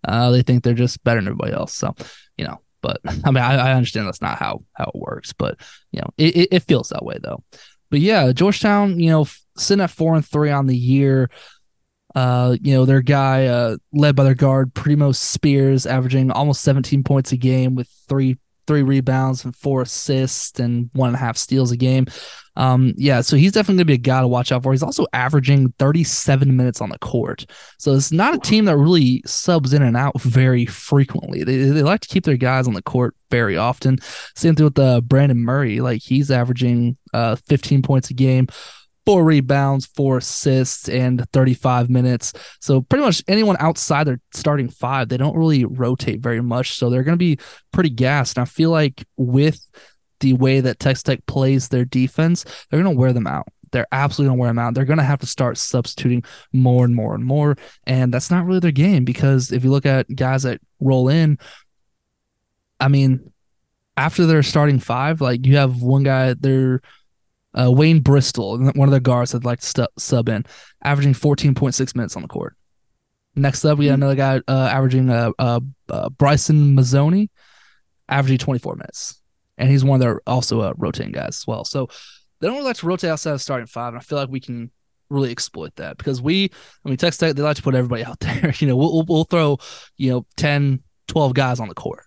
uh, 0.07 0.31
they 0.31 0.41
think 0.41 0.63
they're 0.63 0.73
just 0.73 1.03
better 1.03 1.19
than 1.19 1.27
everybody 1.27 1.53
else. 1.53 1.73
So, 1.73 1.95
you 2.37 2.45
know, 2.45 2.61
but 2.81 2.99
I 3.05 3.31
mean, 3.31 3.43
I, 3.43 3.55
I 3.55 3.73
understand 3.73 4.07
that's 4.07 4.21
not 4.21 4.37
how 4.37 4.63
how 4.73 4.91
it 4.93 4.99
works, 4.99 5.33
but 5.33 5.59
you 5.91 6.01
know, 6.01 6.09
it, 6.17 6.35
it, 6.35 6.49
it 6.51 6.63
feels 6.63 6.89
that 6.89 7.05
way 7.05 7.17
though. 7.21 7.43
But 7.89 7.99
yeah, 7.99 8.31
Georgetown, 8.31 8.99
you 8.99 9.09
know, 9.09 9.27
sitting 9.57 9.83
at 9.83 9.91
four 9.91 10.15
and 10.15 10.25
three 10.25 10.51
on 10.51 10.67
the 10.67 10.77
year. 10.77 11.29
Uh, 12.13 12.57
you 12.61 12.73
know, 12.73 12.83
their 12.83 13.01
guy, 13.01 13.45
uh, 13.45 13.77
led 13.93 14.17
by 14.17 14.25
their 14.25 14.35
guard, 14.35 14.73
Primo 14.73 15.13
Spears, 15.13 15.85
averaging 15.85 16.29
almost 16.29 16.61
17 16.61 17.05
points 17.05 17.31
a 17.31 17.37
game 17.37 17.73
with 17.73 17.87
three 18.09 18.37
three 18.71 18.83
rebounds 18.83 19.43
and 19.43 19.53
four 19.53 19.81
assists 19.81 20.57
and 20.57 20.89
one 20.93 21.09
and 21.09 21.17
a 21.17 21.19
half 21.19 21.35
steals 21.35 21.73
a 21.73 21.77
game. 21.77 22.05
Um, 22.55 22.93
yeah, 22.95 23.19
so 23.19 23.35
he's 23.35 23.51
definitely 23.51 23.79
gonna 23.79 23.85
be 23.85 23.93
a 23.95 23.97
guy 23.97 24.21
to 24.21 24.29
watch 24.29 24.49
out 24.53 24.63
for. 24.63 24.71
He's 24.71 24.81
also 24.81 25.05
averaging 25.11 25.73
37 25.77 26.55
minutes 26.55 26.79
on 26.79 26.87
the 26.87 26.97
court. 26.99 27.45
So 27.79 27.93
it's 27.93 28.13
not 28.13 28.33
a 28.33 28.39
team 28.39 28.63
that 28.65 28.77
really 28.77 29.23
subs 29.25 29.73
in 29.73 29.81
and 29.81 29.97
out 29.97 30.21
very 30.21 30.65
frequently. 30.65 31.43
They, 31.43 31.57
they 31.57 31.83
like 31.83 31.99
to 32.01 32.07
keep 32.07 32.23
their 32.23 32.37
guys 32.37 32.65
on 32.65 32.73
the 32.73 32.81
court 32.81 33.13
very 33.29 33.57
often. 33.57 33.99
Same 34.37 34.55
thing 34.55 34.63
with 34.63 34.79
uh, 34.79 35.01
Brandon 35.01 35.39
Murray. 35.39 35.81
Like 35.81 36.01
he's 36.01 36.31
averaging 36.31 36.95
uh 37.13 37.35
15 37.47 37.81
points 37.81 38.09
a 38.09 38.13
game 38.13 38.47
four 39.05 39.23
rebounds, 39.23 39.85
four 39.85 40.17
assists, 40.17 40.87
and 40.87 41.25
35 41.31 41.89
minutes. 41.89 42.33
So 42.59 42.81
pretty 42.81 43.03
much 43.03 43.23
anyone 43.27 43.57
outside 43.59 44.05
their 44.05 44.19
starting 44.33 44.69
five, 44.69 45.09
they 45.09 45.17
don't 45.17 45.37
really 45.37 45.65
rotate 45.65 46.21
very 46.21 46.41
much. 46.41 46.75
So 46.77 46.89
they're 46.89 47.03
going 47.03 47.17
to 47.17 47.17
be 47.17 47.39
pretty 47.71 47.89
gassed. 47.89 48.37
And 48.37 48.43
I 48.43 48.45
feel 48.45 48.69
like 48.69 49.03
with 49.17 49.65
the 50.19 50.33
way 50.33 50.59
that 50.61 50.79
Texas 50.79 51.03
Tech 51.03 51.25
plays 51.25 51.69
their 51.69 51.85
defense, 51.85 52.43
they're 52.69 52.81
going 52.81 52.95
to 52.95 52.99
wear 52.99 53.13
them 53.13 53.27
out. 53.27 53.47
They're 53.71 53.87
absolutely 53.91 54.29
going 54.29 54.37
to 54.37 54.41
wear 54.41 54.49
them 54.49 54.59
out. 54.59 54.73
They're 54.73 54.85
going 54.85 54.99
to 54.99 55.03
have 55.03 55.21
to 55.21 55.25
start 55.25 55.57
substituting 55.57 56.23
more 56.53 56.85
and 56.85 56.93
more 56.93 57.15
and 57.15 57.25
more. 57.25 57.55
And 57.87 58.13
that's 58.13 58.29
not 58.29 58.45
really 58.45 58.59
their 58.59 58.71
game 58.71 59.05
because 59.05 59.51
if 59.51 59.63
you 59.63 59.71
look 59.71 59.85
at 59.85 60.13
guys 60.13 60.43
that 60.43 60.61
roll 60.79 61.07
in, 61.07 61.39
I 62.79 62.89
mean, 62.89 63.31
after 63.95 64.25
their 64.25 64.43
starting 64.43 64.79
five, 64.79 65.21
like 65.21 65.45
you 65.45 65.57
have 65.57 65.81
one 65.81 66.03
guy, 66.03 66.33
they're 66.33 66.81
uh, 67.59 67.71
Wayne 67.71 67.99
Bristol, 67.99 68.57
one 68.57 68.87
of 68.87 68.91
their 68.91 68.99
guards 68.99 69.31
that 69.31 69.45
like 69.45 69.59
to 69.59 69.65
stu- 69.65 69.87
sub 69.97 70.29
in, 70.29 70.45
averaging 70.83 71.13
14.6 71.13 71.95
minutes 71.95 72.15
on 72.15 72.21
the 72.21 72.27
court. 72.27 72.55
Next 73.35 73.63
up, 73.65 73.77
we 73.77 73.85
got 73.85 73.91
hmm. 73.91 74.03
another 74.03 74.15
guy 74.15 74.41
uh, 74.47 74.69
averaging 74.71 75.09
uh, 75.09 75.31
uh, 75.39 75.59
uh, 75.89 76.09
Bryson 76.09 76.75
Mozone, 76.75 77.29
averaging 78.09 78.37
24 78.37 78.75
minutes 78.75 79.21
and 79.61 79.69
he's 79.69 79.85
one 79.85 79.95
of 79.95 80.01
their 80.01 80.21
also 80.25 80.61
uh, 80.61 80.73
rotating 80.77 81.11
guys 81.11 81.37
as 81.39 81.47
well. 81.47 81.63
So 81.63 81.87
they 82.39 82.47
don't 82.47 82.55
really 82.55 82.67
like 82.67 82.77
to 82.77 82.87
rotate 82.87 83.11
outside 83.11 83.33
of 83.33 83.41
starting 83.41 83.67
five. 83.67 83.89
And 83.89 83.97
I 83.97 84.01
feel 84.01 84.17
like 84.17 84.29
we 84.29 84.39
can 84.39 84.71
really 85.09 85.31
exploit 85.31 85.75
that 85.75 85.97
because 85.97 86.19
we, 86.19 86.49
I 86.83 86.89
mean, 86.89 86.97
Texas 86.97 87.17
Tech, 87.17 87.35
they 87.35 87.43
like 87.43 87.57
to 87.57 87.61
put 87.61 87.75
everybody 87.75 88.03
out 88.05 88.19
there. 88.19 88.53
You 88.57 88.67
know, 88.67 88.75
we'll, 88.75 89.05
we'll 89.07 89.23
throw, 89.25 89.59
you 89.97 90.11
know, 90.11 90.25
10, 90.37 90.81
12 91.07 91.33
guys 91.35 91.59
on 91.59 91.67
the 91.67 91.75
court. 91.75 92.05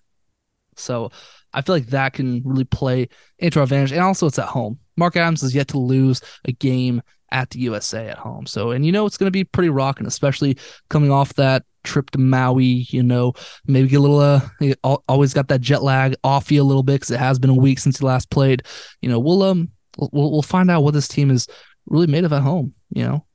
So 0.77 1.13
I 1.53 1.61
feel 1.61 1.77
like 1.77 1.87
that 1.87 2.15
can 2.15 2.43
really 2.45 2.65
play 2.65 3.09
into 3.39 3.61
our 3.61 3.65
advantage. 3.65 3.93
And 3.93 4.01
also, 4.01 4.27
it's 4.27 4.41
at 4.41 4.49
home. 4.49 4.81
Mark 4.97 5.17
Adams 5.17 5.43
has 5.43 5.55
yet 5.55 5.69
to 5.69 5.79
lose 5.79 6.21
a 6.45 6.53
game 6.53 7.03
at 7.31 7.51
the 7.51 7.59
USA 7.61 8.09
at 8.09 8.19
home. 8.19 8.47
So, 8.47 8.71
and 8.71 8.87
you 8.87 8.93
know, 8.93 9.07
it's 9.07 9.17
going 9.17 9.27
to 9.27 9.33
be 9.33 9.45
pretty 9.45 9.69
rocking, 9.69 10.07
especially 10.07 10.57
coming 10.89 11.11
off 11.11 11.35
that 11.35 11.65
trip 11.83 12.11
to 12.11 12.19
Maui. 12.19 12.87
You 12.89 13.03
know, 13.03 13.33
maybe 13.67 13.89
get 13.89 13.99
a 13.99 14.03
little, 14.03 14.21
uh, 14.21 14.97
always 15.09 15.35
got 15.35 15.49
that 15.49 15.61
jet 15.61 15.83
lag 15.83 16.15
off 16.23 16.53
you 16.53 16.63
a 16.63 16.65
little 16.65 16.83
bit 16.83 16.95
because 16.95 17.11
it 17.11 17.19
has 17.19 17.39
been 17.39 17.51
a 17.51 17.55
week 17.55 17.79
since 17.79 18.01
you 18.01 18.07
last 18.07 18.31
played. 18.31 18.63
You 19.01 19.09
know, 19.09 19.19
we'll, 19.19 19.43
um, 19.43 19.71
we'll, 19.99 20.31
we'll 20.31 20.43
find 20.43 20.71
out 20.71 20.85
what 20.85 20.95
this 20.95 21.09
team 21.09 21.31
is 21.31 21.49
really 21.87 22.07
made 22.07 22.25
of 22.25 22.33
at 22.33 22.43
home, 22.43 22.75
you 22.91 23.05
know? 23.05 23.27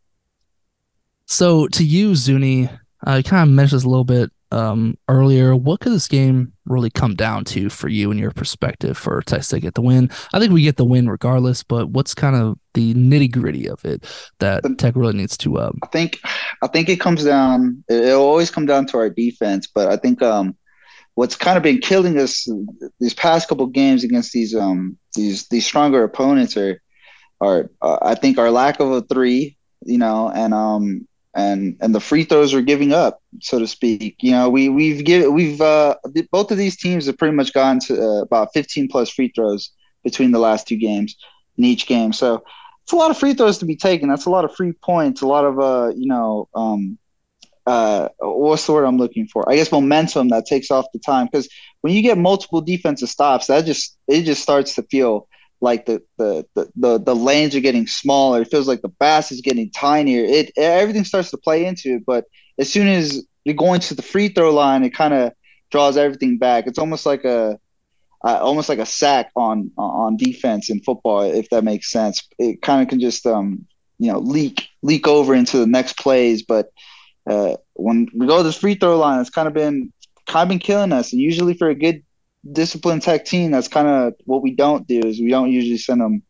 So 1.25 1.67
to 1.67 1.83
you, 1.83 2.15
Zuni, 2.15 2.69
uh, 3.05 3.21
kind 3.23 3.49
of 3.49 3.55
mentioned 3.55 3.77
this 3.77 3.85
a 3.85 3.89
little 3.89 4.03
bit 4.03 4.31
um, 4.51 4.97
earlier. 5.07 5.55
What 5.55 5.79
could 5.79 5.93
this 5.93 6.07
game 6.07 6.53
really 6.65 6.89
come 6.89 7.15
down 7.15 7.45
to 7.45 7.69
for 7.69 7.87
you 7.87 8.11
and 8.11 8.19
your 8.19 8.31
perspective 8.31 8.97
for 8.97 9.21
Texas 9.21 9.49
to 9.49 9.59
get 9.59 9.75
the 9.75 9.81
win? 9.81 10.09
I 10.33 10.39
think 10.39 10.51
we 10.51 10.63
get 10.63 10.77
the 10.77 10.85
win 10.85 11.09
regardless, 11.09 11.63
but 11.63 11.89
what's 11.89 12.13
kind 12.13 12.35
of 12.35 12.57
the 12.73 12.93
nitty 12.93 13.31
gritty 13.31 13.69
of 13.69 13.83
it 13.85 14.05
that 14.39 14.63
Tech 14.77 14.95
really 14.95 15.13
needs 15.13 15.37
to? 15.37 15.59
Um, 15.59 15.79
I 15.83 15.87
think, 15.87 16.19
I 16.61 16.67
think 16.67 16.89
it 16.89 16.99
comes 16.99 17.23
down. 17.23 17.83
It'll 17.89 18.21
always 18.21 18.51
come 18.51 18.65
down 18.65 18.85
to 18.87 18.97
our 18.97 19.09
defense, 19.09 19.67
but 19.67 19.87
I 19.87 19.97
think 19.97 20.21
um, 20.21 20.55
what's 21.19 21.35
kind 21.35 21.57
of 21.57 21.63
been 21.63 21.79
killing 21.79 22.17
us 22.17 22.47
these 23.01 23.13
past 23.13 23.49
couple 23.49 23.65
games 23.67 24.05
against 24.05 24.31
these 24.31 24.55
um 24.55 24.97
these 25.15 25.49
these 25.49 25.65
stronger 25.65 26.01
opponents 26.01 26.55
are 26.55 26.81
are 27.41 27.69
uh, 27.81 27.97
I 28.01 28.15
think 28.15 28.37
our 28.37 28.49
lack 28.49 28.79
of 28.79 28.89
a 28.91 29.01
three, 29.01 29.57
you 29.85 29.97
know, 29.97 30.29
and 30.29 30.53
um 30.53 31.05
and 31.35 31.77
and 31.81 31.93
the 31.93 31.99
free 31.99 32.23
throws 32.23 32.53
are 32.53 32.61
giving 32.61 32.93
up, 32.93 33.21
so 33.41 33.59
to 33.59 33.67
speak. 33.67 34.17
You 34.21 34.31
know, 34.31 34.49
we 34.49 34.69
we've 34.69 35.03
give 35.05 35.31
we've 35.31 35.61
uh 35.61 35.95
both 36.31 36.51
of 36.51 36.57
these 36.57 36.77
teams 36.77 37.05
have 37.05 37.17
pretty 37.17 37.35
much 37.35 37.53
gone 37.53 37.79
to 37.81 38.01
uh, 38.01 38.21
about 38.21 38.49
15 38.53 38.87
plus 38.89 39.09
free 39.09 39.31
throws 39.35 39.71
between 40.03 40.31
the 40.31 40.39
last 40.39 40.67
two 40.67 40.77
games 40.77 41.15
in 41.57 41.65
each 41.65 41.85
game. 41.85 42.13
So 42.13 42.43
it's 42.83 42.93
a 42.93 42.95
lot 42.95 43.11
of 43.11 43.17
free 43.17 43.33
throws 43.33 43.59
to 43.59 43.65
be 43.65 43.75
taken. 43.75 44.09
That's 44.09 44.25
a 44.25 44.31
lot 44.31 44.45
of 44.45 44.55
free 44.55 44.71
points, 44.71 45.21
a 45.21 45.27
lot 45.27 45.45
of 45.45 45.59
uh 45.59 45.93
you 45.95 46.07
know 46.07 46.49
um 46.55 46.97
uh 47.67 48.09
what's 48.19 48.65
the 48.65 48.73
word 48.73 48.85
I'm 48.85 48.97
looking 48.97 49.27
for? 49.27 49.49
I 49.49 49.55
guess 49.55 49.71
momentum 49.71 50.29
that 50.29 50.47
takes 50.47 50.71
off 50.71 50.87
the 50.93 50.99
time 50.99 51.27
because 51.31 51.47
when 51.81 51.93
you 51.93 52.01
get 52.01 52.17
multiple 52.17 52.61
defensive 52.61 53.09
stops, 53.09 53.47
that 53.47 53.65
just 53.65 53.97
it 54.07 54.23
just 54.23 54.41
starts 54.41 54.73
to 54.75 54.83
feel 54.83 55.27
like 55.61 55.85
the, 55.85 56.01
the 56.17 56.45
the 56.55 56.69
the 56.75 56.99
the 56.99 57.15
lanes 57.15 57.55
are 57.55 57.59
getting 57.61 57.87
smaller. 57.87 58.41
It 58.41 58.51
feels 58.51 58.67
like 58.67 58.81
the 58.81 58.89
bass 58.89 59.31
is 59.31 59.41
getting 59.41 59.69
tinier. 59.71 60.23
It 60.23 60.51
everything 60.57 61.03
starts 61.03 61.31
to 61.31 61.37
play 61.37 61.65
into 61.65 61.95
it. 61.95 62.05
But 62.05 62.25
as 62.57 62.71
soon 62.71 62.87
as 62.87 63.25
you're 63.43 63.55
going 63.55 63.81
to 63.81 63.95
the 63.95 64.01
free 64.01 64.29
throw 64.29 64.53
line, 64.53 64.83
it 64.83 64.93
kind 64.93 65.13
of 65.13 65.33
draws 65.71 65.97
everything 65.97 66.37
back. 66.37 66.67
It's 66.67 66.79
almost 66.79 67.05
like 67.05 67.25
a 67.25 67.59
uh, 68.23 68.37
almost 68.41 68.69
like 68.69 68.79
a 68.79 68.85
sack 68.85 69.31
on 69.35 69.71
on 69.77 70.17
defense 70.17 70.69
in 70.69 70.81
football, 70.81 71.21
if 71.21 71.49
that 71.49 71.63
makes 71.63 71.91
sense. 71.91 72.27
It 72.37 72.61
kind 72.61 72.81
of 72.81 72.87
can 72.89 72.99
just 72.99 73.25
um 73.25 73.65
you 73.97 74.11
know 74.11 74.19
leak 74.19 74.67
leak 74.81 75.07
over 75.07 75.33
into 75.33 75.57
the 75.57 75.67
next 75.67 75.97
plays. 75.97 76.43
But 76.43 76.71
uh, 77.29 77.57
when 77.73 78.07
we 78.13 78.27
go 78.27 78.37
to 78.37 78.43
this 78.43 78.57
free 78.57 78.75
throw 78.75 78.97
line, 78.97 79.19
it's 79.21 79.29
kind 79.29 79.47
of 79.47 79.53
been 79.53 79.91
kind 80.27 80.43
of 80.43 80.49
been 80.49 80.59
killing 80.59 80.91
us. 80.93 81.11
And 81.11 81.21
usually 81.21 81.53
for 81.53 81.69
a 81.69 81.75
good 81.75 82.03
disciplined 82.51 83.01
tech 83.01 83.25
team, 83.25 83.51
that's 83.51 83.67
kind 83.67 83.87
of 83.87 84.13
what 84.25 84.41
we 84.41 84.55
don't 84.55 84.87
do. 84.87 84.99
Is 84.99 85.19
we 85.19 85.29
don't 85.29 85.51
usually 85.51 85.77
send 85.77 86.01
them 86.01 86.23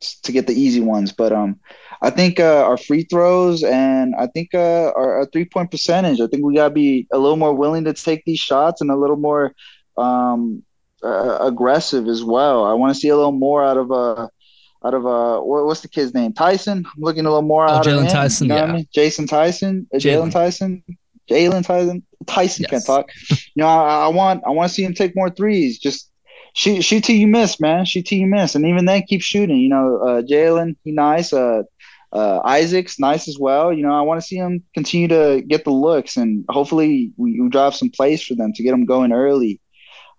to 0.00 0.32
get 0.32 0.46
the 0.46 0.58
easy 0.58 0.80
ones. 0.80 1.12
But 1.12 1.32
um, 1.32 1.58
I 2.02 2.10
think 2.10 2.40
uh, 2.40 2.64
our 2.64 2.76
free 2.76 3.04
throws 3.04 3.62
and 3.62 4.14
I 4.16 4.26
think 4.26 4.54
uh, 4.54 4.92
our, 4.96 5.18
our 5.18 5.26
three 5.26 5.44
point 5.44 5.70
percentage. 5.70 6.20
I 6.20 6.26
think 6.26 6.44
we 6.44 6.54
gotta 6.54 6.74
be 6.74 7.06
a 7.12 7.18
little 7.18 7.36
more 7.36 7.54
willing 7.54 7.84
to 7.84 7.92
take 7.92 8.24
these 8.24 8.40
shots 8.40 8.80
and 8.80 8.90
a 8.90 8.96
little 8.96 9.16
more 9.16 9.54
um, 9.96 10.62
uh, 11.02 11.38
aggressive 11.40 12.08
as 12.08 12.22
well. 12.22 12.64
I 12.64 12.74
want 12.74 12.94
to 12.94 13.00
see 13.00 13.08
a 13.08 13.16
little 13.16 13.32
more 13.32 13.64
out 13.64 13.76
of 13.76 13.90
uh 13.90 14.28
out 14.84 14.94
of 14.94 15.06
uh 15.06 15.40
what, 15.40 15.66
what's 15.66 15.80
the 15.80 15.88
kid's 15.88 16.14
name 16.14 16.32
Tyson. 16.32 16.84
I'm 16.86 17.02
looking 17.02 17.26
a 17.26 17.30
little 17.30 17.42
more 17.42 17.68
oh, 17.68 17.74
out 17.74 17.84
Jaylon 17.84 17.98
of 17.98 18.04
him, 18.04 18.10
Tyson. 18.10 18.46
You 18.46 18.54
know 18.54 18.56
yeah. 18.56 18.64
I 18.64 18.72
mean? 18.72 18.88
Jason 18.92 19.26
Tyson, 19.26 19.86
uh, 19.94 19.98
Jaylon 19.98 20.30
Tyson. 20.30 20.82
Jaylon 21.30 21.66
Tyson, 21.66 22.05
Tyson 22.26 22.64
yes. 22.64 22.70
can't 22.70 22.86
talk. 22.86 23.10
You 23.30 23.62
know, 23.62 23.68
I, 23.68 24.06
I 24.06 24.08
want 24.08 24.42
I 24.46 24.50
want 24.50 24.68
to 24.68 24.74
see 24.74 24.84
him 24.84 24.94
take 24.94 25.14
more 25.16 25.30
threes. 25.30 25.78
Just 25.78 26.10
shoot 26.54 26.82
shoot 26.82 27.04
till 27.04 27.16
you 27.16 27.26
miss, 27.26 27.60
man. 27.60 27.84
Shoot 27.84 28.06
till 28.06 28.18
you 28.18 28.26
miss, 28.26 28.54
and 28.54 28.66
even 28.66 28.84
then 28.84 29.02
keep 29.02 29.22
shooting. 29.22 29.58
You 29.58 29.68
know, 29.68 29.98
uh, 29.98 30.22
Jaylon, 30.22 30.76
he 30.84 30.92
nice. 30.92 31.32
Uh, 31.32 31.62
uh, 32.12 32.40
Isaac's 32.44 32.98
nice 32.98 33.28
as 33.28 33.38
well. 33.38 33.72
You 33.72 33.82
know, 33.82 33.92
I 33.92 34.00
want 34.00 34.20
to 34.20 34.26
see 34.26 34.36
him 34.36 34.62
continue 34.74 35.08
to 35.08 35.42
get 35.46 35.64
the 35.64 35.70
looks, 35.70 36.16
and 36.16 36.44
hopefully 36.48 37.12
we, 37.16 37.40
we 37.40 37.48
drive 37.48 37.74
some 37.74 37.90
plays 37.90 38.22
for 38.22 38.34
them 38.34 38.52
to 38.54 38.62
get 38.62 38.70
them 38.70 38.86
going 38.86 39.12
early. 39.12 39.60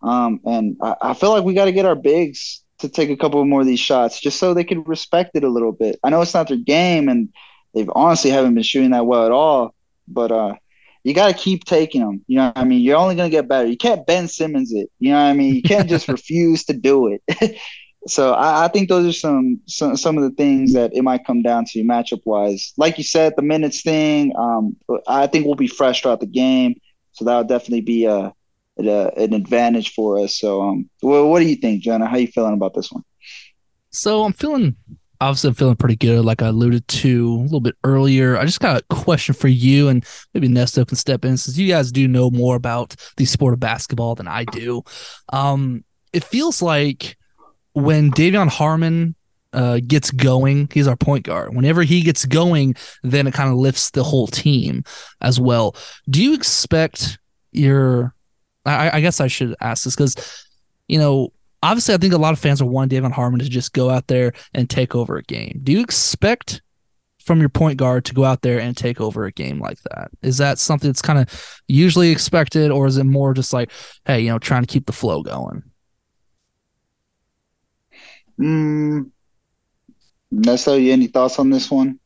Um, 0.04 0.40
and 0.46 0.78
I, 0.82 0.96
I 1.02 1.14
feel 1.14 1.32
like 1.32 1.44
we 1.44 1.54
got 1.54 1.66
to 1.66 1.72
get 1.72 1.86
our 1.86 1.96
bigs 1.96 2.64
to 2.80 2.90
take 2.90 3.10
a 3.10 3.18
couple 3.18 3.44
more 3.46 3.62
of 3.62 3.68
these 3.68 3.80
shots, 3.80 4.22
just 4.22 4.40
so 4.40 4.54
they 4.54 4.64
can 4.64 4.84
respect 4.84 5.32
it 5.36 5.44
a 5.44 5.50
little 5.50 5.72
bit. 5.72 6.00
I 6.04 6.10
know 6.10 6.22
it's 6.22 6.34
not 6.34 6.48
their 6.48 6.58
game, 6.58 7.10
and 7.10 7.30
they've 7.74 7.90
honestly 7.96 8.30
haven't 8.30 8.54
been 8.54 8.64
shooting 8.64 8.92
that 8.92 9.08
well 9.08 9.26
at 9.26 9.32
all. 9.32 9.74
But 10.08 10.32
uh, 10.32 10.54
you 11.08 11.14
got 11.14 11.30
to 11.30 11.34
keep 11.34 11.64
taking 11.64 12.02
them. 12.02 12.22
You 12.28 12.36
know 12.36 12.48
what 12.48 12.58
I 12.58 12.66
mean? 12.66 12.82
You're 12.82 12.98
only 12.98 13.16
going 13.16 13.32
to 13.32 13.36
get 13.36 13.48
better. 13.48 13.66
You 13.66 13.78
can't 13.78 14.06
Ben 14.06 14.28
Simmons 14.28 14.74
it. 14.74 14.92
You 15.00 15.12
know 15.12 15.24
what 15.24 15.30
I 15.30 15.34
mean? 15.34 15.56
You 15.56 15.62
can't 15.62 15.88
just 15.88 16.08
refuse 16.10 16.66
to 16.66 16.74
do 16.74 17.08
it. 17.08 17.58
so 18.08 18.34
I, 18.34 18.66
I, 18.66 18.68
think 18.68 18.90
those 18.90 19.08
are 19.08 19.18
some, 19.18 19.62
some 19.68 19.96
some 19.96 20.18
of 20.18 20.26
the 20.26 20.32
things 20.32 20.74
that 20.74 20.94
it 20.94 21.04
might 21.04 21.26
come 21.26 21.42
down 21.44 21.64
to 21.68 21.84
matchup 21.86 22.20
wise. 22.26 22.74
Like 22.76 22.98
you 22.98 23.06
said, 23.06 23.36
the 23.38 23.42
minutes 23.42 23.84
thing. 23.84 24.34
Um, 24.36 24.76
I 25.08 25.28
think 25.28 25.46
we'll 25.46 25.56
be 25.56 25.68
fresh 25.68 26.02
throughout 26.02 26.20
the 26.20 26.26
game, 26.26 26.76
so 27.14 27.24
that'll 27.24 27.46
definitely 27.46 27.82
be 27.82 28.04
a, 28.04 28.34
a 28.78 29.08
an 29.16 29.34
advantage 29.34 29.94
for 29.94 30.20
us. 30.20 30.38
So, 30.38 30.62
um, 30.62 30.90
well, 31.02 31.30
what 31.30 31.40
do 31.40 31.46
you 31.46 31.56
think, 31.56 31.84
Jenna? 31.84 32.06
How 32.08 32.18
you 32.18 32.28
feeling 32.28 32.54
about 32.54 32.74
this 32.74 32.92
one? 32.92 33.06
So 33.92 34.26
I'm 34.26 34.34
feeling 34.34 34.76
obviously 35.20 35.50
I'm 35.50 35.56
feeling 35.56 35.76
pretty 35.76 35.96
good, 35.96 36.24
like 36.24 36.42
I 36.42 36.48
alluded 36.48 36.88
to 36.88 37.34
a 37.34 37.44
little 37.44 37.62
bit 37.62 37.76
earlier. 37.84 38.38
I 38.38 38.46
just 38.46 38.60
got 38.60 38.82
a 38.82 38.96
question 38.96 39.34
for 39.34 39.48
you, 39.48 39.90
and 39.90 40.06
maybe 40.34 40.48
Nesto 40.48 40.88
can 40.88 40.98
step 40.98 41.26
in 41.26 41.38
since 41.38 41.58
you 41.58 41.68
guys 41.68 41.92
do 41.92 42.08
know 42.08 42.30
more 42.30 42.56
about 42.56 42.96
the 43.18 43.26
sport 43.26 43.54
of 43.54 43.60
basketball 43.60 44.16
than 44.16 44.28
I 44.28 44.46
do. 44.46 44.84
Um, 45.34 45.84
it 46.14 46.24
feels 46.24 46.62
like 46.62 47.18
when 47.74 48.12
De'Vion 48.12 48.50
Harmon 48.50 49.16
uh, 49.54 49.80
gets 49.86 50.12
going, 50.12 50.70
he's 50.74 50.88
our 50.88 50.96
point 50.96 51.26
guard. 51.26 51.56
Whenever 51.56 51.84
he 51.84 52.02
gets 52.02 52.26
going, 52.26 52.76
then 53.04 53.28
it 53.28 53.34
kind 53.34 53.50
of 53.50 53.56
lifts 53.56 53.92
the 53.92 54.04
whole 54.04 54.28
team 54.28 54.84
as 55.22 55.40
well. 55.40 55.76
Do 56.10 56.24
you 56.24 56.34
expect 56.34 57.18
your? 57.52 58.14
I, 58.66 58.98
I 58.98 59.02
guess 59.02 59.22
I 59.22 59.28
should 59.28 59.56
ask 59.62 59.84
this 59.86 59.96
because 59.96 60.46
you 60.88 61.00
know 61.00 61.32
obviously, 61.64 61.94
I 61.94 61.98
think 61.98 62.14
a 62.14 62.18
lot 62.18 62.34
of 62.34 62.40
fans 62.40 62.62
are 62.62 62.66
wanting 62.66 63.02
De'Vion 63.02 63.12
Harmon 63.12 63.40
to 63.40 63.50
just 63.50 63.74
go 63.74 63.90
out 63.90 64.08
there 64.08 64.34
and 64.54 64.70
take 64.70 64.96
over 64.96 65.18
a 65.18 65.24
game. 65.24 65.60
Do 65.64 65.72
you 65.72 65.82
expect 65.82 66.62
from 67.20 67.40
your 67.40 67.50
point 67.50 67.78
guard 67.78 68.06
to 68.06 68.14
go 68.14 68.24
out 68.24 68.42
there 68.42 68.60
and 68.60 68.76
take 68.76 69.02
over 69.02 69.26
a 69.26 69.32
game 69.32 69.60
like 69.60 69.80
that? 69.92 70.10
Is 70.22 70.38
that 70.38 70.60
something 70.60 70.90
that's 70.90 71.02
kind 71.02 71.20
of 71.20 71.62
usually 71.68 72.10
expected, 72.10 72.72
or 72.72 72.88
is 72.88 72.98
it 72.98 73.04
more 73.04 73.34
just 73.34 73.52
like, 73.52 73.72
hey, 74.06 74.22
you 74.22 74.30
know, 74.30 74.40
trying 74.40 74.64
to 74.64 74.68
keep 74.68 74.86
the 74.86 74.94
flow 74.94 75.22
going? 75.24 75.64
Mm, 78.40 79.12
Nesto, 80.34 80.82
you 80.82 80.94
any 80.94 81.08
thoughts 81.08 81.40
on 81.40 81.50
this 81.50 81.70
one? 81.70 82.00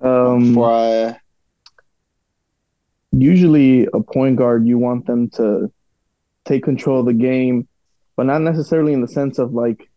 Um, 0.00 0.54
Before 0.54 0.70
I... 0.70 1.18
Usually, 3.14 3.86
a 3.92 4.00
point 4.00 4.36
guard, 4.36 4.66
you 4.66 4.78
want 4.78 5.04
them 5.04 5.28
to 5.30 5.70
take 6.46 6.62
control 6.62 7.00
of 7.00 7.06
the 7.06 7.12
game 7.12 7.68
but 8.22 8.26
not 8.26 8.40
necessarily 8.40 8.92
in 8.92 9.00
the 9.00 9.08
sense 9.08 9.40
of 9.40 9.52
like 9.52 9.90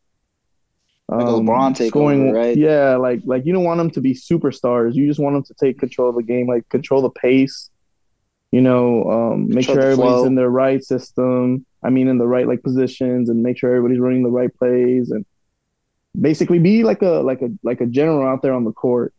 um, 1.10 1.20
like 1.20 1.28
LeBron 1.28 1.76
take 1.76 1.90
scoring, 1.90 2.30
over, 2.30 2.40
right? 2.40 2.58
Yeah, 2.58 2.96
like 2.96 3.22
like 3.24 3.46
you 3.46 3.54
don't 3.54 3.64
want 3.64 3.78
them 3.78 3.92
to 3.92 4.02
be 4.02 4.16
superstars. 4.16 4.96
You 4.96 5.06
just 5.06 5.20
want 5.20 5.36
them 5.36 5.44
to 5.44 5.54
take 5.64 5.78
control 5.78 6.10
of 6.10 6.16
the 6.16 6.24
game, 6.24 6.48
like 6.48 6.68
control 6.70 7.04
the 7.04 7.12
pace. 7.12 7.70
You 8.52 8.62
know, 8.62 9.04
um, 9.12 9.48
make 9.48 9.66
sure 9.66 9.80
everybody's 9.80 10.22
flow. 10.22 10.26
in 10.26 10.34
their 10.34 10.50
right 10.50 10.84
system. 10.84 11.68
I 11.84 11.92
mean, 11.92 12.08
in 12.08 12.18
the 12.18 12.26
right 12.26 12.48
like 12.48 12.64
positions, 12.64 13.30
and 13.30 13.44
make 13.44 13.60
sure 13.60 13.70
everybody's 13.70 14.00
running 14.00 14.24
the 14.24 14.32
right 14.32 14.52
plays, 14.58 15.12
and 15.12 15.24
basically 16.20 16.58
be 16.58 16.84
like 16.84 17.04
a 17.04 17.22
like 17.22 17.44
a 17.44 17.50
like 17.62 17.80
a 17.80 17.86
general 17.86 18.28
out 18.28 18.42
there 18.42 18.56
on 18.56 18.64
the 18.64 18.72
court. 18.72 19.14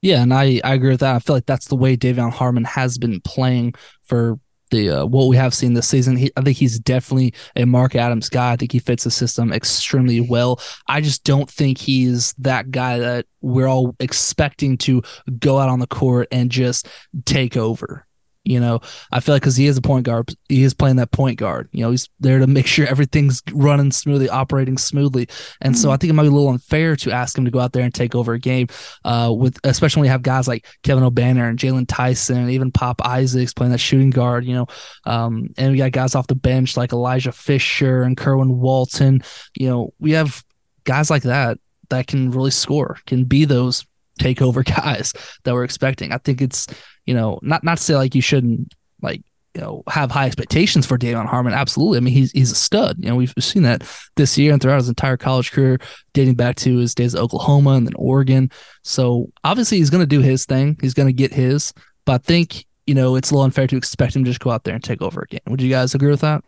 Yeah, 0.00 0.22
and 0.22 0.32
I, 0.32 0.60
I 0.62 0.74
agree 0.74 0.90
with 0.90 1.00
that. 1.00 1.16
I 1.16 1.18
feel 1.18 1.34
like 1.34 1.46
that's 1.46 1.66
the 1.66 1.74
way 1.74 1.96
De'Vion 1.96 2.32
Harmon 2.32 2.62
has 2.62 2.98
been 2.98 3.20
playing 3.22 3.74
for 4.04 4.38
the 4.68 4.90
uh, 4.90 5.06
what 5.06 5.26
we 5.28 5.36
have 5.36 5.54
seen 5.54 5.74
this 5.74 5.88
season. 5.88 6.16
He, 6.16 6.30
I 6.36 6.42
think 6.42 6.56
he's 6.56 6.78
definitely 6.78 7.34
a 7.56 7.64
Mark 7.64 7.94
Adams 7.94 8.28
guy. 8.28 8.52
I 8.52 8.56
think 8.56 8.72
he 8.72 8.78
fits 8.78 9.04
the 9.04 9.10
system 9.10 9.52
extremely 9.52 10.20
well. 10.20 10.60
I 10.86 11.00
just 11.00 11.24
don't 11.24 11.50
think 11.50 11.78
he's 11.78 12.34
that 12.38 12.70
guy 12.70 12.98
that 12.98 13.26
we're 13.40 13.68
all 13.68 13.94
expecting 14.00 14.76
to 14.78 15.02
go 15.38 15.58
out 15.58 15.68
on 15.68 15.78
the 15.78 15.86
court 15.86 16.28
and 16.30 16.50
just 16.50 16.88
take 17.24 17.56
over. 17.56 18.07
You 18.48 18.60
know, 18.60 18.80
I 19.12 19.20
feel 19.20 19.34
like 19.34 19.42
because 19.42 19.56
he 19.56 19.66
is 19.66 19.76
a 19.76 19.82
point 19.82 20.06
guard, 20.06 20.34
he 20.48 20.62
is 20.62 20.72
playing 20.72 20.96
that 20.96 21.10
point 21.10 21.38
guard. 21.38 21.68
You 21.72 21.82
know, 21.82 21.90
he's 21.90 22.08
there 22.18 22.38
to 22.38 22.46
make 22.46 22.66
sure 22.66 22.86
everything's 22.86 23.42
running 23.52 23.92
smoothly, 23.92 24.30
operating 24.30 24.78
smoothly. 24.78 25.28
And 25.60 25.74
mm-hmm. 25.74 25.82
so 25.82 25.90
I 25.90 25.98
think 25.98 26.10
it 26.10 26.14
might 26.14 26.22
be 26.22 26.28
a 26.28 26.32
little 26.32 26.48
unfair 26.48 26.96
to 26.96 27.12
ask 27.12 27.36
him 27.36 27.44
to 27.44 27.50
go 27.50 27.60
out 27.60 27.74
there 27.74 27.84
and 27.84 27.92
take 27.92 28.14
over 28.14 28.32
a 28.32 28.38
game, 28.38 28.68
uh, 29.04 29.32
with 29.36 29.58
especially 29.64 30.00
when 30.00 30.06
you 30.06 30.12
have 30.12 30.22
guys 30.22 30.48
like 30.48 30.66
Kevin 30.82 31.04
Obanor 31.04 31.46
and 31.48 31.58
Jaylon 31.58 31.86
Tyson, 31.86 32.38
and 32.38 32.50
even 32.50 32.72
Pop 32.72 33.04
Isaacs 33.04 33.52
playing 33.52 33.72
that 33.72 33.78
shooting 33.78 34.10
guard. 34.10 34.46
You 34.46 34.54
know, 34.54 34.66
um, 35.04 35.48
and 35.58 35.72
we 35.72 35.78
got 35.78 35.92
guys 35.92 36.14
off 36.14 36.26
the 36.26 36.34
bench 36.34 36.74
like 36.74 36.92
Elijah 36.92 37.32
Fisher 37.32 38.02
and 38.02 38.16
Kerwin 38.16 38.58
Walton. 38.58 39.22
You 39.58 39.68
know, 39.68 39.94
we 39.98 40.12
have 40.12 40.42
guys 40.84 41.10
like 41.10 41.24
that 41.24 41.58
that 41.90 42.06
can 42.06 42.30
really 42.30 42.50
score, 42.50 42.96
can 43.06 43.24
be 43.24 43.44
those 43.44 43.84
takeover 44.18 44.64
guys 44.82 45.12
that 45.44 45.54
we're 45.54 45.64
expecting. 45.64 46.12
I 46.12 46.18
think 46.18 46.40
it's, 46.40 46.66
you 47.06 47.14
know, 47.14 47.38
not 47.42 47.64
not 47.64 47.78
to 47.78 47.82
say 47.82 47.96
like 47.96 48.14
you 48.14 48.22
shouldn't 48.22 48.74
like 49.02 49.22
you 49.54 49.60
know 49.60 49.82
have 49.88 50.10
high 50.10 50.26
expectations 50.26 50.86
for 50.86 50.98
De'Vion 50.98 51.26
Harmon. 51.26 51.52
Absolutely, 51.52 51.98
I 51.98 52.00
mean 52.00 52.14
he's 52.14 52.30
he's 52.32 52.52
a 52.52 52.54
stud. 52.54 52.96
You 53.00 53.08
know 53.08 53.16
we've 53.16 53.34
seen 53.38 53.62
that 53.64 53.82
this 54.16 54.38
year 54.38 54.52
and 54.52 54.62
throughout 54.62 54.76
his 54.76 54.88
entire 54.88 55.16
college 55.16 55.52
career, 55.52 55.78
dating 56.12 56.34
back 56.34 56.56
to 56.56 56.76
his 56.76 56.94
days 56.94 57.14
at 57.14 57.20
Oklahoma 57.20 57.70
and 57.70 57.86
then 57.86 57.94
Oregon. 57.96 58.50
So 58.84 59.30
obviously 59.44 59.78
he's 59.78 59.90
going 59.90 60.02
to 60.02 60.06
do 60.06 60.20
his 60.20 60.44
thing. 60.44 60.76
He's 60.80 60.94
going 60.94 61.08
to 61.08 61.12
get 61.12 61.32
his. 61.32 61.72
But 62.04 62.12
I 62.12 62.18
think 62.18 62.66
you 62.86 62.94
know 62.94 63.16
it's 63.16 63.30
a 63.30 63.34
little 63.34 63.44
unfair 63.44 63.66
to 63.66 63.76
expect 63.76 64.14
him 64.14 64.24
to 64.24 64.30
just 64.30 64.40
go 64.40 64.50
out 64.50 64.64
there 64.64 64.74
and 64.74 64.84
take 64.84 65.02
over 65.02 65.22
again. 65.22 65.40
Would 65.48 65.62
you 65.62 65.70
guys 65.70 65.94
agree 65.94 66.10
with 66.10 66.20
that? 66.20 66.44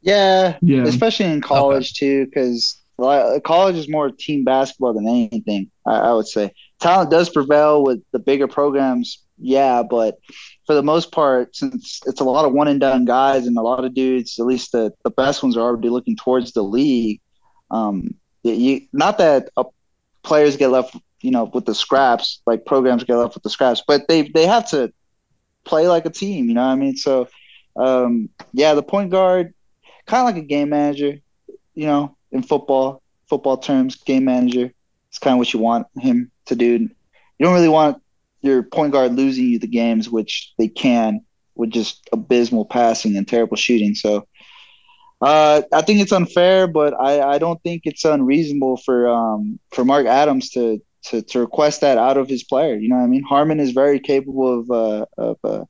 Yeah, 0.00 0.56
yeah. 0.62 0.82
especially 0.82 1.26
in 1.26 1.40
college 1.40 1.92
okay. 1.92 2.24
too, 2.24 2.26
because 2.26 2.80
college 2.98 3.76
is 3.76 3.88
more 3.88 4.10
team 4.10 4.44
basketball 4.44 4.94
than 4.94 5.06
anything. 5.08 5.70
I, 5.86 5.98
I, 5.98 6.12
would 6.12 6.26
say 6.26 6.52
talent 6.78 7.10
does 7.10 7.28
prevail 7.28 7.82
with 7.82 8.02
the 8.12 8.18
bigger 8.18 8.48
programs, 8.48 9.18
yeah, 9.38 9.82
but 9.82 10.18
for 10.66 10.74
the 10.74 10.82
most 10.82 11.12
part, 11.12 11.54
since 11.54 12.00
it's 12.06 12.20
a 12.20 12.24
lot 12.24 12.44
of 12.44 12.52
one 12.52 12.68
and 12.68 12.80
done 12.80 13.04
guys 13.04 13.46
and 13.46 13.56
a 13.56 13.62
lot 13.62 13.84
of 13.84 13.94
dudes, 13.94 14.38
at 14.38 14.46
least 14.46 14.72
the, 14.72 14.92
the 15.04 15.10
best 15.10 15.42
ones 15.42 15.56
are 15.56 15.60
already 15.60 15.88
looking 15.88 16.16
towards 16.16 16.52
the 16.52 16.62
league. 16.62 17.20
Um, 17.70 18.14
you, 18.42 18.82
not 18.92 19.18
that 19.18 19.50
uh, 19.56 19.64
players 20.22 20.56
get 20.56 20.68
left, 20.68 20.96
you 21.20 21.30
know, 21.30 21.44
with 21.44 21.66
the 21.66 21.74
scraps, 21.74 22.40
like 22.46 22.64
programs 22.64 23.04
get 23.04 23.16
left 23.16 23.34
with 23.34 23.42
the 23.42 23.50
scraps, 23.50 23.82
but 23.86 24.08
they 24.08 24.22
they 24.22 24.46
have 24.46 24.68
to 24.70 24.92
play 25.64 25.88
like 25.88 26.06
a 26.06 26.10
team. 26.10 26.48
You 26.48 26.54
know 26.54 26.66
what 26.66 26.72
I 26.72 26.76
mean? 26.76 26.96
So, 26.96 27.28
um, 27.76 28.28
yeah, 28.52 28.74
the 28.74 28.82
point 28.82 29.10
guard, 29.10 29.52
kind 30.06 30.20
of 30.20 30.34
like 30.34 30.42
a 30.42 30.46
game 30.46 30.70
manager. 30.70 31.18
You 31.74 31.86
know, 31.86 32.16
in 32.32 32.42
football, 32.42 33.02
football 33.28 33.56
terms, 33.56 33.96
game 33.96 34.24
manager. 34.24 34.72
It's 35.08 35.18
kind 35.18 35.34
of 35.34 35.38
what 35.38 35.52
you 35.52 35.60
want 35.60 35.86
him 35.98 36.30
to 36.48 36.56
do. 36.56 36.72
You 36.72 37.44
don't 37.44 37.54
really 37.54 37.68
want 37.68 38.02
your 38.40 38.62
point 38.62 38.92
guard 38.92 39.14
losing 39.14 39.46
you 39.46 39.58
the 39.58 39.66
games, 39.66 40.08
which 40.08 40.52
they 40.58 40.68
can 40.68 41.20
with 41.54 41.70
just 41.70 42.08
abysmal 42.12 42.64
passing 42.64 43.16
and 43.16 43.26
terrible 43.26 43.56
shooting. 43.56 43.94
So 43.94 44.26
uh, 45.20 45.62
I 45.72 45.82
think 45.82 46.00
it's 46.00 46.12
unfair, 46.12 46.66
but 46.66 46.94
I, 46.94 47.20
I 47.34 47.38
don't 47.38 47.60
think 47.62 47.82
it's 47.84 48.04
unreasonable 48.04 48.76
for 48.78 49.08
um, 49.08 49.58
for 49.72 49.84
Mark 49.84 50.06
Adams 50.06 50.50
to, 50.50 50.80
to 51.06 51.22
to 51.22 51.40
request 51.40 51.80
that 51.80 51.98
out 51.98 52.16
of 52.16 52.28
his 52.28 52.44
player. 52.44 52.76
You 52.76 52.88
know 52.88 52.96
what 52.96 53.04
I 53.04 53.08
mean? 53.08 53.24
Harmon 53.24 53.60
is 53.60 53.72
very 53.72 53.98
capable 53.98 54.60
of 54.60 54.70
uh, 54.70 55.06
of 55.18 55.38
uh, 55.42 55.64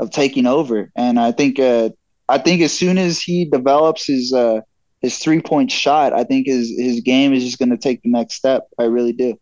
of 0.00 0.10
taking 0.10 0.46
over, 0.46 0.90
and 0.96 1.20
I 1.20 1.30
think 1.30 1.60
uh, 1.60 1.90
I 2.28 2.38
think 2.38 2.62
as 2.62 2.72
soon 2.72 2.98
as 2.98 3.20
he 3.20 3.44
develops 3.44 4.06
his 4.06 4.32
uh, 4.32 4.60
his 5.00 5.18
three 5.18 5.40
point 5.40 5.70
shot, 5.70 6.12
I 6.12 6.24
think 6.24 6.46
his 6.46 6.70
his 6.78 7.00
game 7.00 7.32
is 7.32 7.44
just 7.44 7.58
going 7.58 7.70
to 7.70 7.78
take 7.78 8.02
the 8.02 8.10
next 8.10 8.34
step. 8.34 8.68
I 8.78 8.84
really 8.84 9.12
do. 9.12 9.38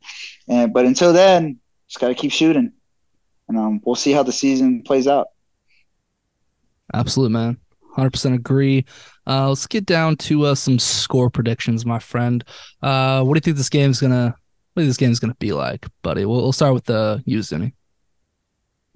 And 0.48 0.72
but 0.72 0.86
until 0.86 1.12
then, 1.12 1.58
just 1.88 2.00
got 2.00 2.08
to 2.08 2.14
keep 2.14 2.32
shooting, 2.32 2.72
and 3.48 3.58
um, 3.58 3.80
we'll 3.84 3.96
see 3.96 4.12
how 4.12 4.22
the 4.22 4.32
season 4.32 4.82
plays 4.82 5.06
out. 5.06 5.28
Absolutely, 6.94 7.32
man. 7.32 7.58
Hundred 7.94 8.12
percent 8.12 8.34
agree. 8.34 8.84
Uh, 9.26 9.48
let's 9.48 9.66
get 9.66 9.84
down 9.84 10.16
to 10.16 10.44
uh, 10.44 10.54
some 10.54 10.78
score 10.78 11.28
predictions, 11.28 11.84
my 11.84 11.98
friend. 11.98 12.44
Uh, 12.82 13.22
what 13.22 13.34
do 13.34 13.38
you 13.38 13.42
think 13.42 13.56
this 13.56 13.68
game's 13.68 14.00
gonna? 14.00 14.34
What 14.72 14.82
do 14.82 14.84
you 14.84 14.86
think 14.86 14.90
this 14.90 15.06
game's 15.06 15.20
gonna 15.20 15.34
be 15.34 15.52
like, 15.52 15.86
buddy? 16.02 16.24
We'll, 16.24 16.42
we'll 16.42 16.52
start 16.52 16.74
with 16.74 16.84
the 16.84 16.96
uh, 16.96 17.18
you, 17.24 17.42
Zuni. 17.42 17.74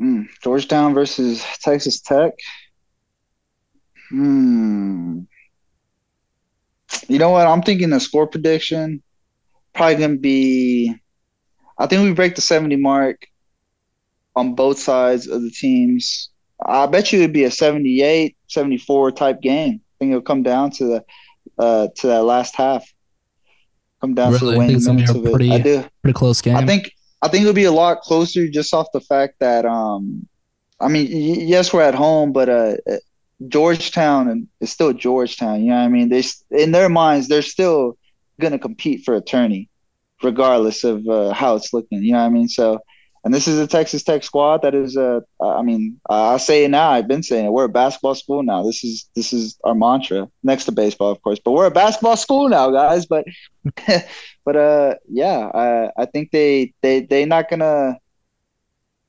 Mm, 0.01 0.27
Georgetown 0.43 0.95
versus 0.95 1.45
Texas 1.61 2.01
Tech. 2.01 2.33
Hmm. 4.11 5.21
You 7.09 7.19
know 7.19 7.31
what? 7.31 7.47
I'm 7.47 7.63
thinking 7.63 7.91
the 7.91 8.01
score 8.01 8.27
prediction 8.27 9.03
probably 9.75 9.97
gonna 9.97 10.17
be. 10.17 10.95
I 11.79 11.87
think 11.87 12.03
we 12.03 12.13
break 12.13 12.35
the 12.35 12.43
70 12.43 12.77
mark 12.77 13.27
on 14.37 14.55
both 14.55 14.79
sides 14.79 15.27
of 15.27 15.43
the 15.43 15.51
teams. 15.51 16.31
I 16.65 16.87
bet 16.87 17.13
you 17.13 17.21
it'd 17.21 17.33
be 17.33 17.45
a 17.45 17.51
78, 17.51 18.37
74 18.47 19.13
type 19.13 19.41
game. 19.41 19.81
I 19.81 19.95
think 19.99 20.11
it'll 20.11 20.23
come 20.23 20.43
down 20.43 20.71
to 20.73 20.85
the 20.85 21.05
uh, 21.59 21.89
to 21.97 22.07
that 22.07 22.23
last 22.23 22.55
half. 22.55 22.85
Come 24.01 24.15
down 24.15 24.33
really? 24.33 24.39
to 24.39 24.47
the 24.47 24.59
waning 24.59 24.85
minutes 24.85 25.11
of 25.11 25.23
pretty, 25.25 25.51
it. 25.51 25.55
I 25.55 25.59
do. 25.59 25.85
Pretty 26.03 26.15
close 26.15 26.41
game. 26.41 26.57
I 26.57 26.67
think 26.67 26.93
I 27.21 27.29
think 27.29 27.43
it'll 27.43 27.55
be 27.55 27.65
a 27.65 27.73
lot 27.73 28.01
closer 28.01 28.49
just 28.49 28.75
off 28.75 28.89
the 28.93 29.01
fact 29.01 29.37
that 29.41 29.65
um, 29.65 30.27
I 30.81 30.89
mean, 30.89 31.09
yes, 31.11 31.73
we're 31.73 31.83
at 31.83 31.95
home, 31.95 32.33
but 32.33 32.49
uh, 32.49 32.77
Georgetown 33.49 34.29
and 34.29 34.49
it's 34.61 34.73
still 34.73 34.93
Georgetown. 34.93 35.63
You 35.63 35.71
know 35.71 35.77
what 35.77 35.85
I 35.85 35.89
mean? 35.89 36.09
They 36.09 36.23
in 36.51 36.73
their 36.73 36.89
minds 36.89 37.29
they're 37.29 37.43
still 37.43 37.99
gonna 38.41 38.59
compete 38.59 39.05
for 39.05 39.15
a 39.15 39.21
tourney, 39.21 39.69
regardless 40.23 40.85
of 40.85 41.07
uh, 41.09 41.33
how 41.33 41.57
it's 41.57 41.73
looking. 41.73 42.03
You 42.03 42.13
know 42.13 42.19
what 42.19 42.25
I 42.27 42.31
mean? 42.31 42.49
So, 42.49 42.81
and 43.25 43.33
this 43.33 43.47
is 43.47 43.59
a 43.59 43.67
Texas 43.67 44.03
Tech 44.03 44.25
squad 44.25 44.63
that 44.63 44.75
is 44.75 44.97
a. 44.97 45.23
Uh, 45.41 45.57
I 45.57 45.63
mean, 45.63 46.01
I 46.09 46.37
say 46.39 46.65
it 46.65 46.71
now. 46.71 46.91
I've 46.91 47.09
been 47.09 47.23
saying 47.23 47.47
it. 47.47 47.53
We're 47.53 47.65
a 47.65 47.69
basketball 47.69 48.15
school 48.15 48.43
now. 48.43 48.63
This 48.63 48.85
is 48.85 49.09
this 49.15 49.33
is 49.33 49.59
our 49.65 49.75
mantra 49.75 50.29
next 50.43 50.65
to 50.67 50.73
baseball, 50.73 51.11
of 51.11 51.23
course. 51.23 51.39
But 51.45 51.53
we're 51.53 51.67
a 51.67 51.71
basketball 51.71 52.17
school 52.17 52.49
now, 52.49 52.71
guys. 52.71 53.07
But 53.07 53.25
but 54.45 54.57
uh, 54.57 54.95
yeah, 55.09 55.51
I 55.55 55.91
I 55.97 56.07
think 56.07 56.31
they 56.33 56.75
they 56.83 57.01
they're 57.01 57.27
not 57.27 57.49
gonna 57.49 57.99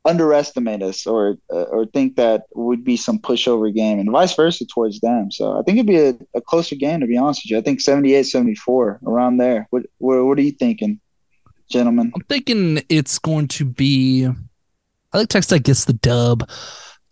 underestimate 0.06 0.84
us 0.84 1.08
or 1.08 1.38
uh, 1.52 1.64
or 1.64 1.86
think 1.86 2.16
that 2.16 2.44
would 2.54 2.84
be 2.84 2.98
some 2.98 3.20
pushover 3.20 3.74
game 3.74 4.00
and 4.00 4.12
vice 4.12 4.36
versa 4.36 4.66
towards 4.66 5.00
them. 5.00 5.32
So 5.32 5.58
I 5.58 5.64
think 5.64 5.78
it'd 5.78 5.88
be 5.88 6.00
a, 6.00 6.14
a 6.38 6.42
closer 6.42 6.76
game 6.76 7.00
to 7.00 7.08
be 7.08 7.18
honest 7.18 7.44
with 7.44 7.52
you. 7.52 7.58
I 7.58 7.62
think 7.62 7.82
78 7.82 8.24
74 8.24 9.00
around 9.06 9.38
there. 9.38 9.68
What, 9.70 9.84
what 10.00 10.24
what 10.26 10.38
are 10.38 10.42
you 10.42 10.52
thinking, 10.52 11.00
gentlemen? 11.70 12.12
I'm 12.16 12.24
thinking 12.24 12.82
it's 12.90 13.18
going 13.20 13.48
to 13.50 13.66
be 13.66 14.26
I 14.26 15.18
think 15.18 15.30
Texas 15.30 15.50
Tech 15.50 15.64
gets 15.64 15.86
the 15.86 15.94
dub. 15.94 16.50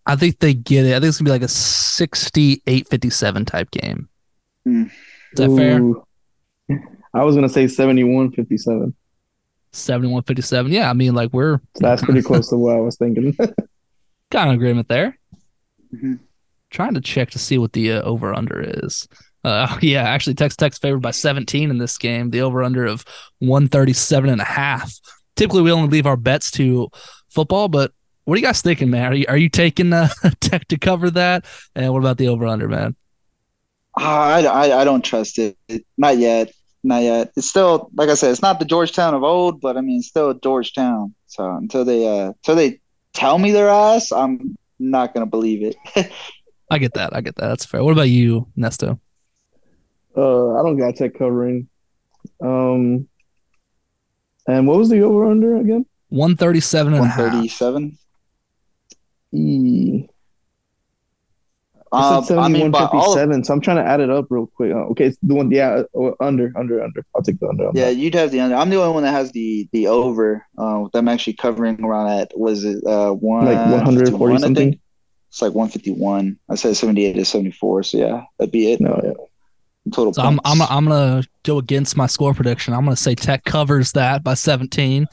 I 0.05 0.15
think 0.15 0.39
they 0.39 0.53
get 0.53 0.85
it. 0.85 0.91
I 0.91 0.99
think 0.99 1.09
it's 1.09 1.19
gonna 1.19 1.27
be 1.27 1.31
like 1.31 1.43
a 1.43 1.47
68 1.47 2.87
57 2.89 3.45
type 3.45 3.71
game. 3.71 4.09
Mm. 4.67 4.87
Is 4.87 4.91
that 5.35 5.49
Ooh. 5.49 6.03
fair? 6.69 6.79
I 7.13 7.23
was 7.23 7.35
gonna 7.35 7.49
say 7.49 7.67
71 7.67 8.31
57. 8.31 8.95
7157. 9.73 10.71
Yeah, 10.71 10.89
I 10.89 10.93
mean, 10.93 11.13
like 11.13 11.31
we're 11.33 11.59
that's 11.75 12.03
pretty 12.03 12.21
close 12.21 12.49
to 12.49 12.57
what 12.57 12.75
I 12.75 12.79
was 12.79 12.97
thinking. 12.97 13.35
kind 14.31 14.49
of 14.49 14.55
agreement 14.55 14.87
there. 14.87 15.17
Mm-hmm. 15.93 16.15
Trying 16.69 16.93
to 16.93 17.01
check 17.01 17.31
to 17.31 17.39
see 17.39 17.57
what 17.57 17.73
the 17.73 17.93
uh, 17.93 18.01
over 18.01 18.33
under 18.33 18.61
is. 18.61 19.07
Uh, 19.43 19.77
yeah, 19.81 20.03
actually, 20.03 20.35
Texas 20.35 20.57
Tech's 20.57 20.77
favored 20.77 21.01
by 21.01 21.11
17 21.11 21.69
in 21.69 21.77
this 21.77 21.97
game. 21.97 22.29
The 22.29 22.41
over 22.41 22.63
under 22.63 22.85
of 22.85 23.05
137 23.39 24.29
and 24.29 24.41
a 24.41 24.45
half. 24.45 24.93
Typically, 25.35 25.61
we 25.61 25.71
only 25.71 25.89
leave 25.89 26.05
our 26.05 26.17
bets 26.17 26.51
to 26.51 26.89
football, 27.29 27.67
but 27.67 27.91
what 28.25 28.35
are 28.35 28.37
you 28.39 28.45
guys 28.45 28.61
thinking, 28.61 28.89
man? 28.89 29.11
Are 29.11 29.15
you, 29.15 29.25
are 29.27 29.37
you 29.37 29.49
taking 29.49 29.91
uh, 29.93 30.09
Tech 30.39 30.67
to 30.67 30.77
cover 30.77 31.09
that? 31.11 31.45
And 31.75 31.91
what 31.91 31.99
about 31.99 32.17
the 32.17 32.27
over 32.27 32.45
under, 32.45 32.67
man? 32.67 32.95
Uh, 33.99 34.03
I, 34.03 34.43
I, 34.43 34.81
I 34.81 34.83
don't 34.85 35.03
trust 35.03 35.39
it. 35.39 35.57
Not 35.97 36.17
yet 36.17 36.51
not 36.83 37.03
yet. 37.03 37.31
It's 37.35 37.47
still 37.47 37.89
like 37.95 38.09
I 38.09 38.15
said, 38.15 38.31
it's 38.31 38.41
not 38.41 38.59
the 38.59 38.65
Georgetown 38.65 39.13
of 39.13 39.23
old, 39.23 39.61
but 39.61 39.77
I 39.77 39.81
mean, 39.81 39.99
it's 39.99 40.07
still 40.07 40.33
Georgetown. 40.33 41.13
So 41.27 41.49
until 41.55 41.85
they 41.85 42.07
uh 42.07 42.27
until 42.27 42.55
they 42.55 42.79
tell 43.13 43.37
me 43.37 43.51
their 43.51 43.69
ass, 43.69 44.11
I'm 44.11 44.57
not 44.79 45.13
gonna 45.13 45.25
believe 45.25 45.63
it. 45.63 45.75
I 46.71 46.77
get 46.77 46.93
that. 46.93 47.15
I 47.15 47.21
get 47.21 47.35
that. 47.35 47.47
That's 47.47 47.65
fair. 47.65 47.83
What 47.83 47.91
about 47.91 48.09
you, 48.09 48.47
Nesto? 48.57 48.99
Uh, 50.15 50.59
I 50.59 50.63
don't 50.63 50.77
got 50.77 50.95
tech 50.95 51.15
covering. 51.15 51.67
Um, 52.41 53.07
and 54.47 54.67
what 54.67 54.77
was 54.77 54.89
the 54.89 55.01
over 55.01 55.29
under 55.29 55.57
again? 55.57 55.85
137 56.09 56.93
and 56.93 57.01
137. 57.01 57.97
E. 59.33 60.07
Uh, 61.93 62.23
I 62.37 62.47
mean, 62.47 62.73
all, 62.73 63.13
so 63.13 63.53
I'm 63.53 63.59
trying 63.59 63.75
to 63.75 63.83
add 63.83 63.99
it 63.99 64.09
up 64.09 64.27
real 64.29 64.47
quick. 64.47 64.71
Uh, 64.71 64.85
okay, 64.91 65.07
it's 65.07 65.17
the 65.21 65.35
one, 65.35 65.51
yeah, 65.51 65.83
uh, 65.93 66.11
under, 66.21 66.53
under, 66.55 66.81
under. 66.81 67.05
I'll 67.13 67.21
take 67.21 67.39
the 67.41 67.49
under. 67.49 67.65
Yeah, 67.73 67.87
that. 67.87 67.97
you'd 67.97 68.15
have 68.15 68.31
the 68.31 68.39
under. 68.39 68.55
I'm 68.55 68.69
the 68.69 68.77
only 68.77 68.93
one 68.93 69.03
that 69.03 69.11
has 69.11 69.33
the 69.33 69.67
the 69.73 69.87
over. 69.87 70.45
Uh, 70.57 70.79
with 70.83 70.93
them 70.93 71.09
actually 71.09 71.33
covering 71.33 71.83
around 71.83 72.09
at 72.09 72.31
was 72.37 72.63
it 72.63 72.81
uh 72.85 73.11
one 73.11 73.45
like 73.45 73.57
140 73.57 74.37
something. 74.37 74.79
It's 75.29 75.41
like 75.41 75.53
151. 75.53 76.39
I 76.49 76.55
said 76.55 76.77
78 76.77 77.13
to 77.13 77.25
74. 77.25 77.83
So 77.83 77.97
yeah, 77.97 78.23
that'd 78.37 78.51
be 78.51 78.71
it. 78.71 78.79
No, 78.79 78.99
yeah. 79.03 79.91
Total. 79.91 80.13
So 80.13 80.21
I'm 80.21 80.39
I'm 80.45 80.61
I'm 80.61 80.85
gonna 80.85 81.23
go 81.43 81.57
against 81.57 81.97
my 81.97 82.07
score 82.07 82.33
prediction. 82.33 82.73
I'm 82.73 82.85
gonna 82.85 82.95
say 82.95 83.15
Tech 83.15 83.43
covers 83.43 83.91
that 83.93 84.23
by 84.23 84.35
17, 84.35 85.07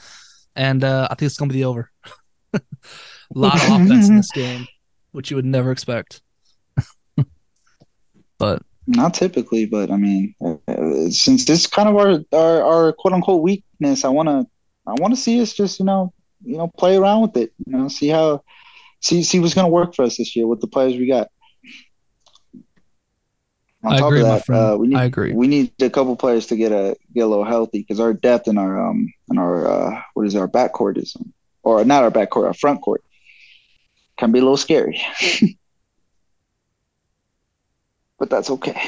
and 0.55 0.83
uh, 0.83 1.07
I 1.11 1.15
think 1.15 1.27
it's 1.27 1.37
gonna 1.37 1.51
be 1.51 1.59
the 1.59 1.65
over. 1.65 1.91
A 2.53 2.61
lot 3.33 3.55
of 3.55 3.63
offense 3.63 4.07
in 4.07 4.15
this 4.15 4.31
game. 4.31 4.65
which 5.11 5.29
you 5.29 5.35
would 5.35 5.45
never 5.45 5.71
expect. 5.71 6.21
But 8.39 8.63
not 8.87 9.13
typically, 9.13 9.65
but 9.65 9.91
I 9.91 9.97
mean, 9.97 10.33
uh, 10.43 11.09
since 11.11 11.45
this 11.45 11.67
kind 11.67 11.87
of 11.87 11.95
our, 11.95 12.19
our 12.33 12.63
our 12.63 12.93
quote 12.93 13.13
unquote 13.13 13.43
weakness, 13.43 14.03
I 14.03 14.09
want 14.09 14.29
to 14.29 14.47
I 14.87 14.93
want 14.93 15.13
to 15.13 15.21
see 15.21 15.39
us 15.41 15.53
just 15.53 15.79
you 15.79 15.85
know 15.85 16.13
you 16.43 16.57
know 16.57 16.67
play 16.77 16.97
around 16.97 17.21
with 17.21 17.37
it, 17.37 17.53
you 17.67 17.77
know, 17.77 17.87
see 17.87 18.07
how 18.07 18.43
see 19.01 19.21
see 19.21 19.39
what's 19.39 19.53
going 19.53 19.65
to 19.65 19.71
work 19.71 19.93
for 19.93 20.03
us 20.03 20.17
this 20.17 20.35
year 20.35 20.47
with 20.47 20.61
the 20.61 20.67
players 20.67 20.97
we 20.97 21.07
got. 21.07 21.29
On 23.83 23.93
I 23.93 23.99
top 23.99 24.07
agree, 24.07 24.21
of 24.21 24.45
that, 24.45 24.49
uh, 24.49 24.77
we 24.77 24.87
need, 24.87 24.97
I 24.97 25.05
agree. 25.05 25.31
We 25.31 25.47
need 25.47 25.71
a 25.81 25.89
couple 25.89 26.15
players 26.17 26.47
to 26.47 26.57
get 26.57 26.71
a 26.71 26.97
get 27.13 27.21
a 27.21 27.27
little 27.27 27.45
healthy 27.45 27.79
because 27.79 27.99
our 27.99 28.13
depth 28.13 28.47
in 28.47 28.57
our 28.57 28.89
um 28.89 29.07
in 29.29 29.37
our 29.37 29.67
uh 29.67 30.01
what 30.15 30.25
is 30.25 30.35
our 30.35 30.47
back 30.47 30.73
court 30.73 30.97
is 30.97 31.15
or 31.63 31.85
not 31.85 32.03
our 32.03 32.11
back 32.11 32.31
court 32.31 32.47
our 32.47 32.53
front 32.53 32.81
court 32.81 33.03
can 34.17 34.31
be 34.31 34.39
a 34.39 34.41
little 34.41 34.57
scary. 34.57 35.01
but 38.19 38.29
that's 38.29 38.49
okay. 38.49 38.79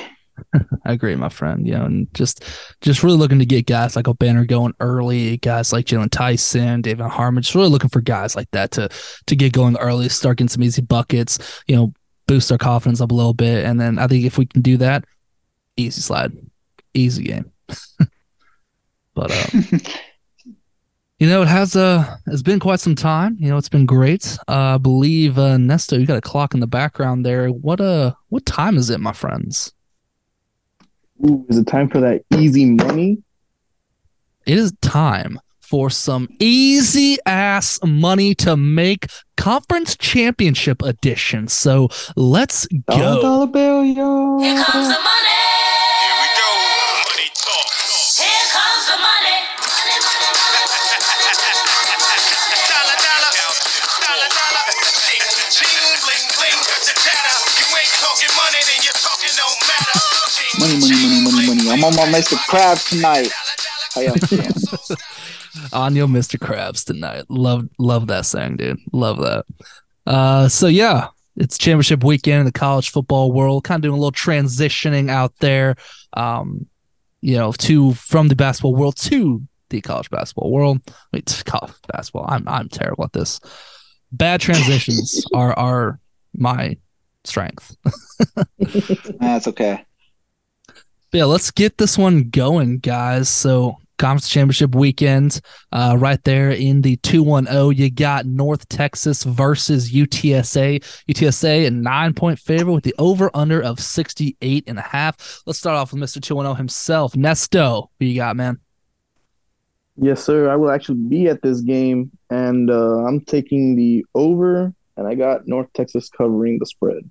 I 0.86 0.94
agree, 0.94 1.16
my 1.16 1.30
friend. 1.30 1.66
You 1.66 1.74
know, 1.74 1.86
and 1.86 2.14
just 2.14 2.44
just 2.82 3.04
really 3.04 3.18
looking 3.18 3.40
to 3.40 3.46
get 3.46 3.68
guys 3.68 3.96
like 3.96 4.06
Obanor 4.06 4.48
going 4.48 4.74
early, 4.80 5.38
guys 5.38 5.72
like 5.72 5.86
Jaylon 5.86 6.10
Tyson, 6.10 6.82
De'Vion 6.82 7.10
Harmon, 7.10 7.44
just 7.44 7.56
really 7.56 7.70
looking 7.70 7.90
for 7.90 8.02
guys 8.02 8.36
like 8.36 8.50
that 8.52 8.72
to 8.72 8.90
to 9.28 9.36
get 9.36 9.54
going 9.54 9.78
early, 9.78 10.10
start 10.10 10.38
getting 10.38 10.50
some 10.50 10.64
easy 10.64 10.82
buckets, 10.82 11.64
you 11.68 11.76
know, 11.76 11.94
boost 12.28 12.52
our 12.52 12.58
confidence 12.58 13.02
up 13.02 13.12
a 13.12 13.16
little 13.16 13.34
bit. 13.34 13.66
And 13.66 13.80
then 13.80 14.00
I 14.00 14.08
think 14.08 14.26
if 14.26 14.38
we 14.38 14.46
can 14.46 14.62
do 14.62 14.78
that, 14.78 15.06
easy 15.78 16.02
slide. 16.02 16.34
Easy 16.94 17.24
game. 17.24 17.52
but 19.16 19.32
uh 19.32 19.78
You 21.22 21.28
know, 21.28 21.44
it 21.44 21.50
has 21.50 21.76
uh 21.76 22.18
it's 22.26 22.42
been 22.42 22.60
quite 22.60 22.80
some 22.80 22.96
time. 22.96 23.38
You 23.40 23.50
know, 23.50 23.58
it's 23.58 23.70
been 23.70 23.86
great. 23.86 24.40
Uh, 24.48 24.74
I 24.74 24.78
believe 24.80 25.38
uh 25.38 25.58
Nesto, 25.58 26.00
you 26.00 26.08
got 26.08 26.18
a 26.18 26.22
clock 26.22 26.56
in 26.56 26.62
the 26.62 26.66
background 26.66 27.24
there. 27.24 27.50
What 27.50 27.80
uh 27.80 28.14
what 28.30 28.44
time 28.48 28.76
is 28.76 28.90
it, 28.90 29.00
my 29.00 29.14
friends? 29.14 29.72
Ooh, 31.24 31.46
is 31.48 31.60
it 31.60 31.68
time 31.68 31.90
for 31.90 32.00
that 32.00 32.24
easy 32.36 32.66
money? 32.66 33.22
It 34.48 34.58
is 34.58 34.74
time 34.82 35.40
for 35.60 35.92
some 35.92 36.28
easy 36.40 37.20
ass 37.28 37.78
money 37.84 38.34
to 38.34 38.58
make 38.58 39.06
conference 39.38 39.96
championship 39.96 40.82
edition. 40.82 41.48
So 41.50 41.90
let's 42.16 42.66
go. 42.66 42.98
Dollar, 42.98 43.22
dollar 43.22 43.46
bill, 43.48 43.86
yo. 43.86 44.40
Here 44.40 44.56
comes 44.64 44.88
the 44.88 44.94
money. 44.94 45.41
I'm 61.72 61.84
on 61.86 61.96
my 61.96 62.04
Mr. 62.08 62.36
Krabs 62.50 62.90
tonight. 62.90 63.30
How 63.96 64.02
y'all 64.02 64.16
feeling? 64.16 64.52
on 65.74 65.96
your 65.96 66.08
Mr. 66.08 66.38
Krabs 66.38 66.84
tonight. 66.84 67.24
Love 67.30 67.70
love 67.80 68.08
that 68.08 68.26
song, 68.26 68.58
dude. 68.58 68.80
Love 68.92 69.18
that. 69.20 69.46
Uh 70.06 70.50
so 70.50 70.68
yeah, 70.68 71.08
it's 71.38 71.58
championship 71.58 72.04
weekend 72.04 72.42
in 72.42 72.46
the 72.46 72.52
college 72.52 72.90
football 72.90 73.32
world. 73.32 73.64
Kind 73.64 73.80
of 73.80 73.84
doing 73.84 73.98
a 73.98 74.02
little 74.02 74.12
transitioning 74.12 75.10
out 75.10 75.34
there. 75.40 75.78
Um, 76.14 76.66
you 77.22 77.38
know, 77.38 77.54
to 77.54 77.94
from 77.94 78.28
the 78.28 78.36
basketball 78.36 78.76
world 78.76 78.98
to 78.98 79.42
the 79.70 79.80
college 79.80 80.10
basketball 80.10 80.52
world. 80.52 80.80
Wait, 81.14 81.42
college 81.46 81.74
basketball. 81.88 82.26
I'm 82.28 82.48
I'm 82.50 82.68
terrible 82.68 83.06
at 83.06 83.14
this. 83.14 83.40
Bad 84.12 84.42
transitions 84.42 85.26
are 85.34 85.58
are 85.58 86.00
my 86.36 86.76
strength. 87.24 87.78
That's 89.20 89.48
okay. 89.48 89.86
Yeah, 91.14 91.26
let's 91.26 91.52
get 91.52 91.78
this 91.78 91.98
one 91.98 92.30
going, 92.30 92.80
guys. 92.80 93.28
So 93.28 93.76
conference 93.98 94.30
championship 94.30 94.74
weekend 94.74 95.42
uh, 95.74 95.96
right 96.00 96.24
there 96.24 96.50
in 96.50 96.82
the 96.82 96.96
210 96.98 97.78
you 97.78 97.92
got 97.92 98.26
north 98.26 98.68
texas 98.68 99.24
versus 99.24 99.92
utsa 99.92 100.84
utsa 101.08 101.68
a. 101.68 101.70
Nine 101.70 102.14
point 102.16 102.40
favorite 102.40 102.74
with 102.74 102.84
the 102.84 102.96
over 102.98 103.30
under 103.36 103.62
of 103.62 103.80
68 103.80 104.64
and 104.66 104.80
a 104.80 104.82
half. 104.82 105.44
Let's 105.46 105.60
start 105.60 105.78
off 105.78 105.94
with 105.94 106.02
mr 106.02 106.20
210 106.20 106.58
himself. 106.58 107.14
Nesto 107.14 107.90
who 108.00 108.06
you 108.08 108.16
got 108.16 108.36
man? 108.36 108.60
Yes 109.98 110.24
sir. 110.24 110.50
I 110.50 110.56
will 110.56 110.72
actually 110.72 110.98
be 110.98 111.28
at 111.28 111.44
this 111.44 111.62
game 111.62 112.10
and 112.32 112.72
uh, 112.72 113.06
i'm 113.06 113.22
taking 113.22 113.76
the 113.76 114.04
over 114.16 114.74
and 114.98 115.08
i 115.08 115.14
got 115.14 115.46
north 115.46 115.72
texas 115.74 116.10
covering 116.10 116.58
the 116.58 116.66
spread. 116.66 117.08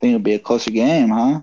Think 0.00 0.14
it'll 0.14 0.22
be 0.22 0.34
a 0.34 0.38
closer 0.38 0.70
game 0.70 1.08
huh 1.08 1.40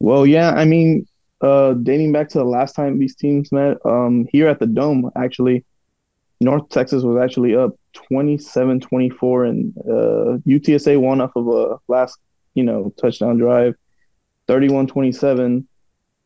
well 0.00 0.26
yeah 0.26 0.50
i 0.52 0.64
mean 0.64 1.06
uh, 1.40 1.74
dating 1.74 2.12
back 2.12 2.28
to 2.28 2.38
the 2.38 2.44
last 2.44 2.74
time 2.74 2.98
these 2.98 3.14
teams 3.14 3.52
met, 3.52 3.76
um, 3.84 4.26
here 4.32 4.48
at 4.48 4.58
the 4.58 4.66
Dome, 4.66 5.10
actually, 5.16 5.64
North 6.40 6.68
Texas 6.68 7.02
was 7.02 7.20
actually 7.22 7.54
up 7.54 7.72
27 7.92 8.80
24, 8.80 9.44
and 9.44 9.74
uh, 9.78 10.38
UTSA 10.46 11.00
won 11.00 11.20
off 11.20 11.32
of 11.36 11.48
a 11.48 11.78
last, 11.88 12.18
you 12.54 12.62
know, 12.62 12.92
touchdown 13.00 13.38
drive, 13.38 13.74
31 14.46 14.86
27. 14.86 15.66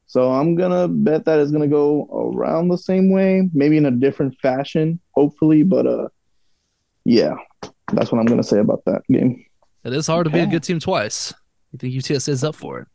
So 0.06 0.30
I'm 0.30 0.54
going 0.56 0.70
to 0.70 0.88
bet 0.88 1.24
that 1.24 1.38
it's 1.38 1.50
going 1.50 1.62
to 1.62 1.74
go 1.74 2.32
around 2.34 2.68
the 2.68 2.76
same 2.76 3.10
way, 3.10 3.48
maybe 3.54 3.78
in 3.78 3.86
a 3.86 3.90
different 3.90 4.38
fashion, 4.40 5.00
hopefully. 5.12 5.62
But 5.62 5.86
uh, 5.86 6.08
yeah, 7.04 7.34
that's 7.92 8.12
what 8.12 8.18
I'm 8.18 8.26
going 8.26 8.40
to 8.42 8.46
say 8.46 8.58
about 8.58 8.84
that 8.84 9.02
game. 9.10 9.44
It 9.84 9.94
is 9.94 10.06
hard 10.06 10.26
okay. 10.26 10.38
to 10.38 10.44
be 10.44 10.48
a 10.48 10.52
good 10.52 10.62
team 10.62 10.80
twice. 10.80 11.32
You 11.72 11.78
think 11.78 11.94
UTSA 11.94 12.28
is 12.28 12.44
up 12.44 12.54
for 12.54 12.80
it? 12.80 12.88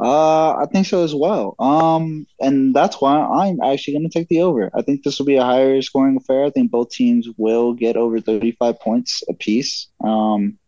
Uh, 0.00 0.56
I 0.56 0.66
think 0.72 0.86
so 0.86 1.04
as 1.04 1.14
well. 1.14 1.54
Um, 1.58 2.26
and 2.40 2.74
that's 2.74 3.00
why 3.02 3.18
I'm 3.18 3.60
actually 3.60 3.94
going 3.94 4.08
to 4.08 4.18
take 4.18 4.28
the 4.28 4.40
over. 4.40 4.70
I 4.74 4.80
think 4.80 5.02
this 5.02 5.18
will 5.18 5.26
be 5.26 5.36
a 5.36 5.44
higher 5.44 5.82
scoring 5.82 6.16
affair. 6.16 6.44
I 6.44 6.50
think 6.50 6.70
both 6.70 6.90
teams 6.90 7.28
will 7.36 7.74
get 7.74 7.96
over 7.96 8.18
35 8.18 8.80
points 8.80 9.22
apiece. 9.28 9.88
Um, 10.02 10.58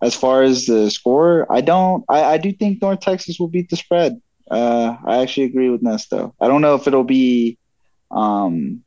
as 0.00 0.14
far 0.14 0.44
as 0.44 0.66
the 0.66 0.90
score, 0.92 1.50
I 1.50 1.60
don't. 1.60 2.04
I, 2.08 2.22
I 2.22 2.38
do 2.38 2.52
think 2.52 2.80
North 2.80 3.00
Texas 3.00 3.40
will 3.40 3.48
beat 3.48 3.68
the 3.68 3.76
spread. 3.76 4.22
Uh, 4.48 4.96
I 5.04 5.18
actually 5.18 5.46
agree 5.46 5.70
with 5.70 5.82
Nesto. 5.82 6.32
I 6.40 6.46
don't 6.46 6.62
know 6.62 6.76
if 6.76 6.86
it'll 6.86 7.02
be, 7.02 7.58
um, 8.12 8.84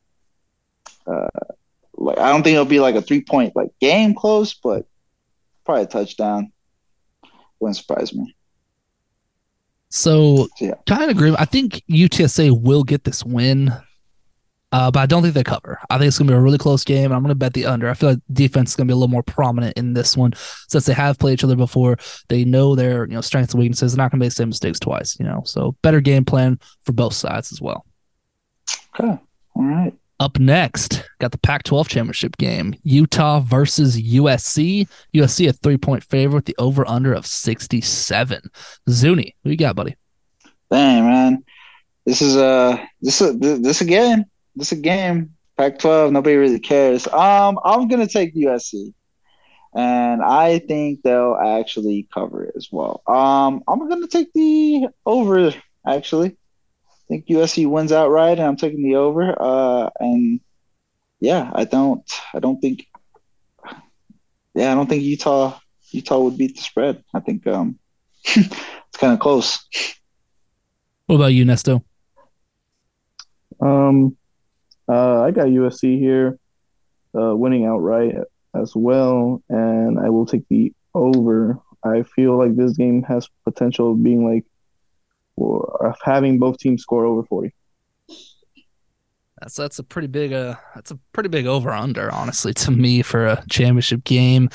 uh, 1.06 1.28
like 1.96 2.18
I 2.18 2.32
don't 2.32 2.44
think 2.44 2.54
it'll 2.54 2.66
be 2.66 2.80
like 2.80 2.96
a 2.96 3.02
three 3.02 3.22
point 3.26 3.58
like 3.58 3.72
game 3.82 4.16
close, 4.16 4.54
but 4.54 4.88
probably 5.66 5.84
a 5.84 5.88
touchdown. 5.88 6.54
Wouldn't 7.60 7.76
surprise 7.76 8.14
me. 8.14 8.34
So 9.92 10.48
yeah. 10.60 10.76
kind 10.88 11.04
of 11.04 11.10
agree. 11.10 11.36
I 11.38 11.46
think 11.46 11.84
UTSA 11.90 12.60
will 12.62 12.84
get 12.84 13.04
this 13.04 13.26
win, 13.26 13.74
uh, 14.72 14.90
but 14.90 15.02
I 15.02 15.06
don't 15.06 15.22
think 15.22 15.34
they 15.34 15.44
cover. 15.44 15.80
I 15.90 15.98
think 15.98 16.08
it's 16.08 16.18
gonna 16.18 16.32
be 16.32 16.38
a 16.38 16.40
really 16.40 16.58
close 16.58 16.86
game. 16.86 17.12
I'm 17.12 17.22
gonna 17.22 17.36
bet 17.36 17.54
the 17.54 17.66
under. 17.66 17.90
I 17.90 17.94
feel 17.94 18.12
like 18.12 18.20
defense 18.32 18.72
is 18.72 18.76
gonna 18.78 18.88
be 18.88 18.94
a 18.94 18.96
little 18.96 19.10
more 19.10 19.22
prominent 19.22 19.78
in 19.78 19.94
this 19.94 20.16
one 20.16 20.32
since 20.70 20.86
they 20.86 20.94
have 20.94 21.20
played 21.20 21.34
each 21.34 21.44
other 21.44 21.58
before. 21.58 21.98
They 22.30 22.46
know 22.46 22.74
their 22.74 23.06
you 23.06 23.16
know 23.16 23.22
strengths 23.22 23.54
and 23.54 23.62
weaknesses. 23.62 23.92
They're 23.92 24.04
not 24.04 24.12
gonna 24.12 24.22
make 24.22 24.30
the 24.30 24.36
same 24.36 24.50
mistakes 24.50 24.80
twice. 24.80 25.18
You 25.20 25.26
know, 25.26 25.42
so 25.46 25.76
better 25.82 26.00
game 26.00 26.24
plan 26.24 26.58
for 26.86 26.94
both 26.94 27.14
sides 27.14 27.52
as 27.52 27.62
well. 27.62 27.86
Okay, 28.98 29.20
all 29.56 29.64
right. 29.64 29.94
Up 30.22 30.38
next, 30.38 31.10
got 31.20 31.32
the 31.32 31.40
Pac 31.40 31.64
12 31.64 31.88
championship 31.90 32.38
game 32.38 32.76
Utah 32.84 33.40
versus 33.40 34.00
USC. 34.00 34.88
USC 35.16 35.50
a 35.50 35.52
three 35.52 35.78
point 35.78 36.04
favorite, 36.04 36.46
the 36.46 36.56
over 36.60 36.88
under 36.88 37.12
of 37.12 37.26
67. 37.26 38.40
Zuni, 38.88 39.36
who 39.44 39.50
you 39.50 39.58
got, 39.58 39.76
buddy? 39.76 39.96
Dang, 40.70 41.06
man. 41.08 41.44
This 42.06 42.22
is 42.22 42.36
a 42.36 42.88
this 43.02 43.20
a 43.20 43.34
this 43.34 43.82
a 43.82 43.86
game. 43.86 44.26
This 44.56 44.72
is 44.72 44.78
a 44.78 44.82
game. 44.84 45.32
Pac 45.58 45.80
12, 45.80 46.12
nobody 46.12 46.36
really 46.36 46.60
cares. 46.60 47.08
Um, 47.08 47.58
I'm 47.66 47.88
gonna 47.88 48.06
take 48.06 48.36
USC. 48.36 48.94
And 49.74 50.22
I 50.22 50.60
think 50.60 51.02
they'll 51.02 51.36
actually 51.36 52.08
cover 52.14 52.44
it 52.44 52.54
as 52.56 52.68
well. 52.72 53.02
Um, 53.08 53.64
I'm 53.68 53.90
gonna 53.90 54.06
take 54.06 54.32
the 54.34 54.88
over 55.04 55.52
actually 55.84 56.38
think 57.12 57.28
USC 57.28 57.68
wins 57.68 57.92
outright, 57.92 58.40
and 58.40 58.48
I'm 58.48 58.56
taking 58.56 58.84
the 58.84 58.96
over. 58.96 59.36
Uh, 59.38 59.90
and 60.00 60.40
yeah, 61.20 61.52
I 61.54 61.66
don't, 61.66 62.10
I 62.34 62.40
don't 62.40 62.60
think, 62.62 62.88
yeah, 64.56 64.72
I 64.72 64.76
don't 64.76 64.88
think 64.88 65.04
Utah, 65.04 65.60
Utah 65.92 66.20
would 66.20 66.38
beat 66.38 66.56
the 66.56 66.62
spread. 66.62 67.04
I 67.14 67.20
think 67.20 67.46
um, 67.48 67.78
it's 68.24 68.98
kind 68.98 69.14
of 69.14 69.20
close. 69.20 69.60
What 71.08 71.18
about 71.18 71.34
you, 71.34 71.44
Nesto? 71.44 71.84
Um, 73.60 74.16
uh, 74.88 75.22
I 75.22 75.32
got 75.32 75.48
USC 75.48 76.00
here, 76.00 76.40
uh, 77.14 77.36
winning 77.36 77.66
outright 77.66 78.16
as 78.56 78.74
well, 78.74 79.44
and 79.50 80.00
I 80.00 80.10
will 80.10 80.26
take 80.26 80.48
the 80.48 80.72
over. 80.94 81.60
I 81.84 82.04
feel 82.04 82.38
like 82.38 82.56
this 82.56 82.78
game 82.78 83.04
has 83.04 83.28
potential 83.44 83.92
of 83.92 84.02
being 84.02 84.26
like 84.26 84.46
of 85.38 85.96
having 86.04 86.40
both 86.40 86.58
teams 86.58 86.82
score 86.82 87.06
over 87.06 87.24
40. 87.24 87.54
That's 89.40 89.56
that's 89.56 89.80
a 89.80 89.84
pretty 89.84 90.08
big 90.08 90.34
uh 90.34 90.56
that's 90.76 90.92
a 90.92 91.00
pretty 91.14 91.30
big 91.30 91.48
over 91.48 91.72
under 91.72 92.12
honestly 92.14 92.54
to 92.54 92.72
me 92.72 93.02
for 93.02 93.26
a 93.26 93.44
championship 93.50 94.04
game. 94.04 94.50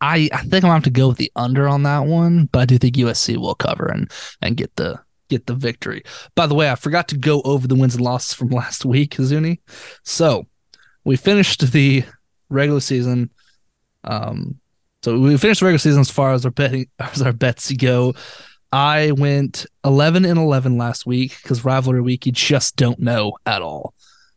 I 0.00 0.28
I 0.32 0.38
think 0.38 0.54
I'm 0.54 0.60
gonna 0.62 0.74
have 0.74 0.82
to 0.84 0.90
go 0.90 1.08
with 1.08 1.18
the 1.18 1.30
under 1.36 1.68
on 1.68 1.84
that 1.84 2.06
one, 2.06 2.48
but 2.50 2.58
I 2.60 2.64
do 2.64 2.78
think 2.78 2.96
USC 2.96 3.36
will 3.36 3.54
cover 3.54 3.86
and 3.86 4.10
and 4.42 4.56
get 4.56 4.74
the 4.74 5.00
get 5.28 5.46
the 5.46 5.54
victory. 5.54 6.02
By 6.34 6.46
the 6.46 6.54
way, 6.54 6.70
I 6.70 6.74
forgot 6.74 7.08
to 7.08 7.16
go 7.16 7.42
over 7.42 7.66
the 7.66 7.74
wins 7.74 7.94
and 7.94 8.04
losses 8.04 8.34
from 8.34 8.48
last 8.50 8.84
week, 8.84 9.14
Zuni. 9.14 9.60
So 10.02 10.46
we 11.04 11.16
finished 11.16 11.72
the 11.72 12.04
regular 12.48 12.80
season. 12.80 13.30
Um, 14.04 14.58
so 15.02 15.18
we 15.18 15.36
finished 15.36 15.60
the 15.60 15.66
regular 15.66 15.78
season 15.78 16.00
as 16.00 16.10
far 16.10 16.32
as 16.32 16.44
our 16.44 16.50
betting 16.50 16.86
as 16.98 17.22
our 17.22 17.32
bets 17.32 17.70
go. 17.72 18.14
I 18.74 19.12
went 19.12 19.66
11 19.84 20.24
and 20.24 20.36
11 20.36 20.76
last 20.76 21.06
week 21.06 21.36
because 21.40 21.64
rivalry 21.64 22.00
week 22.00 22.26
you 22.26 22.32
just 22.32 22.74
don't 22.74 22.98
know 22.98 23.34
at 23.46 23.62
all. 23.62 23.94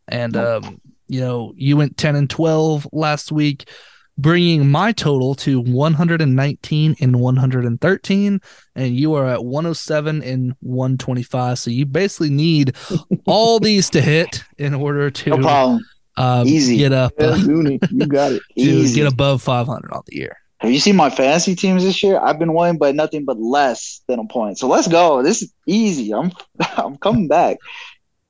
And 0.07 0.37
um, 0.37 0.79
you 1.07 1.21
know, 1.21 1.53
you 1.55 1.75
went 1.75 1.97
10 1.97 2.15
and 2.15 2.29
12 2.29 2.87
last 2.93 3.31
week, 3.31 3.67
bringing 4.15 4.69
my 4.69 4.91
total 4.91 5.33
to 5.35 5.59
119 5.61 6.95
and 7.01 7.19
113 7.19 8.41
and 8.75 8.95
you 8.95 9.13
are 9.15 9.25
at 9.25 9.43
107 9.43 10.21
and 10.21 10.53
125. 10.59 11.57
So 11.57 11.71
you 11.71 11.87
basically 11.87 12.29
need 12.29 12.75
all 13.25 13.59
these 13.59 13.89
to 13.89 14.01
hit 14.01 14.43
in 14.59 14.75
order 14.75 15.09
to 15.09 15.29
No 15.31 15.79
um, 16.17 16.47
Easy. 16.47 16.77
get 16.77 16.93
up 16.93 17.13
uh, 17.19 17.35
you 17.47 17.79
got 18.07 18.33
it. 18.33 18.41
to 18.55 18.61
Easy. 18.61 18.99
get 19.01 19.11
above 19.11 19.41
500 19.41 19.91
on 19.91 20.03
the 20.05 20.15
year. 20.15 20.37
Have 20.59 20.71
you 20.71 20.79
seen 20.79 20.95
my 20.95 21.09
fantasy 21.09 21.55
teams 21.55 21.83
this 21.83 22.01
year? 22.01 22.19
I've 22.19 22.39
been 22.39 22.53
winning 22.53 22.79
by 22.79 22.91
nothing 22.91 23.25
but 23.25 23.39
less 23.39 24.01
than 24.07 24.19
a 24.19 24.25
point. 24.25 24.57
So 24.57 24.67
let's 24.67 24.87
go. 24.87 25.21
This 25.21 25.43
is 25.43 25.53
easy. 25.67 26.13
I'm 26.13 26.31
I'm 26.77 26.97
coming 26.97 27.27
back. 27.27 27.57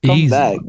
Come 0.05 0.17
Easy. 0.17 0.29
back. 0.29 0.59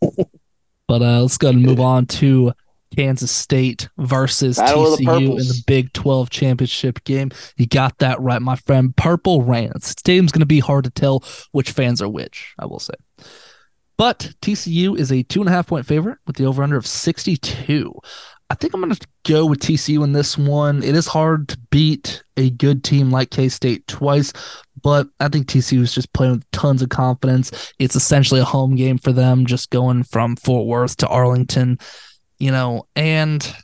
But 0.00 1.02
uh, 1.02 1.20
let's 1.20 1.38
go 1.38 1.48
and 1.48 1.60
move 1.60 1.80
on 1.80 2.06
to 2.06 2.52
Kansas 2.96 3.30
State 3.30 3.88
versus 3.98 4.56
Battle 4.56 4.94
of 4.94 4.98
the 4.98 5.04
TCU 5.04 5.30
in 5.32 5.36
the 5.36 5.62
Big 5.66 5.92
12 5.92 6.30
championship 6.30 7.04
game. 7.04 7.30
You 7.56 7.66
got 7.66 7.98
that 7.98 8.20
right, 8.20 8.40
my 8.40 8.56
friend. 8.56 8.96
Purple. 8.96 9.42
This 9.42 9.94
game's 9.94 10.32
going 10.32 10.40
to 10.40 10.46
be 10.46 10.60
hard 10.60 10.84
to 10.84 10.90
tell 10.90 11.24
which 11.52 11.72
fans 11.72 12.00
are 12.00 12.08
which, 12.08 12.54
I 12.58 12.66
will 12.66 12.78
say. 12.78 12.94
But 13.98 14.32
TCU 14.40 14.96
is 14.98 15.10
a 15.10 15.24
two 15.24 15.40
and 15.40 15.48
a 15.48 15.52
half 15.52 15.66
point 15.66 15.84
favorite 15.84 16.18
with 16.26 16.36
the 16.36 16.46
over 16.46 16.62
under 16.62 16.76
of 16.76 16.86
62. 16.86 17.92
I 18.50 18.54
think 18.54 18.72
I'm 18.72 18.80
going 18.80 18.94
to 18.94 19.06
go 19.26 19.44
with 19.44 19.60
TCU 19.60 20.02
in 20.04 20.12
this 20.12 20.38
one. 20.38 20.82
It 20.82 20.94
is 20.94 21.06
hard 21.06 21.48
to 21.48 21.58
beat 21.70 22.22
a 22.38 22.48
good 22.50 22.82
team 22.82 23.10
like 23.10 23.30
K 23.30 23.48
State 23.50 23.86
twice, 23.86 24.32
but 24.82 25.06
I 25.20 25.28
think 25.28 25.46
TCU 25.46 25.80
is 25.82 25.94
just 25.94 26.10
playing 26.14 26.32
with 26.32 26.50
tons 26.50 26.80
of 26.80 26.88
confidence. 26.88 27.72
It's 27.78 27.94
essentially 27.94 28.40
a 28.40 28.44
home 28.44 28.74
game 28.74 28.96
for 28.96 29.12
them, 29.12 29.44
just 29.44 29.68
going 29.70 30.02
from 30.02 30.36
Fort 30.36 30.66
Worth 30.66 30.96
to 30.98 31.08
Arlington, 31.08 31.78
you 32.38 32.50
know. 32.50 32.86
And 32.96 33.54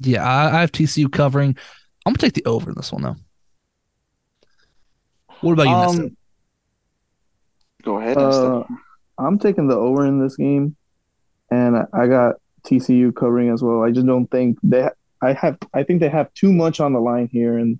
yeah, 0.00 0.22
I, 0.22 0.56
I 0.58 0.60
have 0.60 0.72
TCU 0.72 1.10
covering. 1.10 1.56
I'm 2.04 2.12
gonna 2.12 2.18
take 2.18 2.34
the 2.34 2.44
over 2.44 2.68
in 2.70 2.76
this 2.76 2.92
one 2.92 3.02
though. 3.02 3.16
What 5.40 5.52
about 5.52 5.62
you, 5.62 5.70
Nesto? 5.70 6.00
Um, 6.04 6.16
go 7.82 7.98
ahead. 8.00 8.18
Uh, 8.18 8.64
I'm 9.16 9.38
taking 9.38 9.66
the 9.68 9.76
over 9.76 10.04
in 10.04 10.20
this 10.20 10.36
game, 10.36 10.76
and 11.50 11.76
I- 11.78 11.86
I 11.94 12.06
got 12.06 12.34
TCU 12.62 13.14
covering 13.14 13.50
as 13.50 13.62
well. 13.62 13.82
I 13.82 13.90
just 13.90 14.06
don't 14.06 14.26
think 14.26 14.58
they. 14.62 14.88
I 15.22 15.32
have. 15.34 15.58
I 15.74 15.82
think 15.82 16.00
they 16.00 16.08
have 16.08 16.32
too 16.34 16.52
much 16.52 16.80
on 16.80 16.92
the 16.92 17.00
line 17.00 17.28
here, 17.30 17.58
and 17.58 17.78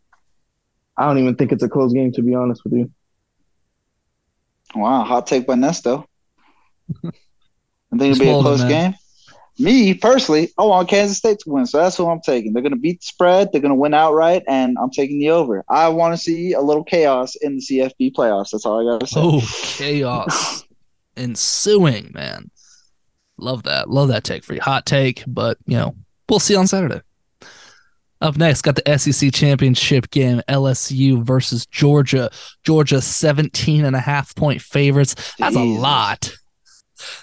I 0.97 1.07
don't 1.07 1.19
even 1.19 1.37
think 1.37 1.53
it's 1.53 1.63
a 1.63 1.69
close 1.69 1.93
game 1.93 2.13
to 2.13 2.23
be 2.23 2.35
honest 2.35 2.63
with 2.65 2.75
you. 2.75 2.91
wow, 4.75 5.03
hot 5.03 5.27
take 5.27 5.47
by 5.47 5.55
Nesto. 5.55 6.05
I 7.05 7.11
think 7.99 8.13
it'll 8.13 8.25
be 8.25 8.29
a 8.31 8.41
close 8.41 8.61
man. 8.61 8.91
game. 8.91 8.95
Me 9.59 9.93
personally, 9.93 10.51
I 10.59 10.65
want 10.65 10.89
Kansas 10.89 11.19
State 11.19 11.41
to 11.41 11.51
win, 11.51 11.67
so 11.67 11.79
that's 11.79 11.97
who 11.97 12.09
I'm 12.09 12.21
taking. 12.21 12.53
They're 12.53 12.63
going 12.63 12.73
to 12.73 12.79
beat 12.79 13.01
the 13.01 13.07
spread. 13.07 13.51
They're 13.53 13.61
going 13.61 13.71
to 13.71 13.75
win 13.75 13.93
outright, 13.93 14.43
and 14.49 14.79
I'm 14.81 14.91
taking 14.91 15.19
the 15.19 15.31
over. 15.31 15.65
I 15.69 15.89
want 15.89 16.15
to 16.15 16.19
see 16.19 16.55
a 16.55 16.61
little 16.61 16.85
chaos 16.85 17.35
in 17.37 17.57
the 17.57 17.63
CFB 17.63 18.15
playoffs. 18.15 18.51
That's 18.53 18.65
all 18.65 18.81
I 18.81 18.91
got 18.91 19.01
to 19.01 19.07
say. 19.07 19.21
Oh, 19.23 19.41
chaos 19.77 20.65
ensuing, 21.17 22.11
man. 22.15 22.51
Love 23.41 23.63
that. 23.65 23.89
Love 23.91 24.09
that 24.09 24.25
take 24.25 24.45
for 24.45 24.55
you. 24.55 24.61
Hot 24.61 24.87
take, 24.87 25.25
but 25.27 25.59
you 25.67 25.77
know, 25.77 25.95
we'll 26.29 26.39
see 26.41 26.57
on 26.57 26.67
Saturday. 26.67 27.01
Up 28.23 28.37
next, 28.37 28.61
got 28.63 28.77
the 28.77 28.99
SEC 28.99 29.33
championship 29.33 30.11
game, 30.11 30.43
LSU 30.47 31.23
versus 31.25 31.65
Georgia. 31.67 32.31
Georgia 32.65 33.01
17 33.01 33.85
and 33.87 33.97
a 33.97 34.01
half 34.01 34.35
point 34.37 34.61
favorites. 34.61 35.15
That's 35.39 35.57
a 35.57 35.61
lot. 35.65 36.31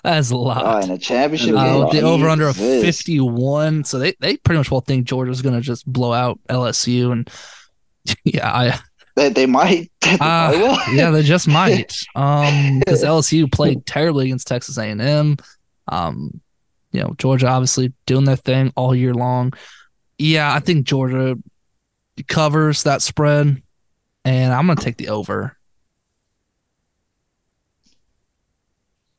That's 0.04 0.32
a 0.32 0.36
Oh, 0.36 0.40
lot. 0.42 0.84
in 0.86 0.90
a 0.90 0.98
championship 0.98 1.56
Uh, 1.56 1.86
game, 1.92 2.02
the 2.02 2.08
over 2.08 2.28
under 2.28 2.48
of 2.48 2.56
51. 2.56 3.84
So 3.84 4.00
they, 4.00 4.16
they 4.20 4.38
pretty 4.38 4.58
much 4.58 4.72
will 4.72 4.82
think 4.82 5.06
Georgia's 5.06 5.44
going 5.44 5.54
to 5.54 5.62
just 5.62 5.86
blow 5.86 6.14
out 6.14 6.40
LSU. 6.50 7.12
And 7.12 7.30
yeah, 8.24 8.52
I, 8.52 8.80
They, 9.16 9.30
they 9.30 9.46
might. 9.46 9.92
Uh, 10.22 10.78
yeah, 10.94 11.12
they 11.12 11.22
just 11.22 11.48
might. 11.50 11.94
Um, 12.16 12.80
because 12.80 13.04
LSU 13.04 13.52
played 13.52 13.86
terribly 13.86 14.26
against 14.26 14.48
Texas 14.48 14.78
A&M. 14.80 15.36
Um, 15.88 16.42
you 16.92 17.02
know, 17.02 17.16
Georgia 17.18 17.48
obviously 17.48 17.94
doing 18.06 18.26
their 18.26 18.36
thing 18.36 18.72
all 18.76 18.96
year 18.96 19.14
long. 19.14 19.54
Yeah, 20.18 20.54
I 20.54 20.60
think 20.60 20.86
Georgia 20.86 21.38
covers 22.28 22.84
that 22.84 23.02
spread, 23.02 23.62
and 24.26 24.54
I'm 24.54 24.68
gonna 24.68 24.82
take 24.82 24.98
the 24.98 25.10
over. 25.10 25.58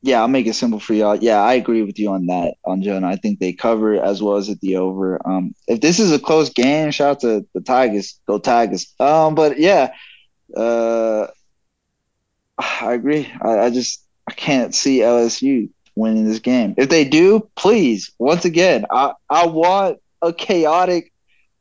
Yeah, 0.01 0.21
I'll 0.21 0.29
make 0.29 0.47
it 0.47 0.53
simple 0.53 0.79
for 0.79 0.93
y'all. 0.93 1.15
Yeah, 1.15 1.41
I 1.41 1.53
agree 1.55 1.83
with 1.83 1.99
you 1.99 2.09
on 2.11 2.25
that, 2.27 2.55
on 2.65 2.81
Jonah. 2.81 3.07
I 3.07 3.17
think 3.17 3.39
they 3.39 3.51
cover 3.51 4.01
as 4.01 4.23
well 4.23 4.37
as 4.37 4.49
at 4.49 4.61
the 4.61 4.77
over. 4.77 5.19
Um, 5.27 5.53
if 5.67 5.81
this 5.81 5.99
is 5.99 6.13
a 6.13 6.19
close 6.19 6.49
game, 6.49 6.91
shout 6.91 7.09
out 7.11 7.19
to 7.21 7.45
the 7.53 7.59
Tigers. 7.59 8.19
Go 8.25 8.39
Tigers. 8.39 8.93
Um, 8.99 9.35
but 9.35 9.59
yeah, 9.59 9.91
uh, 10.55 11.27
I 12.57 12.93
agree. 12.93 13.31
I, 13.41 13.59
I 13.59 13.69
just 13.69 14.05
I 14.27 14.33
can't 14.33 14.73
see 14.73 14.99
LSU 14.99 15.69
winning 15.95 16.25
this 16.25 16.39
game. 16.39 16.73
If 16.77 16.89
they 16.89 17.05
do, 17.05 17.49
please, 17.55 18.11
once 18.19 18.45
again, 18.45 18.85
I 18.91 19.13
I 19.29 19.47
want 19.47 19.99
a 20.21 20.33
chaotic 20.33 21.11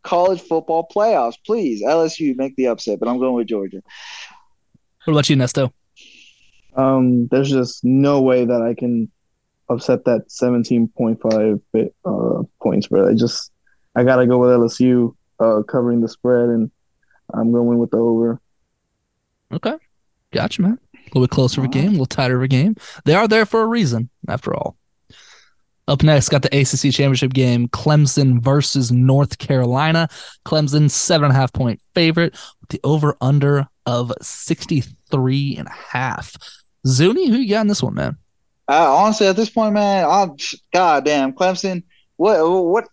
college 0.02 0.40
football 0.40 0.88
playoffs. 0.94 1.34
Please, 1.44 1.82
LSU 1.82 2.36
make 2.36 2.56
the 2.56 2.68
upset, 2.68 2.98
but 3.00 3.08
I'm 3.08 3.18
going 3.18 3.34
with 3.34 3.46
Georgia. 3.46 3.82
What 5.04 5.12
about 5.14 5.30
you, 5.30 5.36
Nesto? 5.36 5.72
Um, 6.76 7.26
there's 7.28 7.50
just 7.50 7.84
no 7.84 8.20
way 8.20 8.44
that 8.44 8.62
I 8.62 8.74
can 8.74 9.10
upset 9.68 10.04
that 10.04 10.28
17.5 10.28 11.60
bit, 11.72 11.94
uh, 12.04 12.42
point 12.62 12.84
spread. 12.84 13.06
I 13.06 13.14
just, 13.14 13.50
I 13.94 14.04
gotta 14.04 14.26
go 14.26 14.38
with 14.38 14.50
LSU 14.50 15.14
uh, 15.40 15.62
covering 15.62 16.00
the 16.00 16.08
spread, 16.08 16.48
and 16.48 16.70
I'm 17.32 17.52
going 17.52 17.78
with 17.78 17.90
the 17.90 17.98
over. 17.98 18.40
Okay, 19.52 19.74
gotcha, 20.32 20.62
man. 20.62 20.78
A 21.10 21.18
little 21.18 21.26
bit 21.26 21.34
closer 21.34 21.60
of 21.60 21.66
a 21.66 21.68
game, 21.68 21.88
a 21.88 21.90
little 21.90 22.06
tighter 22.06 22.36
of 22.36 22.42
a 22.42 22.48
game. 22.48 22.76
They 23.04 23.14
are 23.14 23.28
there 23.28 23.46
for 23.46 23.62
a 23.62 23.66
reason, 23.66 24.10
after 24.28 24.54
all. 24.54 24.76
Up 25.88 26.02
next, 26.02 26.28
got 26.28 26.42
the 26.42 26.48
ACC 26.48 26.92
championship 26.94 27.32
game: 27.32 27.66
Clemson 27.68 28.42
versus 28.42 28.92
North 28.92 29.38
Carolina. 29.38 30.08
Clemson 30.44 30.90
seven 30.90 31.26
and 31.26 31.32
a 31.32 31.40
half 31.40 31.52
point 31.52 31.80
favorite 31.94 32.34
with 32.60 32.68
the 32.68 32.80
over 32.84 33.16
under 33.22 33.66
of 33.86 34.12
63 34.20 35.56
and 35.56 35.66
a 35.66 35.72
half. 35.72 36.36
Zuni, 36.86 37.28
who 37.28 37.36
you 37.36 37.48
got 37.48 37.62
in 37.62 37.68
this 37.68 37.82
one, 37.82 37.94
man? 37.94 38.18
Uh, 38.68 38.96
honestly, 38.96 39.26
at 39.26 39.36
this 39.36 39.48
point, 39.48 39.72
man, 39.72 40.06
I'm 40.06 40.36
God 40.74 41.06
damn 41.06 41.32
Clemson. 41.32 41.82
What? 42.16 42.38
What? 42.46 42.88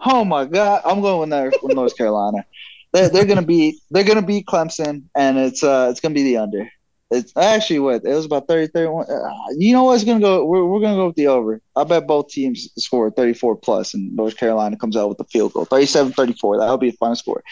Oh 0.00 0.22
my 0.24 0.44
God, 0.44 0.82
I'm 0.84 1.00
going 1.00 1.20
with 1.20 1.28
North, 1.30 1.54
with 1.62 1.74
North 1.74 1.96
Carolina. 1.96 2.44
They're, 2.92 3.08
they're 3.08 3.24
gonna 3.24 3.42
beat. 3.42 3.76
They're 3.90 4.04
gonna 4.04 4.22
beat 4.22 4.46
Clemson, 4.46 5.04
and 5.16 5.38
it's 5.38 5.62
uh, 5.62 5.88
it's 5.90 6.00
gonna 6.00 6.14
be 6.14 6.24
the 6.24 6.36
under. 6.36 6.70
It's 7.10 7.34
actually 7.36 7.78
what 7.78 8.04
it 8.04 8.12
was 8.14 8.26
about 8.26 8.48
30, 8.48 8.66
31. 8.72 9.06
Uh, 9.10 9.30
you 9.56 9.72
know 9.72 9.84
what's 9.84 10.04
gonna 10.04 10.20
go? 10.20 10.44
We're, 10.44 10.64
we're 10.66 10.80
gonna 10.80 10.96
go 10.96 11.06
with 11.06 11.16
the 11.16 11.28
over. 11.28 11.60
I 11.74 11.84
bet 11.84 12.06
both 12.06 12.28
teams 12.28 12.68
score 12.76 13.10
34 13.10 13.56
plus, 13.56 13.94
and 13.94 14.14
North 14.14 14.36
Carolina 14.36 14.76
comes 14.76 14.94
out 14.96 15.08
with 15.08 15.16
the 15.18 15.24
field 15.24 15.54
goal 15.54 15.64
37 15.64 16.12
34. 16.12 16.58
That'll 16.58 16.76
be 16.76 16.90
the 16.90 16.96
final 16.98 17.16
score. 17.16 17.42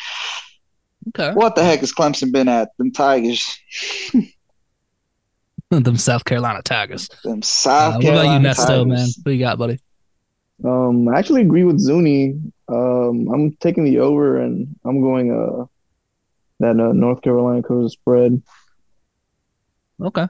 Okay, 1.08 1.32
What 1.32 1.54
the 1.54 1.64
heck 1.64 1.80
has 1.80 1.92
Clemson 1.92 2.32
been 2.32 2.48
at? 2.48 2.76
Them 2.76 2.90
Tigers, 2.92 3.58
them 5.70 5.96
South 5.96 6.24
Carolina 6.24 6.62
Tigers. 6.62 7.08
them 7.24 7.42
South 7.42 7.94
Uh, 7.94 8.00
South 8.00 8.04
what 8.04 8.12
about 8.12 8.22
you, 8.22 8.28
Carolina 8.28 8.48
Nesto, 8.50 8.66
Tigers. 8.66 8.86
man? 8.86 9.08
What 9.22 9.32
you 9.32 9.38
got, 9.38 9.58
buddy? 9.58 9.80
Um, 10.64 11.08
I 11.08 11.18
actually 11.18 11.42
agree 11.42 11.64
with 11.64 11.78
Zuni. 11.78 12.40
Um, 12.68 13.28
I'm 13.32 13.52
taking 13.56 13.84
the 13.84 13.98
over, 14.00 14.38
and 14.38 14.74
I'm 14.84 15.00
going 15.00 15.30
uh 15.30 15.64
that 16.60 16.80
uh, 16.80 16.92
North 16.92 17.20
Carolina 17.22 17.62
covers 17.62 17.84
the 17.84 17.90
spread. 17.90 18.42
Okay. 20.02 20.26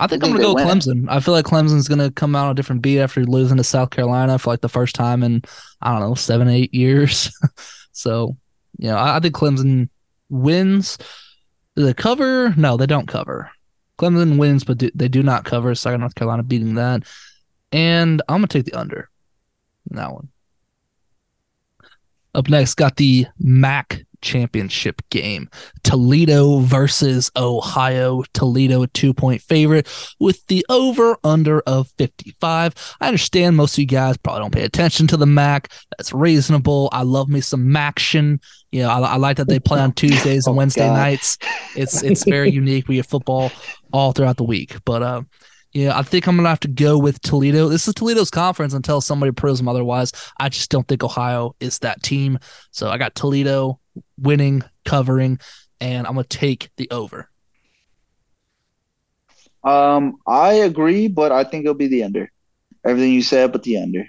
I 0.00 0.06
think 0.06 0.22
You 0.22 0.28
I'm 0.28 0.30
gonna 0.30 0.40
go 0.40 0.48
they 0.48 0.54
with 0.54 0.64
win? 0.66 0.66
Clemson. 0.66 1.06
I 1.08 1.20
feel 1.20 1.34
like 1.34 1.46
Clemson's 1.46 1.88
gonna 1.88 2.10
come 2.10 2.36
out 2.36 2.46
on 2.46 2.50
a 2.52 2.54
different 2.54 2.82
beat 2.82 3.00
after 3.00 3.24
losing 3.24 3.56
to 3.56 3.64
South 3.64 3.90
Carolina 3.90 4.38
for 4.38 4.50
like 4.50 4.60
the 4.60 4.68
first 4.68 4.94
time 4.94 5.22
in 5.22 5.42
I 5.82 5.92
don't 5.92 6.08
know 6.08 6.14
seven 6.14 6.48
eight 6.48 6.72
years. 6.74 7.30
so 7.92 8.36
you 8.78 8.88
know 8.88 8.96
I, 8.96 9.16
I 9.16 9.20
think 9.20 9.34
Clemson 9.34 9.88
wins. 10.28 10.98
Do 11.76 11.84
they 11.84 11.94
cover? 11.94 12.54
No, 12.56 12.76
they 12.76 12.86
don't 12.86 13.08
cover. 13.08 13.50
Clemson 13.98 14.38
wins, 14.38 14.64
but 14.64 14.78
do, 14.78 14.90
they 14.94 15.08
do 15.08 15.22
not 15.22 15.44
cover. 15.44 15.70
I 15.70 15.74
got 15.74 16.00
North 16.00 16.14
Carolina 16.14 16.42
beating 16.42 16.74
that. 16.74 17.02
And 17.72 18.22
I'm 18.28 18.38
going 18.38 18.48
to 18.48 18.58
take 18.58 18.66
the 18.66 18.78
under 18.78 19.08
in 19.90 19.96
that 19.96 20.12
one. 20.12 20.28
Up 22.34 22.48
next, 22.48 22.74
got 22.74 22.96
the 22.96 23.26
MAC 23.38 24.04
championship 24.20 25.02
game. 25.10 25.48
Toledo 25.82 26.60
versus 26.60 27.30
Ohio. 27.36 28.22
Toledo, 28.34 28.82
a 28.82 28.86
two 28.88 29.14
point 29.14 29.42
favorite 29.42 29.88
with 30.20 30.46
the 30.48 30.64
over 30.68 31.16
under 31.24 31.60
of 31.60 31.88
55. 31.98 32.74
I 33.00 33.06
understand 33.06 33.56
most 33.56 33.74
of 33.74 33.78
you 33.80 33.86
guys 33.86 34.16
probably 34.16 34.42
don't 34.42 34.54
pay 34.54 34.64
attention 34.64 35.06
to 35.08 35.16
the 35.16 35.26
MAC. 35.26 35.70
That's 35.96 36.12
reasonable. 36.12 36.88
I 36.92 37.02
love 37.02 37.28
me 37.28 37.40
some 37.40 37.66
MACtion. 37.68 38.42
You 38.72 38.82
know, 38.82 38.90
I, 38.90 39.00
I 39.00 39.16
like 39.16 39.38
that 39.38 39.48
they 39.48 39.58
play 39.58 39.80
on 39.80 39.92
Tuesdays 39.92 40.46
and 40.46 40.54
Oh, 40.54 40.58
Wednesday 40.58 40.86
God. 40.86 40.94
nights. 40.94 41.38
It's 41.76 42.02
it's 42.02 42.24
very 42.24 42.50
unique. 42.52 42.88
We 42.88 42.96
have 42.98 43.06
football 43.06 43.50
all 43.92 44.12
throughout 44.12 44.36
the 44.36 44.44
week. 44.44 44.76
But 44.84 45.02
uh 45.02 45.22
yeah, 45.74 45.96
I 45.96 46.02
think 46.02 46.26
I'm 46.26 46.36
gonna 46.36 46.48
have 46.48 46.60
to 46.60 46.68
go 46.68 46.98
with 46.98 47.20
Toledo. 47.20 47.68
This 47.68 47.86
is 47.86 47.94
Toledo's 47.94 48.30
conference 48.30 48.72
until 48.72 49.00
somebody 49.00 49.32
proves 49.32 49.58
them 49.58 49.68
otherwise. 49.68 50.12
I 50.38 50.48
just 50.48 50.70
don't 50.70 50.88
think 50.88 51.04
Ohio 51.04 51.54
is 51.60 51.78
that 51.80 52.02
team. 52.02 52.38
So 52.70 52.88
I 52.88 52.96
got 52.96 53.14
Toledo 53.14 53.78
winning, 54.18 54.62
covering, 54.84 55.38
and 55.80 56.06
I'm 56.06 56.14
gonna 56.14 56.24
take 56.24 56.70
the 56.76 56.90
over. 56.90 57.28
Um, 59.64 60.18
I 60.26 60.52
agree, 60.54 61.08
but 61.08 61.32
I 61.32 61.44
think 61.44 61.64
it'll 61.64 61.74
be 61.74 61.88
the 61.88 62.04
under. 62.04 62.30
Everything 62.84 63.12
you 63.12 63.22
said, 63.22 63.52
but 63.52 63.62
the 63.62 63.78
under. 63.78 64.06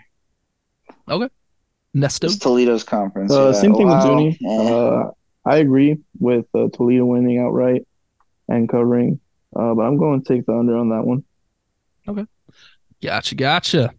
Okay. 1.10 1.30
Nesto. 1.96 2.26
It's 2.26 2.38
Toledo's 2.38 2.84
conference. 2.84 3.32
Uh, 3.32 3.48
yeah. 3.48 3.52
same 3.54 3.74
thing 3.74 3.88
with 3.88 3.96
Ohio, 3.96 4.32
Zuni. 4.32 4.40
Uh, 4.48 5.12
I 5.46 5.58
agree 5.58 5.98
with 6.20 6.46
uh, 6.54 6.68
Toledo 6.72 7.06
winning 7.06 7.40
outright 7.40 7.88
and 8.48 8.70
covering, 8.70 9.20
uh, 9.56 9.74
but 9.74 9.82
I'm 9.82 9.98
going 9.98 10.22
to 10.22 10.34
take 10.34 10.46
the 10.46 10.54
under 10.54 10.78
on 10.78 10.90
that 10.90 11.04
one. 11.04 11.24
Okay. 12.08 12.26
Gotcha, 13.02 13.36
gotcha. 13.36 13.94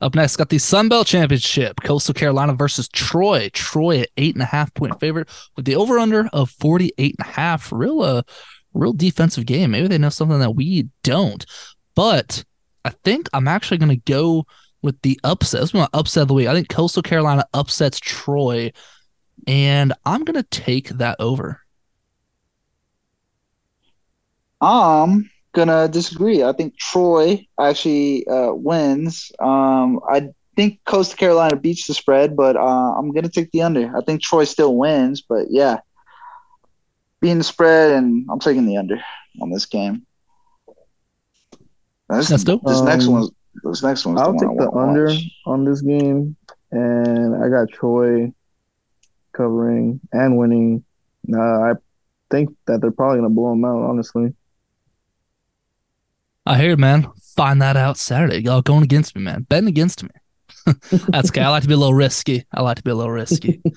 Up 0.00 0.14
next, 0.14 0.36
got 0.36 0.50
the 0.50 0.58
Sun 0.58 0.90
Belt 0.90 1.06
Championship, 1.06 1.80
Coastal 1.82 2.12
Carolina 2.12 2.52
versus 2.52 2.88
Troy. 2.88 3.48
Troy 3.54 4.00
at 4.00 4.10
eight 4.18 4.34
and 4.34 4.42
a 4.42 4.46
half 4.46 4.72
point 4.74 5.00
favorite 5.00 5.28
with 5.56 5.64
the 5.64 5.76
over 5.76 5.98
under 5.98 6.28
of 6.34 6.50
48 6.50 7.16
and 7.18 7.26
a 7.26 7.30
half. 7.30 7.72
Real 7.72 8.02
uh 8.02 8.22
real 8.74 8.92
defensive 8.92 9.46
game. 9.46 9.70
Maybe 9.70 9.88
they 9.88 9.96
know 9.96 10.10
something 10.10 10.38
that 10.40 10.54
we 10.54 10.88
don't. 11.02 11.44
But 11.94 12.44
I 12.84 12.90
think 13.04 13.28
I'm 13.32 13.48
actually 13.48 13.78
gonna 13.78 13.96
go 13.96 14.46
with 14.82 15.00
the 15.00 15.18
upset. 15.24 15.62
This 15.62 15.70
is 15.70 15.74
my 15.74 15.88
upset 15.94 16.22
of 16.22 16.28
the 16.28 16.34
week. 16.34 16.48
I 16.48 16.54
think 16.54 16.68
Coastal 16.68 17.02
Carolina 17.02 17.46
upsets 17.54 17.98
Troy, 17.98 18.72
and 19.46 19.94
I'm 20.04 20.24
gonna 20.24 20.42
take 20.44 20.88
that 20.90 21.16
over. 21.20 21.62
I'm 24.60 25.30
gonna 25.56 25.88
disagree. 25.88 26.44
I 26.44 26.52
think 26.52 26.76
Troy 26.78 27.44
actually 27.58 28.26
uh, 28.28 28.52
wins. 28.52 29.32
Um, 29.40 30.00
I 30.08 30.28
think 30.54 30.80
Coastal 30.84 31.16
Carolina 31.16 31.56
beats 31.56 31.86
the 31.88 31.94
spread, 31.94 32.36
but 32.36 32.56
uh, 32.56 32.92
I'm 32.98 33.10
gonna 33.12 33.30
take 33.30 33.50
the 33.52 33.62
under. 33.62 33.90
I 33.96 34.02
think 34.02 34.22
Troy 34.22 34.44
still 34.44 34.76
wins, 34.76 35.22
but 35.22 35.46
yeah, 35.50 35.80
being 37.20 37.38
the 37.38 37.44
spread, 37.44 37.92
and 37.92 38.26
I'm 38.30 38.38
taking 38.38 38.66
the 38.66 38.76
under 38.76 39.00
on 39.40 39.50
this 39.50 39.66
game. 39.66 40.04
This, 42.10 42.28
That's 42.28 42.44
dope. 42.44 42.62
this 42.64 42.82
next 42.82 43.06
one. 43.08 43.28
this 43.64 43.82
next 43.82 44.06
one's 44.06 44.20
I'll 44.20 44.32
the 44.32 44.38
take 44.38 44.48
one 44.48 44.60
I 44.60 44.64
the 44.64 44.70
wanna 44.70 44.88
under 44.88 45.06
watch. 45.06 45.30
on 45.46 45.64
this 45.64 45.80
game, 45.80 46.36
and 46.70 47.42
I 47.42 47.48
got 47.48 47.70
Troy 47.70 48.32
covering 49.32 50.00
and 50.12 50.36
winning. 50.36 50.84
Uh, 51.32 51.40
I 51.40 51.72
think 52.30 52.54
that 52.66 52.80
they're 52.80 52.90
probably 52.92 53.18
going 53.18 53.30
to 53.30 53.34
blow 53.34 53.50
them 53.50 53.64
out, 53.64 53.82
honestly. 53.82 54.34
I 56.46 56.58
hear, 56.58 56.76
man. 56.76 57.08
Find 57.34 57.60
that 57.60 57.76
out 57.76 57.96
Saturday. 57.98 58.38
Y'all 58.38 58.62
going 58.62 58.82
against 58.84 59.16
me, 59.16 59.22
man. 59.22 59.42
Betting 59.48 59.68
against 59.68 60.02
me. 60.02 60.10
That's 61.08 61.30
okay. 61.30 61.42
I 61.42 61.48
like 61.48 61.62
to 61.62 61.68
be 61.68 61.74
a 61.74 61.78
little 61.78 61.94
risky. 61.94 62.44
I 62.54 62.62
like 62.62 62.76
to 62.76 62.82
be 62.82 62.90
a 62.90 62.94
little 62.94 63.12
risky. 63.12 63.60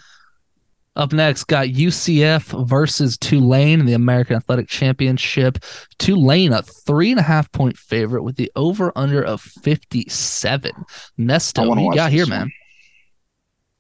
Up 0.96 1.14
next, 1.14 1.46
got 1.46 1.68
UCF 1.68 2.68
versus 2.68 3.18
Tulane 3.18 3.80
in 3.80 3.86
the 3.86 3.94
American 3.94 4.36
Athletic 4.36 4.68
Championship. 4.68 5.60
Tulane, 5.98 6.52
a 6.52 6.62
three 6.62 7.12
and 7.12 7.20
a 7.20 7.24
half 7.24 7.50
point 7.54 7.78
favorite 7.78 8.24
with 8.24 8.36
the 8.36 8.52
over 8.56 8.92
under 8.98 9.24
of 9.24 9.40
57. 9.40 10.72
I 10.76 10.82
Nesto, 11.22 11.68
what 11.70 11.80
you 11.80 11.94
got 11.94 12.12
here, 12.12 12.24
this 12.24 12.30
man? 12.30 12.52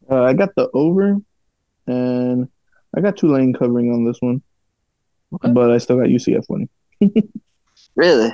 Uh, 0.09 0.23
I 0.23 0.33
got 0.33 0.55
the 0.55 0.69
over, 0.73 1.17
and 1.87 2.47
I 2.95 3.01
got 3.01 3.17
Tulane 3.17 3.53
covering 3.53 3.91
on 3.91 4.05
this 4.05 4.17
one, 4.21 4.41
Okay. 5.33 5.51
but 5.51 5.71
I 5.71 5.77
still 5.77 5.97
got 5.97 6.07
UCF 6.07 6.45
winning. 6.49 6.69
Really 7.95 8.33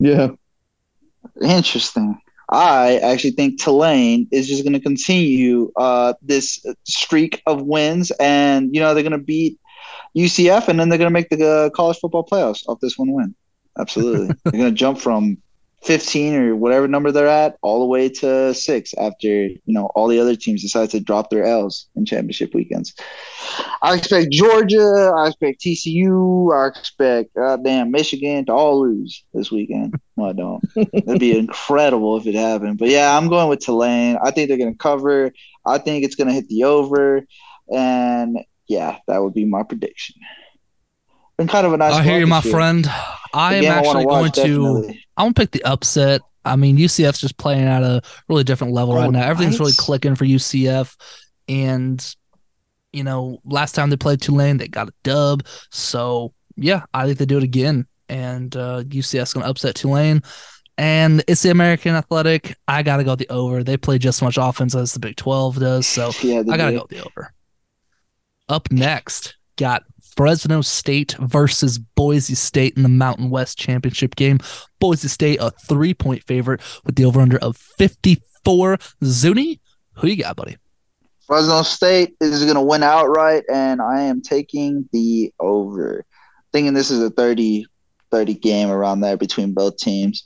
Yeah, 0.00 0.28
interesting. 1.42 2.18
I 2.50 2.96
actually 2.98 3.32
think 3.32 3.60
Tulane 3.60 4.26
is 4.32 4.48
just 4.48 4.64
going 4.64 4.72
to 4.72 4.80
continue 4.80 5.70
uh, 5.76 6.14
this 6.20 6.64
streak 6.84 7.42
of 7.46 7.62
wins, 7.62 8.10
and 8.18 8.74
you 8.74 8.80
know 8.80 8.92
they're 8.92 9.04
going 9.04 9.12
to 9.12 9.18
beat 9.18 9.58
UCF, 10.16 10.68
and 10.68 10.80
then 10.80 10.88
they're 10.88 10.98
going 10.98 11.10
to 11.10 11.12
make 11.12 11.28
the 11.28 11.46
uh, 11.46 11.70
college 11.70 11.98
football 11.98 12.26
playoffs 12.26 12.66
off 12.66 12.80
this 12.80 12.98
one 12.98 13.12
win. 13.12 13.34
Absolutely, 13.78 14.34
they're 14.44 14.60
going 14.60 14.64
to 14.64 14.72
jump 14.72 14.98
from 14.98 15.36
15 15.82 16.34
or 16.34 16.56
whatever 16.56 16.86
number 16.86 17.10
they're 17.10 17.26
at 17.26 17.56
all 17.62 17.80
the 17.80 17.86
way 17.86 18.08
to 18.08 18.52
six 18.52 18.92
after 18.94 19.28
you 19.28 19.60
know 19.66 19.86
all 19.94 20.08
the 20.08 20.20
other 20.20 20.36
teams 20.36 20.60
decide 20.62 20.90
to 20.90 21.00
drop 21.00 21.30
their 21.30 21.44
L's 21.44 21.88
in 21.96 22.04
championship 22.04 22.54
weekends. 22.54 22.94
I 23.82 23.96
expect 23.96 24.30
Georgia, 24.30 25.12
I 25.16 25.28
expect 25.28 25.60
TCU, 25.60 26.54
I 26.54 26.68
expect 26.68 27.34
goddamn 27.34 27.90
Michigan 27.90 28.44
to 28.46 28.52
all 28.52 28.82
lose 28.82 29.24
this 29.32 29.50
weekend. 29.50 29.94
No, 30.16 30.26
I 30.26 30.32
don't. 30.32 30.62
It'd 30.76 31.18
be 31.18 31.38
incredible 31.38 32.18
if 32.18 32.26
it 32.26 32.34
happened. 32.34 32.78
But 32.78 32.88
yeah, 32.88 33.16
I'm 33.16 33.28
going 33.28 33.48
with 33.48 33.60
Tulane. 33.60 34.18
I 34.22 34.30
think 34.30 34.48
they're 34.48 34.58
going 34.58 34.74
to 34.74 34.78
cover. 34.78 35.32
I 35.64 35.78
think 35.78 36.04
it's 36.04 36.14
going 36.14 36.28
to 36.28 36.34
hit 36.34 36.48
the 36.48 36.64
over. 36.64 37.24
And 37.72 38.38
yeah, 38.68 38.98
that 39.08 39.22
would 39.22 39.34
be 39.34 39.46
my 39.46 39.62
prediction. 39.62 40.16
Been 41.40 41.48
kind 41.48 41.66
of 41.66 41.72
a 41.72 41.78
nice. 41.78 41.94
I 41.94 42.02
hear 42.02 42.18
you, 42.18 42.26
my 42.26 42.42
year. 42.42 42.52
friend. 42.52 42.86
I 43.32 43.60
The 43.60 43.66
am 43.66 43.72
actually 43.72 44.04
watch, 44.04 44.34
going 44.34 44.46
to. 44.46 44.74
definitely. 44.74 45.04
I'm 45.16 45.24
gonna 45.24 45.34
pick 45.34 45.52
the 45.52 45.62
upset. 45.64 46.20
I 46.44 46.56
mean, 46.56 46.76
UCF's 46.76 47.18
just 47.18 47.38
playing 47.38 47.64
at 47.66 47.82
a 47.82 48.02
really 48.28 48.44
different 48.44 48.74
level 48.74 48.92
Oh, 48.92 48.98
right 48.98 49.10
now. 49.10 49.26
Everything's 49.26 49.58
really 49.58 49.72
clicking 49.74 50.16
for 50.16 50.26
UCF, 50.26 50.96
and 51.48 52.14
you 52.92 53.04
know, 53.04 53.40
last 53.44 53.72
time 53.74 53.88
they 53.88 53.96
played 53.96 54.20
Tulane, 54.20 54.58
they 54.58 54.68
got 54.68 54.90
a 54.90 54.92
dub. 55.02 55.46
So 55.70 56.34
yeah, 56.56 56.82
I 56.92 57.06
think 57.06 57.16
they 57.16 57.24
do 57.24 57.38
it 57.38 57.42
again, 57.44 57.86
and 58.10 58.54
uh, 58.54 58.82
UCF's 58.82 59.32
gonna 59.32 59.46
upset 59.48 59.76
Tulane. 59.76 60.20
And 60.76 61.24
it's 61.26 61.40
the 61.42 61.50
American 61.50 61.94
Athletic. 61.94 62.54
I 62.68 62.82
gotta 62.82 63.02
go 63.02 63.12
with 63.12 63.20
the 63.20 63.30
over. 63.30 63.64
They 63.64 63.78
play 63.78 63.96
just 63.96 64.18
as 64.18 64.22
much 64.22 64.36
offense 64.38 64.74
as 64.74 64.92
the 64.92 65.00
Big 65.00 65.16
Twelve 65.16 65.58
does, 65.58 65.86
so 65.86 66.10
yeah, 66.22 66.40
I 66.40 66.58
gotta 66.58 66.72
do. 66.72 66.76
go 66.76 66.82
with 66.82 66.90
the 66.90 67.00
over. 67.06 67.32
Up 68.50 68.70
next, 68.70 69.36
got 69.56 69.84
Fresno 70.16 70.60
State 70.60 71.16
versus 71.20 71.78
Boise 71.78 72.34
State 72.34 72.76
in 72.76 72.82
the 72.82 72.88
Mountain 72.88 73.30
West 73.30 73.58
Championship 73.58 74.16
game. 74.16 74.38
Boise 74.78 75.08
State 75.08 75.40
a 75.40 75.50
three 75.50 75.94
point 75.94 76.24
favorite 76.24 76.60
with 76.84 76.96
the 76.96 77.04
over 77.04 77.20
under 77.20 77.38
of 77.38 77.56
54. 77.56 78.78
Zuni, 79.04 79.60
who 79.94 80.08
you 80.08 80.22
got, 80.22 80.36
buddy? 80.36 80.56
Fresno 81.26 81.62
State 81.62 82.16
is 82.20 82.42
going 82.42 82.56
to 82.56 82.60
win 82.60 82.82
outright, 82.82 83.44
and 83.52 83.80
I 83.80 84.02
am 84.02 84.20
taking 84.20 84.88
the 84.92 85.32
over. 85.38 86.04
Thinking 86.52 86.74
this 86.74 86.90
is 86.90 87.00
a 87.00 87.10
30, 87.10 87.66
30 88.10 88.34
game 88.34 88.68
around 88.68 89.00
there 89.00 89.16
between 89.16 89.54
both 89.54 89.76
teams. 89.76 90.24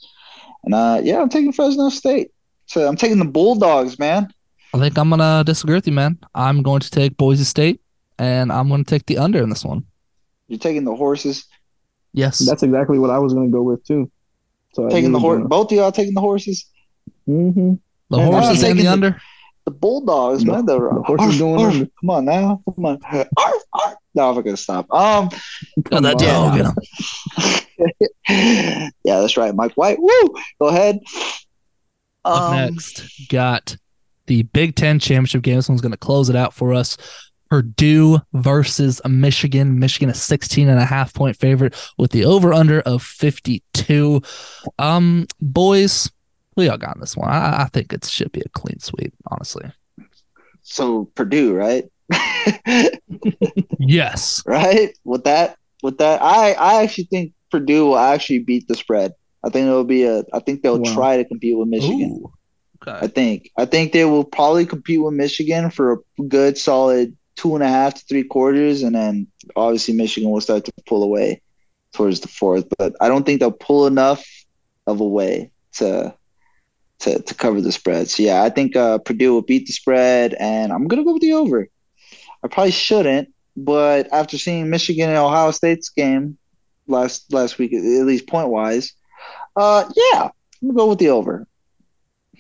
And 0.64 0.74
uh, 0.74 1.00
yeah, 1.02 1.20
I'm 1.20 1.28
taking 1.28 1.52
Fresno 1.52 1.90
State. 1.90 2.30
So 2.66 2.88
I'm 2.88 2.96
taking 2.96 3.18
the 3.18 3.26
Bulldogs, 3.26 3.98
man. 3.98 4.32
I 4.72 4.78
think 4.78 4.96
I'm 4.96 5.10
gonna 5.10 5.44
disagree 5.44 5.74
with 5.74 5.86
you, 5.86 5.92
man. 5.92 6.18
I'm 6.34 6.62
going 6.62 6.80
to 6.80 6.90
take 6.90 7.18
Boise 7.18 7.44
State, 7.44 7.82
and 8.18 8.52
I'm 8.52 8.68
going 8.68 8.84
to 8.84 8.88
take 8.90 9.06
the 9.06 9.18
under 9.18 9.42
in 9.42 9.48
this 9.50 9.64
one. 9.64 9.84
You're 10.48 10.58
taking 10.58 10.84
the 10.84 10.94
horses. 10.94 11.46
Yes, 12.12 12.38
that's 12.38 12.62
exactly 12.62 12.98
what 12.98 13.10
I 13.10 13.18
was 13.18 13.32
going 13.34 13.48
to 13.48 13.52
go 13.52 13.62
with 13.62 13.84
too. 13.84 14.10
So 14.74 14.88
Taking 14.88 15.12
the 15.12 15.18
horse. 15.20 15.42
Both 15.46 15.70
of 15.72 15.78
y'all 15.78 15.92
taking 15.92 16.14
the 16.14 16.20
horses. 16.20 16.66
Mm-hmm. 17.28 17.74
the 18.10 18.18
and 18.18 18.32
horses 18.32 18.50
and 18.50 18.60
taking 18.60 18.76
the 18.76 18.82
the- 18.84 18.88
under. 18.90 19.20
The 19.64 19.70
Bulldogs, 19.70 20.44
The- 20.44 20.52
man. 20.52 20.66
The, 20.66 20.78
the 20.78 21.02
horses 21.06 21.38
going 21.38 21.60
arf, 21.64 21.74
under. 21.74 21.86
Come 22.00 22.10
on 22.10 22.24
now. 22.26 22.62
Come 22.74 22.84
on. 22.84 22.98
Arf, 23.02 23.28
arf. 23.72 23.94
No, 24.14 24.30
I'm 24.30 24.42
gonna 24.42 24.56
stop. 24.56 24.92
Um, 24.92 25.30
Got 25.82 26.02
that 26.02 26.18
dog 26.18 26.60
in 26.60 26.66
'em. 26.66 26.74
yeah, 29.04 29.20
that's 29.20 29.36
right, 29.36 29.54
Mike 29.54 29.72
White. 29.74 29.98
Woo! 30.00 30.34
Go 30.60 30.68
ahead. 30.68 31.00
Up 32.24 32.52
Um, 32.52 32.74
next, 32.74 33.28
got 33.28 33.76
the 34.26 34.42
Big 34.44 34.76
Ten 34.76 34.98
championship 34.98 35.42
game. 35.42 35.56
This 35.56 35.68
one's 35.68 35.80
going 35.80 35.92
to 35.92 35.98
close 35.98 36.28
it 36.28 36.36
out 36.36 36.54
for 36.54 36.72
us. 36.72 36.96
Purdue 37.54 38.18
versus 38.32 39.00
Michigan. 39.08 39.78
Michigan 39.78 40.10
a 40.10 40.14
16 40.14 40.68
and 40.68 40.80
a 40.80 40.84
half 40.84 41.14
point 41.14 41.36
favorite 41.36 41.72
with 41.96 42.10
the 42.10 42.24
over 42.24 42.52
under 42.52 42.80
of 42.80 43.00
52. 43.00 44.20
Um, 44.80 45.28
boys, 45.40 46.10
we 46.56 46.68
all 46.68 46.78
got 46.78 46.98
this 46.98 47.16
one. 47.16 47.30
I, 47.30 47.62
I 47.62 47.68
think 47.72 47.92
it 47.92 48.04
should 48.06 48.32
be 48.32 48.40
a 48.40 48.48
clean 48.48 48.80
sweep, 48.80 49.14
honestly. 49.30 49.70
So 50.62 51.04
Purdue, 51.14 51.54
right? 51.54 51.84
Yes. 53.78 54.42
right? 54.46 54.90
With 55.04 55.22
that, 55.22 55.56
with 55.84 55.98
that, 55.98 56.22
I 56.22 56.54
I 56.54 56.82
actually 56.82 57.04
think 57.04 57.34
Purdue 57.52 57.86
will 57.86 57.98
actually 57.98 58.40
beat 58.40 58.66
the 58.66 58.74
spread. 58.74 59.12
I 59.44 59.50
think 59.50 59.68
it'll 59.68 59.84
be 59.84 60.02
a. 60.02 60.24
I 60.32 60.40
think 60.40 60.62
they'll 60.62 60.80
wow. 60.80 60.92
try 60.92 61.16
to 61.18 61.24
compete 61.24 61.56
with 61.56 61.68
Michigan. 61.68 62.20
Ooh, 62.20 62.32
okay. 62.82 62.98
I 63.00 63.06
think. 63.06 63.52
I 63.56 63.64
think 63.64 63.92
they 63.92 64.06
will 64.06 64.24
probably 64.24 64.66
compete 64.66 65.00
with 65.00 65.14
Michigan 65.14 65.70
for 65.70 66.02
a 66.18 66.22
good, 66.24 66.58
solid 66.58 67.16
two 67.36 67.54
and 67.54 67.64
a 67.64 67.68
half 67.68 67.94
to 67.94 68.04
three 68.08 68.24
quarters, 68.24 68.82
and 68.82 68.94
then 68.94 69.26
obviously 69.56 69.94
Michigan 69.94 70.30
will 70.30 70.40
start 70.40 70.64
to 70.64 70.72
pull 70.86 71.02
away 71.02 71.40
towards 71.92 72.20
the 72.20 72.28
fourth. 72.28 72.66
But 72.78 72.94
I 73.00 73.08
don't 73.08 73.24
think 73.24 73.40
they'll 73.40 73.52
pull 73.52 73.86
enough 73.86 74.24
of 74.86 75.00
a 75.00 75.06
way 75.06 75.50
to 75.74 76.14
to 77.00 77.22
to 77.22 77.34
cover 77.34 77.60
the 77.60 77.72
spread. 77.72 78.08
So 78.08 78.22
yeah, 78.22 78.42
I 78.42 78.50
think 78.50 78.76
uh, 78.76 78.98
Purdue 78.98 79.32
will 79.32 79.42
beat 79.42 79.66
the 79.66 79.72
spread, 79.72 80.34
and 80.34 80.72
I'm 80.72 80.86
gonna 80.86 81.04
go 81.04 81.12
with 81.14 81.22
the 81.22 81.32
over. 81.32 81.68
I 82.42 82.48
probably 82.48 82.72
shouldn't, 82.72 83.32
but 83.56 84.12
after 84.12 84.38
seeing 84.38 84.70
Michigan 84.70 85.08
and 85.08 85.18
Ohio 85.18 85.50
State's 85.50 85.88
game 85.88 86.36
last 86.86 87.32
last 87.32 87.58
week, 87.58 87.72
at 87.72 87.82
least 87.82 88.26
point 88.26 88.48
wise, 88.48 88.92
uh, 89.56 89.84
yeah, 89.96 90.28
I'm 90.62 90.68
gonna 90.68 90.74
go 90.74 90.88
with 90.88 90.98
the 90.98 91.10
over. 91.10 91.46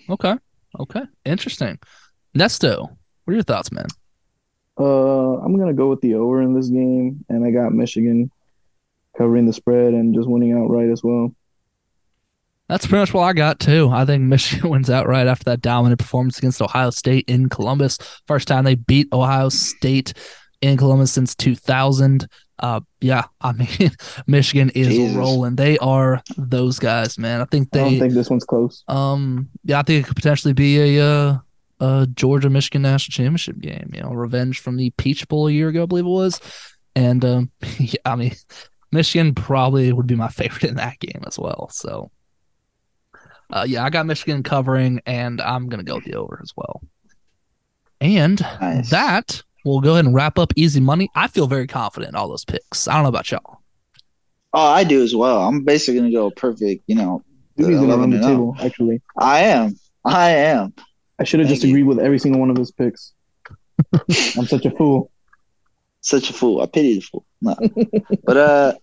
Okay. 0.08 0.34
Okay. 0.78 1.02
Interesting. 1.24 1.78
Nesto, 2.36 2.80
what 2.82 3.30
are 3.30 3.34
your 3.34 3.42
thoughts, 3.42 3.70
man? 3.70 3.86
Uh, 4.78 5.38
I'm 5.38 5.56
gonna 5.56 5.74
go 5.74 5.88
with 5.88 6.00
the 6.00 6.14
over 6.14 6.42
in 6.42 6.54
this 6.54 6.68
game, 6.68 7.24
and 7.28 7.44
I 7.44 7.50
got 7.50 7.72
Michigan 7.72 8.30
covering 9.16 9.46
the 9.46 9.52
spread 9.52 9.94
and 9.94 10.14
just 10.14 10.28
winning 10.28 10.52
outright 10.52 10.90
as 10.90 11.02
well. 11.02 11.32
That's 12.68 12.86
pretty 12.86 13.02
much 13.02 13.14
what 13.14 13.24
I 13.24 13.34
got 13.34 13.60
too. 13.60 13.90
I 13.92 14.04
think 14.04 14.22
Michigan 14.24 14.70
wins 14.70 14.90
outright 14.90 15.26
after 15.26 15.44
that 15.44 15.60
dominant 15.60 16.00
performance 16.00 16.38
against 16.38 16.62
Ohio 16.62 16.90
State 16.90 17.28
in 17.28 17.48
Columbus. 17.48 17.98
First 18.26 18.48
time 18.48 18.64
they 18.64 18.74
beat 18.74 19.08
Ohio 19.12 19.48
State 19.48 20.14
in 20.60 20.76
Columbus 20.76 21.12
since 21.12 21.34
2000. 21.34 22.26
Uh, 22.58 22.80
yeah, 23.00 23.24
I 23.40 23.52
mean, 23.52 23.90
Michigan 24.26 24.70
is 24.70 24.88
Jesus. 24.88 25.16
rolling. 25.16 25.56
They 25.56 25.76
are 25.78 26.22
those 26.36 26.78
guys, 26.78 27.18
man. 27.18 27.40
I 27.40 27.44
think 27.44 27.70
they. 27.70 27.80
I 27.80 27.90
don't 27.90 27.98
think 27.98 28.14
this 28.14 28.30
one's 28.30 28.44
close. 28.44 28.82
Um, 28.88 29.50
yeah, 29.64 29.80
I 29.80 29.82
think 29.82 30.04
it 30.04 30.06
could 30.06 30.16
potentially 30.16 30.54
be 30.54 30.98
a 30.98 31.04
uh, 31.04 31.38
a 31.84 32.06
Georgia 32.06 32.48
Michigan 32.48 32.82
national 32.82 33.12
championship 33.12 33.58
game. 33.58 33.90
You 33.92 34.02
know, 34.02 34.10
revenge 34.10 34.60
from 34.60 34.76
the 34.76 34.90
Peach 34.90 35.28
Bowl 35.28 35.48
a 35.48 35.52
year 35.52 35.68
ago, 35.68 35.82
I 35.82 35.86
believe 35.86 36.06
it 36.06 36.08
was. 36.08 36.40
And 36.96 37.24
um, 37.24 37.50
yeah, 37.78 38.00
I 38.04 38.16
mean, 38.16 38.34
Michigan 38.92 39.34
probably 39.34 39.92
would 39.92 40.06
be 40.06 40.16
my 40.16 40.28
favorite 40.28 40.64
in 40.64 40.76
that 40.76 40.98
game 40.98 41.22
as 41.26 41.38
well. 41.38 41.68
So, 41.70 42.10
uh, 43.50 43.66
yeah, 43.68 43.84
I 43.84 43.90
got 43.90 44.06
Michigan 44.06 44.42
covering, 44.42 45.00
and 45.04 45.40
I'm 45.40 45.68
gonna 45.68 45.82
go 45.82 45.96
with 45.96 46.04
the 46.04 46.14
over 46.14 46.40
as 46.42 46.52
well. 46.56 46.82
And 48.00 48.40
nice. 48.60 48.90
that 48.90 49.42
we'll 49.64 49.80
go 49.80 49.92
ahead 49.92 50.04
and 50.04 50.14
wrap 50.14 50.38
up 50.38 50.52
easy 50.56 50.80
money. 50.80 51.10
I 51.14 51.28
feel 51.28 51.46
very 51.46 51.66
confident 51.66 52.10
in 52.10 52.16
all 52.16 52.28
those 52.28 52.44
picks. 52.44 52.88
I 52.88 52.94
don't 52.94 53.04
know 53.04 53.08
about 53.08 53.30
y'all. 53.30 53.58
Oh, 54.52 54.66
I 54.66 54.84
do 54.84 55.02
as 55.02 55.14
well. 55.14 55.46
I'm 55.46 55.64
basically 55.64 56.00
gonna 56.00 56.12
go 56.12 56.30
perfect. 56.30 56.84
You 56.86 56.94
know, 56.94 57.24
on 57.58 58.10
the 58.10 58.20
table. 58.20 58.56
Actually, 58.60 59.02
I 59.18 59.40
am. 59.40 59.76
I 60.04 60.30
am. 60.30 60.74
I 61.18 61.24
should 61.24 61.40
have 61.40 61.48
just 61.48 61.64
agreed 61.64 61.84
with 61.84 61.98
every 61.98 62.18
single 62.18 62.40
one 62.40 62.50
of 62.50 62.56
his 62.56 62.70
picks. 62.70 63.12
I'm 64.36 64.46
such 64.46 64.64
a 64.64 64.70
fool. 64.70 65.10
Such 66.00 66.30
a 66.30 66.32
fool. 66.32 66.60
I 66.60 66.66
pity 66.66 66.96
the 66.96 67.00
fool. 67.00 67.24
No. 67.40 67.56
but 68.24 68.36
uh, 68.36 68.74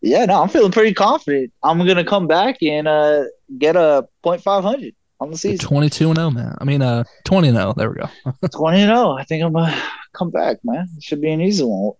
yeah, 0.00 0.24
no, 0.24 0.42
I'm 0.42 0.48
feeling 0.48 0.72
pretty 0.72 0.94
confident. 0.94 1.52
I'm 1.62 1.78
gonna 1.86 2.04
come 2.04 2.26
back 2.26 2.62
and 2.62 2.86
uh 2.86 3.24
get 3.58 3.76
a 3.76 4.06
point 4.22 4.42
five 4.42 4.62
hundred 4.62 4.94
on 5.20 5.30
the 5.30 5.36
season. 5.38 5.66
22 5.66 6.08
and 6.08 6.16
0, 6.16 6.30
man. 6.30 6.56
I 6.60 6.64
mean, 6.64 6.82
uh, 6.82 7.04
20 7.24 7.48
and 7.48 7.56
0. 7.56 7.74
There 7.76 7.90
we 7.90 7.96
go. 7.96 8.08
20 8.52 8.80
and 8.82 8.88
0. 8.88 9.12
I 9.12 9.24
think 9.24 9.42
I'm 9.42 9.52
gonna 9.52 9.76
come 10.12 10.30
back, 10.30 10.58
man. 10.64 10.86
It 10.96 11.02
should 11.02 11.20
be 11.20 11.30
an 11.30 11.40
easy 11.40 11.64
one. 11.64 11.94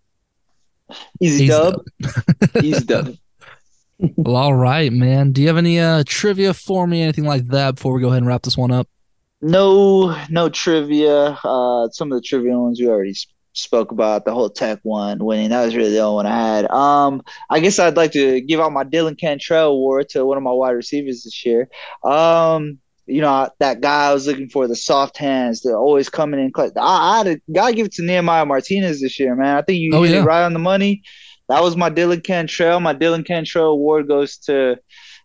Easy, 1.20 1.44
easy 1.44 1.48
dub. 1.48 1.84
dub. 2.00 2.64
easy 2.64 2.84
dub. 2.84 3.14
Well, 4.16 4.36
all 4.36 4.54
right, 4.54 4.92
man. 4.92 5.32
Do 5.32 5.40
you 5.40 5.48
have 5.48 5.56
any 5.56 5.80
uh 5.80 6.04
trivia 6.06 6.54
for 6.54 6.86
me, 6.86 7.02
anything 7.02 7.24
like 7.24 7.48
that, 7.48 7.74
before 7.74 7.92
we 7.92 8.00
go 8.00 8.06
ahead 8.06 8.18
and 8.18 8.28
wrap 8.28 8.42
this 8.42 8.56
one 8.56 8.70
up? 8.70 8.86
No, 9.40 10.16
no 10.30 10.48
trivia. 10.48 11.38
Uh, 11.44 11.88
some 11.90 12.10
of 12.12 12.18
the 12.18 12.22
trivia 12.22 12.58
ones 12.58 12.80
we 12.80 12.88
already 12.88 13.14
spoke 13.52 13.92
about. 13.92 14.24
The 14.24 14.34
whole 14.34 14.50
Tech 14.50 14.80
one 14.82 15.24
winning. 15.24 15.50
That 15.50 15.64
was 15.64 15.76
really 15.76 15.92
the 15.92 16.00
only 16.00 16.16
one 16.16 16.26
I 16.26 16.56
had. 16.56 16.70
Um, 16.70 17.22
I 17.50 17.60
guess 17.60 17.78
I'd 17.78 17.96
like 17.96 18.12
to 18.12 18.40
give 18.40 18.60
out 18.60 18.72
my 18.72 18.84
Dylan 18.84 19.18
Cantrell 19.18 19.70
award 19.70 20.08
to 20.10 20.24
one 20.24 20.36
of 20.36 20.42
my 20.42 20.52
wide 20.52 20.70
receivers 20.70 21.22
this 21.22 21.44
year. 21.44 21.68
Um, 22.02 22.78
you 23.06 23.22
know, 23.22 23.48
that 23.58 23.80
guy 23.80 24.10
I 24.10 24.14
was 24.14 24.26
looking 24.26 24.48
for, 24.48 24.68
the 24.68 24.76
soft 24.76 25.16
hands, 25.16 25.62
they're 25.62 25.78
always 25.78 26.08
coming 26.08 26.40
in. 26.40 26.52
I, 26.56 26.70
I 26.76 27.40
gotta 27.52 27.74
give 27.74 27.86
it 27.86 27.92
to 27.92 28.02
Nehemiah 28.02 28.44
Martinez 28.44 29.00
this 29.00 29.18
year, 29.18 29.34
man. 29.34 29.56
I 29.56 29.62
think 29.62 29.78
you 29.78 29.94
oh, 29.94 30.02
hit 30.02 30.12
yeah. 30.12 30.22
it 30.22 30.26
right 30.26 30.44
on 30.44 30.52
the 30.52 30.58
money. 30.58 31.02
That 31.48 31.62
was 31.62 31.76
my 31.76 31.88
Dylan 31.88 32.22
Cantrell. 32.22 32.80
My 32.80 32.94
Dylan 32.94 33.24
Cantrell 33.24 33.68
award 33.68 34.08
goes 34.08 34.36
to 34.38 34.78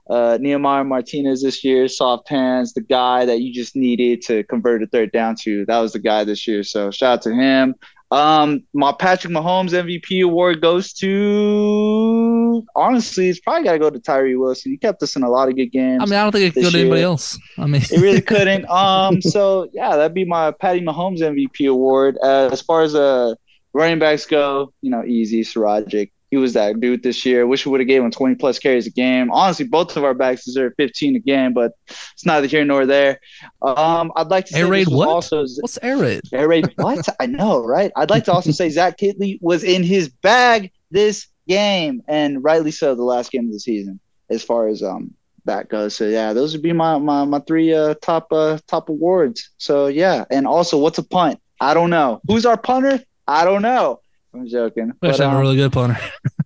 uh, 0.10 0.38
Nehemiah 0.39 0.84
Martinez 0.84 1.43
this 1.43 1.64
year, 1.64 1.88
soft 1.88 2.30
hands, 2.30 2.74
the 2.74 2.82
guy 2.82 3.26
that 3.26 3.41
you 3.41 3.54
just 3.54 3.76
needed 3.76 4.22
to 4.24 4.43
convert 4.43 4.84
a 4.84 4.88
third 4.88 5.12
down 5.12 5.36
to. 5.43 5.66
That 5.66 5.80
was 5.80 5.93
the 5.93 5.99
guy 5.99 6.24
this 6.24 6.47
year. 6.47 6.64
So 6.64 6.91
shout 6.91 7.14
out 7.14 7.22
to 7.24 7.34
him. 7.34 7.76
Um, 8.12 8.64
my 8.74 8.91
Patrick 8.91 9.34
Mahomes 9.34 9.72
MVP 9.72 10.24
award 10.24 10.62
goes 10.62 10.93
to 10.93 12.64
honestly, 12.76 13.30
it's 13.30 13.39
probably 13.39 13.64
got 13.64 13.72
to 13.72 13.80
go 13.80 13.89
to 13.89 13.99
Tyree 13.99 14.36
Wilson. 14.36 14.72
He 14.72 14.78
kept 14.78 15.01
us 15.01 15.16
in 15.16 15.24
a 15.24 15.30
lot 15.30 15.49
of 15.49 15.56
good 15.56 15.72
games. 15.72 16.01
I 16.01 16.06
mean, 16.06 16.14
I 16.14 16.24
don't 16.24 16.32
think 16.32 16.45
it 16.45 16.54
could 16.54 16.64
go 16.64 16.70
to 16.70 16.80
anybody 16.80 17.01
else. 17.01 17.39
I 17.58 17.66
mean, 17.66 17.82
it 17.82 17.99
really 17.99 18.22
couldn't. 18.34 18.70
Um, 18.70 19.20
so 19.20 19.68
yeah, 19.74 19.95
that'd 19.95 20.14
be 20.14 20.26
my 20.26 20.51
Patty 20.51 20.82
Mahomes 20.82 21.22
MVP 21.22 21.68
award. 21.68 22.20
Uh, 22.22 22.49
as 22.51 22.62
far 22.62 22.84
as 22.84 22.93
uh 22.93 23.34
running 23.74 23.97
backs 23.97 24.28
go, 24.28 24.72
you 24.82 24.91
know, 24.91 25.04
easy, 25.04 25.41
SaRodorick 25.41 26.12
he 26.34 26.38
was 26.38 26.53
that 26.53 26.79
dude 26.79 27.03
this 27.03 27.27
year. 27.27 27.45
Wish 27.45 27.63
we 27.63 27.71
would 27.71 27.79
have 27.79 27.88
gave 27.88 28.01
him 28.01 28.09
20 28.09 28.34
plus 28.36 28.57
carries 28.57 28.88
a 28.88 28.89
game. 28.89 29.29
Honestly, 29.29 29.67
both 29.67 29.95
of 29.95 30.03
our 30.03 30.15
backs 30.15 30.45
deserve 30.45 30.73
15 30.77 31.15
a 31.17 31.19
game, 31.19 31.53
but 31.53 31.73
it's 31.88 32.25
neither 32.25 32.47
here 32.47 32.65
nor 32.65 32.88
there. 32.88 33.19
Um, 33.61 34.11
I'd 34.15 34.29
like 34.29 34.45
to 34.47 34.57
air 34.57 34.65
raid 34.65 34.88
what? 34.88 35.07
Also, 35.07 35.45
What's 35.59 35.77
air 35.84 35.95
raid? 35.95 36.21
Air 36.34 36.47
raid 36.47 36.73
what? 36.77 37.07
I 37.19 37.27
know, 37.27 37.63
right? 37.63 37.91
I'd 37.95 38.09
like 38.09 38.23
to 38.23 38.34
also 38.34 38.49
say 38.49 38.67
Zach 38.71 38.97
Kittley 38.97 39.38
was 39.41 39.63
in 39.63 39.84
his 39.84 40.09
bag 40.09 40.71
this 40.89 41.27
game, 41.47 42.01
and 42.07 42.43
rightly 42.43 42.71
so. 42.71 42.95
The 42.95 43.03
last 43.03 43.31
game 43.31 43.45
of 43.45 43.53
the 43.53 43.59
season, 43.59 43.99
as 44.31 44.43
far 44.43 44.67
as 44.67 44.81
um 44.81 45.13
that 45.45 45.69
goes. 45.69 45.95
So 45.95 46.07
yeah, 46.07 46.34
those 46.34 46.53
would 46.53 46.63
be 46.63 46.73
my 46.73 46.97
my, 46.97 47.25
my 47.25 47.41
three 47.41 47.75
uh, 47.75 47.93
top 48.01 48.34
uh, 48.34 48.57
top 48.65 48.89
awards. 48.89 49.51
So 49.59 49.86
yeah, 49.86 50.25
and 50.31 50.47
also 50.47 50.79
what's 50.79 50.97
a 50.97 51.03
punt? 51.03 51.39
I 51.61 51.75
don't 51.75 51.91
know. 51.91 52.21
Who's 52.27 52.47
our 52.47 52.57
punter? 52.57 53.03
I 53.27 53.45
don't 53.45 53.61
know. 53.61 53.99
I'm 54.34 54.47
joking. 54.47 54.93
We 55.01 55.09
actually 55.09 55.25
have 55.25 55.34
um, 55.34 55.38
a 55.38 55.41
really 55.41 55.55
good 55.55 55.71
punter. 55.71 55.99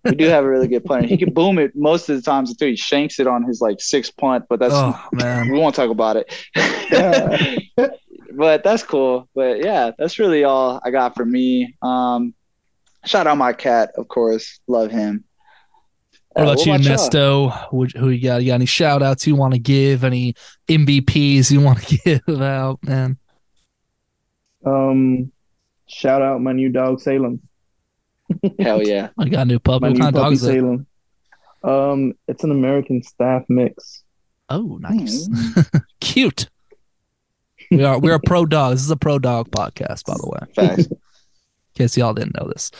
we 0.04 0.14
do 0.14 0.26
have 0.26 0.44
a 0.44 0.48
really 0.48 0.68
good 0.68 0.84
punter. 0.84 1.08
He 1.08 1.16
can 1.16 1.32
boom 1.34 1.58
it 1.58 1.74
most 1.74 2.08
of 2.08 2.16
the 2.16 2.22
times 2.22 2.50
until 2.50 2.68
he 2.68 2.76
shanks 2.76 3.18
it 3.18 3.26
on 3.26 3.44
his 3.44 3.60
like 3.60 3.80
six 3.80 4.10
punt, 4.10 4.44
but 4.48 4.60
that's 4.60 4.74
oh, 4.74 5.00
man. 5.12 5.48
we 5.52 5.58
won't 5.58 5.74
talk 5.74 5.90
about 5.90 6.16
it. 6.16 6.32
but 8.36 8.62
that's 8.62 8.82
cool. 8.82 9.28
But 9.34 9.64
yeah, 9.64 9.92
that's 9.98 10.18
really 10.18 10.44
all 10.44 10.80
I 10.84 10.90
got 10.90 11.14
for 11.14 11.24
me. 11.24 11.76
Um, 11.80 12.34
shout 13.06 13.26
out 13.26 13.38
my 13.38 13.54
cat, 13.54 13.92
of 13.96 14.08
course. 14.08 14.60
Love 14.66 14.90
him. 14.90 15.24
What 16.32 16.42
about 16.42 16.52
uh, 16.52 16.56
what 16.56 16.66
you, 16.66 16.72
about 16.74 16.98
Nesto? 17.00 17.96
Who 17.96 18.10
you 18.10 18.22
got? 18.22 18.42
You 18.42 18.48
got 18.48 18.54
any 18.56 18.66
shout 18.66 19.02
outs 19.02 19.26
you 19.26 19.34
want 19.34 19.54
to 19.54 19.60
give? 19.60 20.04
Any 20.04 20.34
MVPs 20.68 21.50
you 21.50 21.62
want 21.62 21.82
to 21.82 21.96
give 22.26 22.42
out, 22.42 22.80
man? 22.82 23.16
Um, 24.64 25.32
shout 25.86 26.20
out 26.20 26.42
my 26.42 26.52
new 26.52 26.68
dog 26.68 27.00
Salem. 27.00 27.40
Hell 28.58 28.82
yeah! 28.86 29.08
I 29.18 29.28
got 29.28 29.42
a 29.42 29.44
new 29.46 29.58
puppy. 29.58 29.82
My 29.82 29.88
what 29.90 30.00
kind 30.00 30.16
of 30.16 30.22
dog 30.22 30.32
is 30.32 30.44
it? 30.44 30.64
Um, 31.64 32.14
it's 32.28 32.44
an 32.44 32.50
American 32.50 33.02
staff 33.02 33.44
mix. 33.48 34.02
Oh, 34.48 34.78
nice, 34.80 35.28
mm. 35.28 35.82
cute. 36.00 36.48
We 37.70 37.84
are 37.84 37.98
we're 37.98 38.14
a 38.14 38.20
pro 38.20 38.46
dog. 38.46 38.74
This 38.74 38.82
is 38.82 38.90
a 38.90 38.96
pro 38.96 39.18
dog 39.18 39.50
podcast, 39.50 40.04
by 40.04 40.14
the 40.14 40.28
way. 40.28 40.54
Facts. 40.54 40.86
In 40.90 41.84
case 41.84 41.96
y'all 41.96 42.14
didn't 42.14 42.36
know 42.40 42.48
this. 42.48 42.70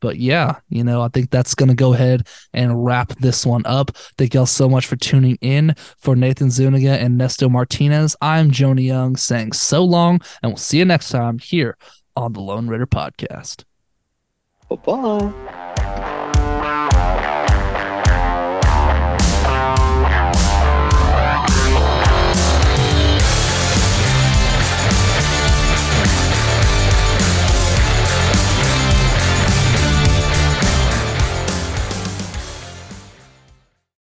But 0.00 0.16
yeah, 0.16 0.60
you 0.70 0.82
know, 0.82 1.02
I 1.02 1.08
think 1.08 1.30
that's 1.30 1.54
going 1.54 1.68
to 1.68 1.74
go 1.74 1.92
ahead 1.92 2.26
and 2.54 2.84
wrap 2.84 3.10
this 3.16 3.44
one 3.44 3.62
up. 3.66 3.90
Thank 4.16 4.32
y'all 4.32 4.46
so 4.46 4.66
much 4.66 4.86
for 4.86 4.96
tuning 4.96 5.36
in. 5.42 5.74
For 5.98 6.16
Nathan 6.16 6.50
Zuniga 6.50 6.92
and 6.92 7.20
Nesto 7.20 7.50
Martinez, 7.50 8.16
I'm 8.22 8.50
Joni 8.50 8.86
Young 8.86 9.16
saying 9.16 9.52
so 9.52 9.84
long, 9.84 10.20
and 10.42 10.52
we'll 10.52 10.56
see 10.56 10.78
you 10.78 10.86
next 10.86 11.10
time 11.10 11.38
here 11.38 11.76
on 12.16 12.32
the 12.32 12.40
Lone 12.40 12.66
Raider 12.66 12.86
Podcast. 12.86 13.64
Bye 14.70 14.76
bye. 14.76 15.69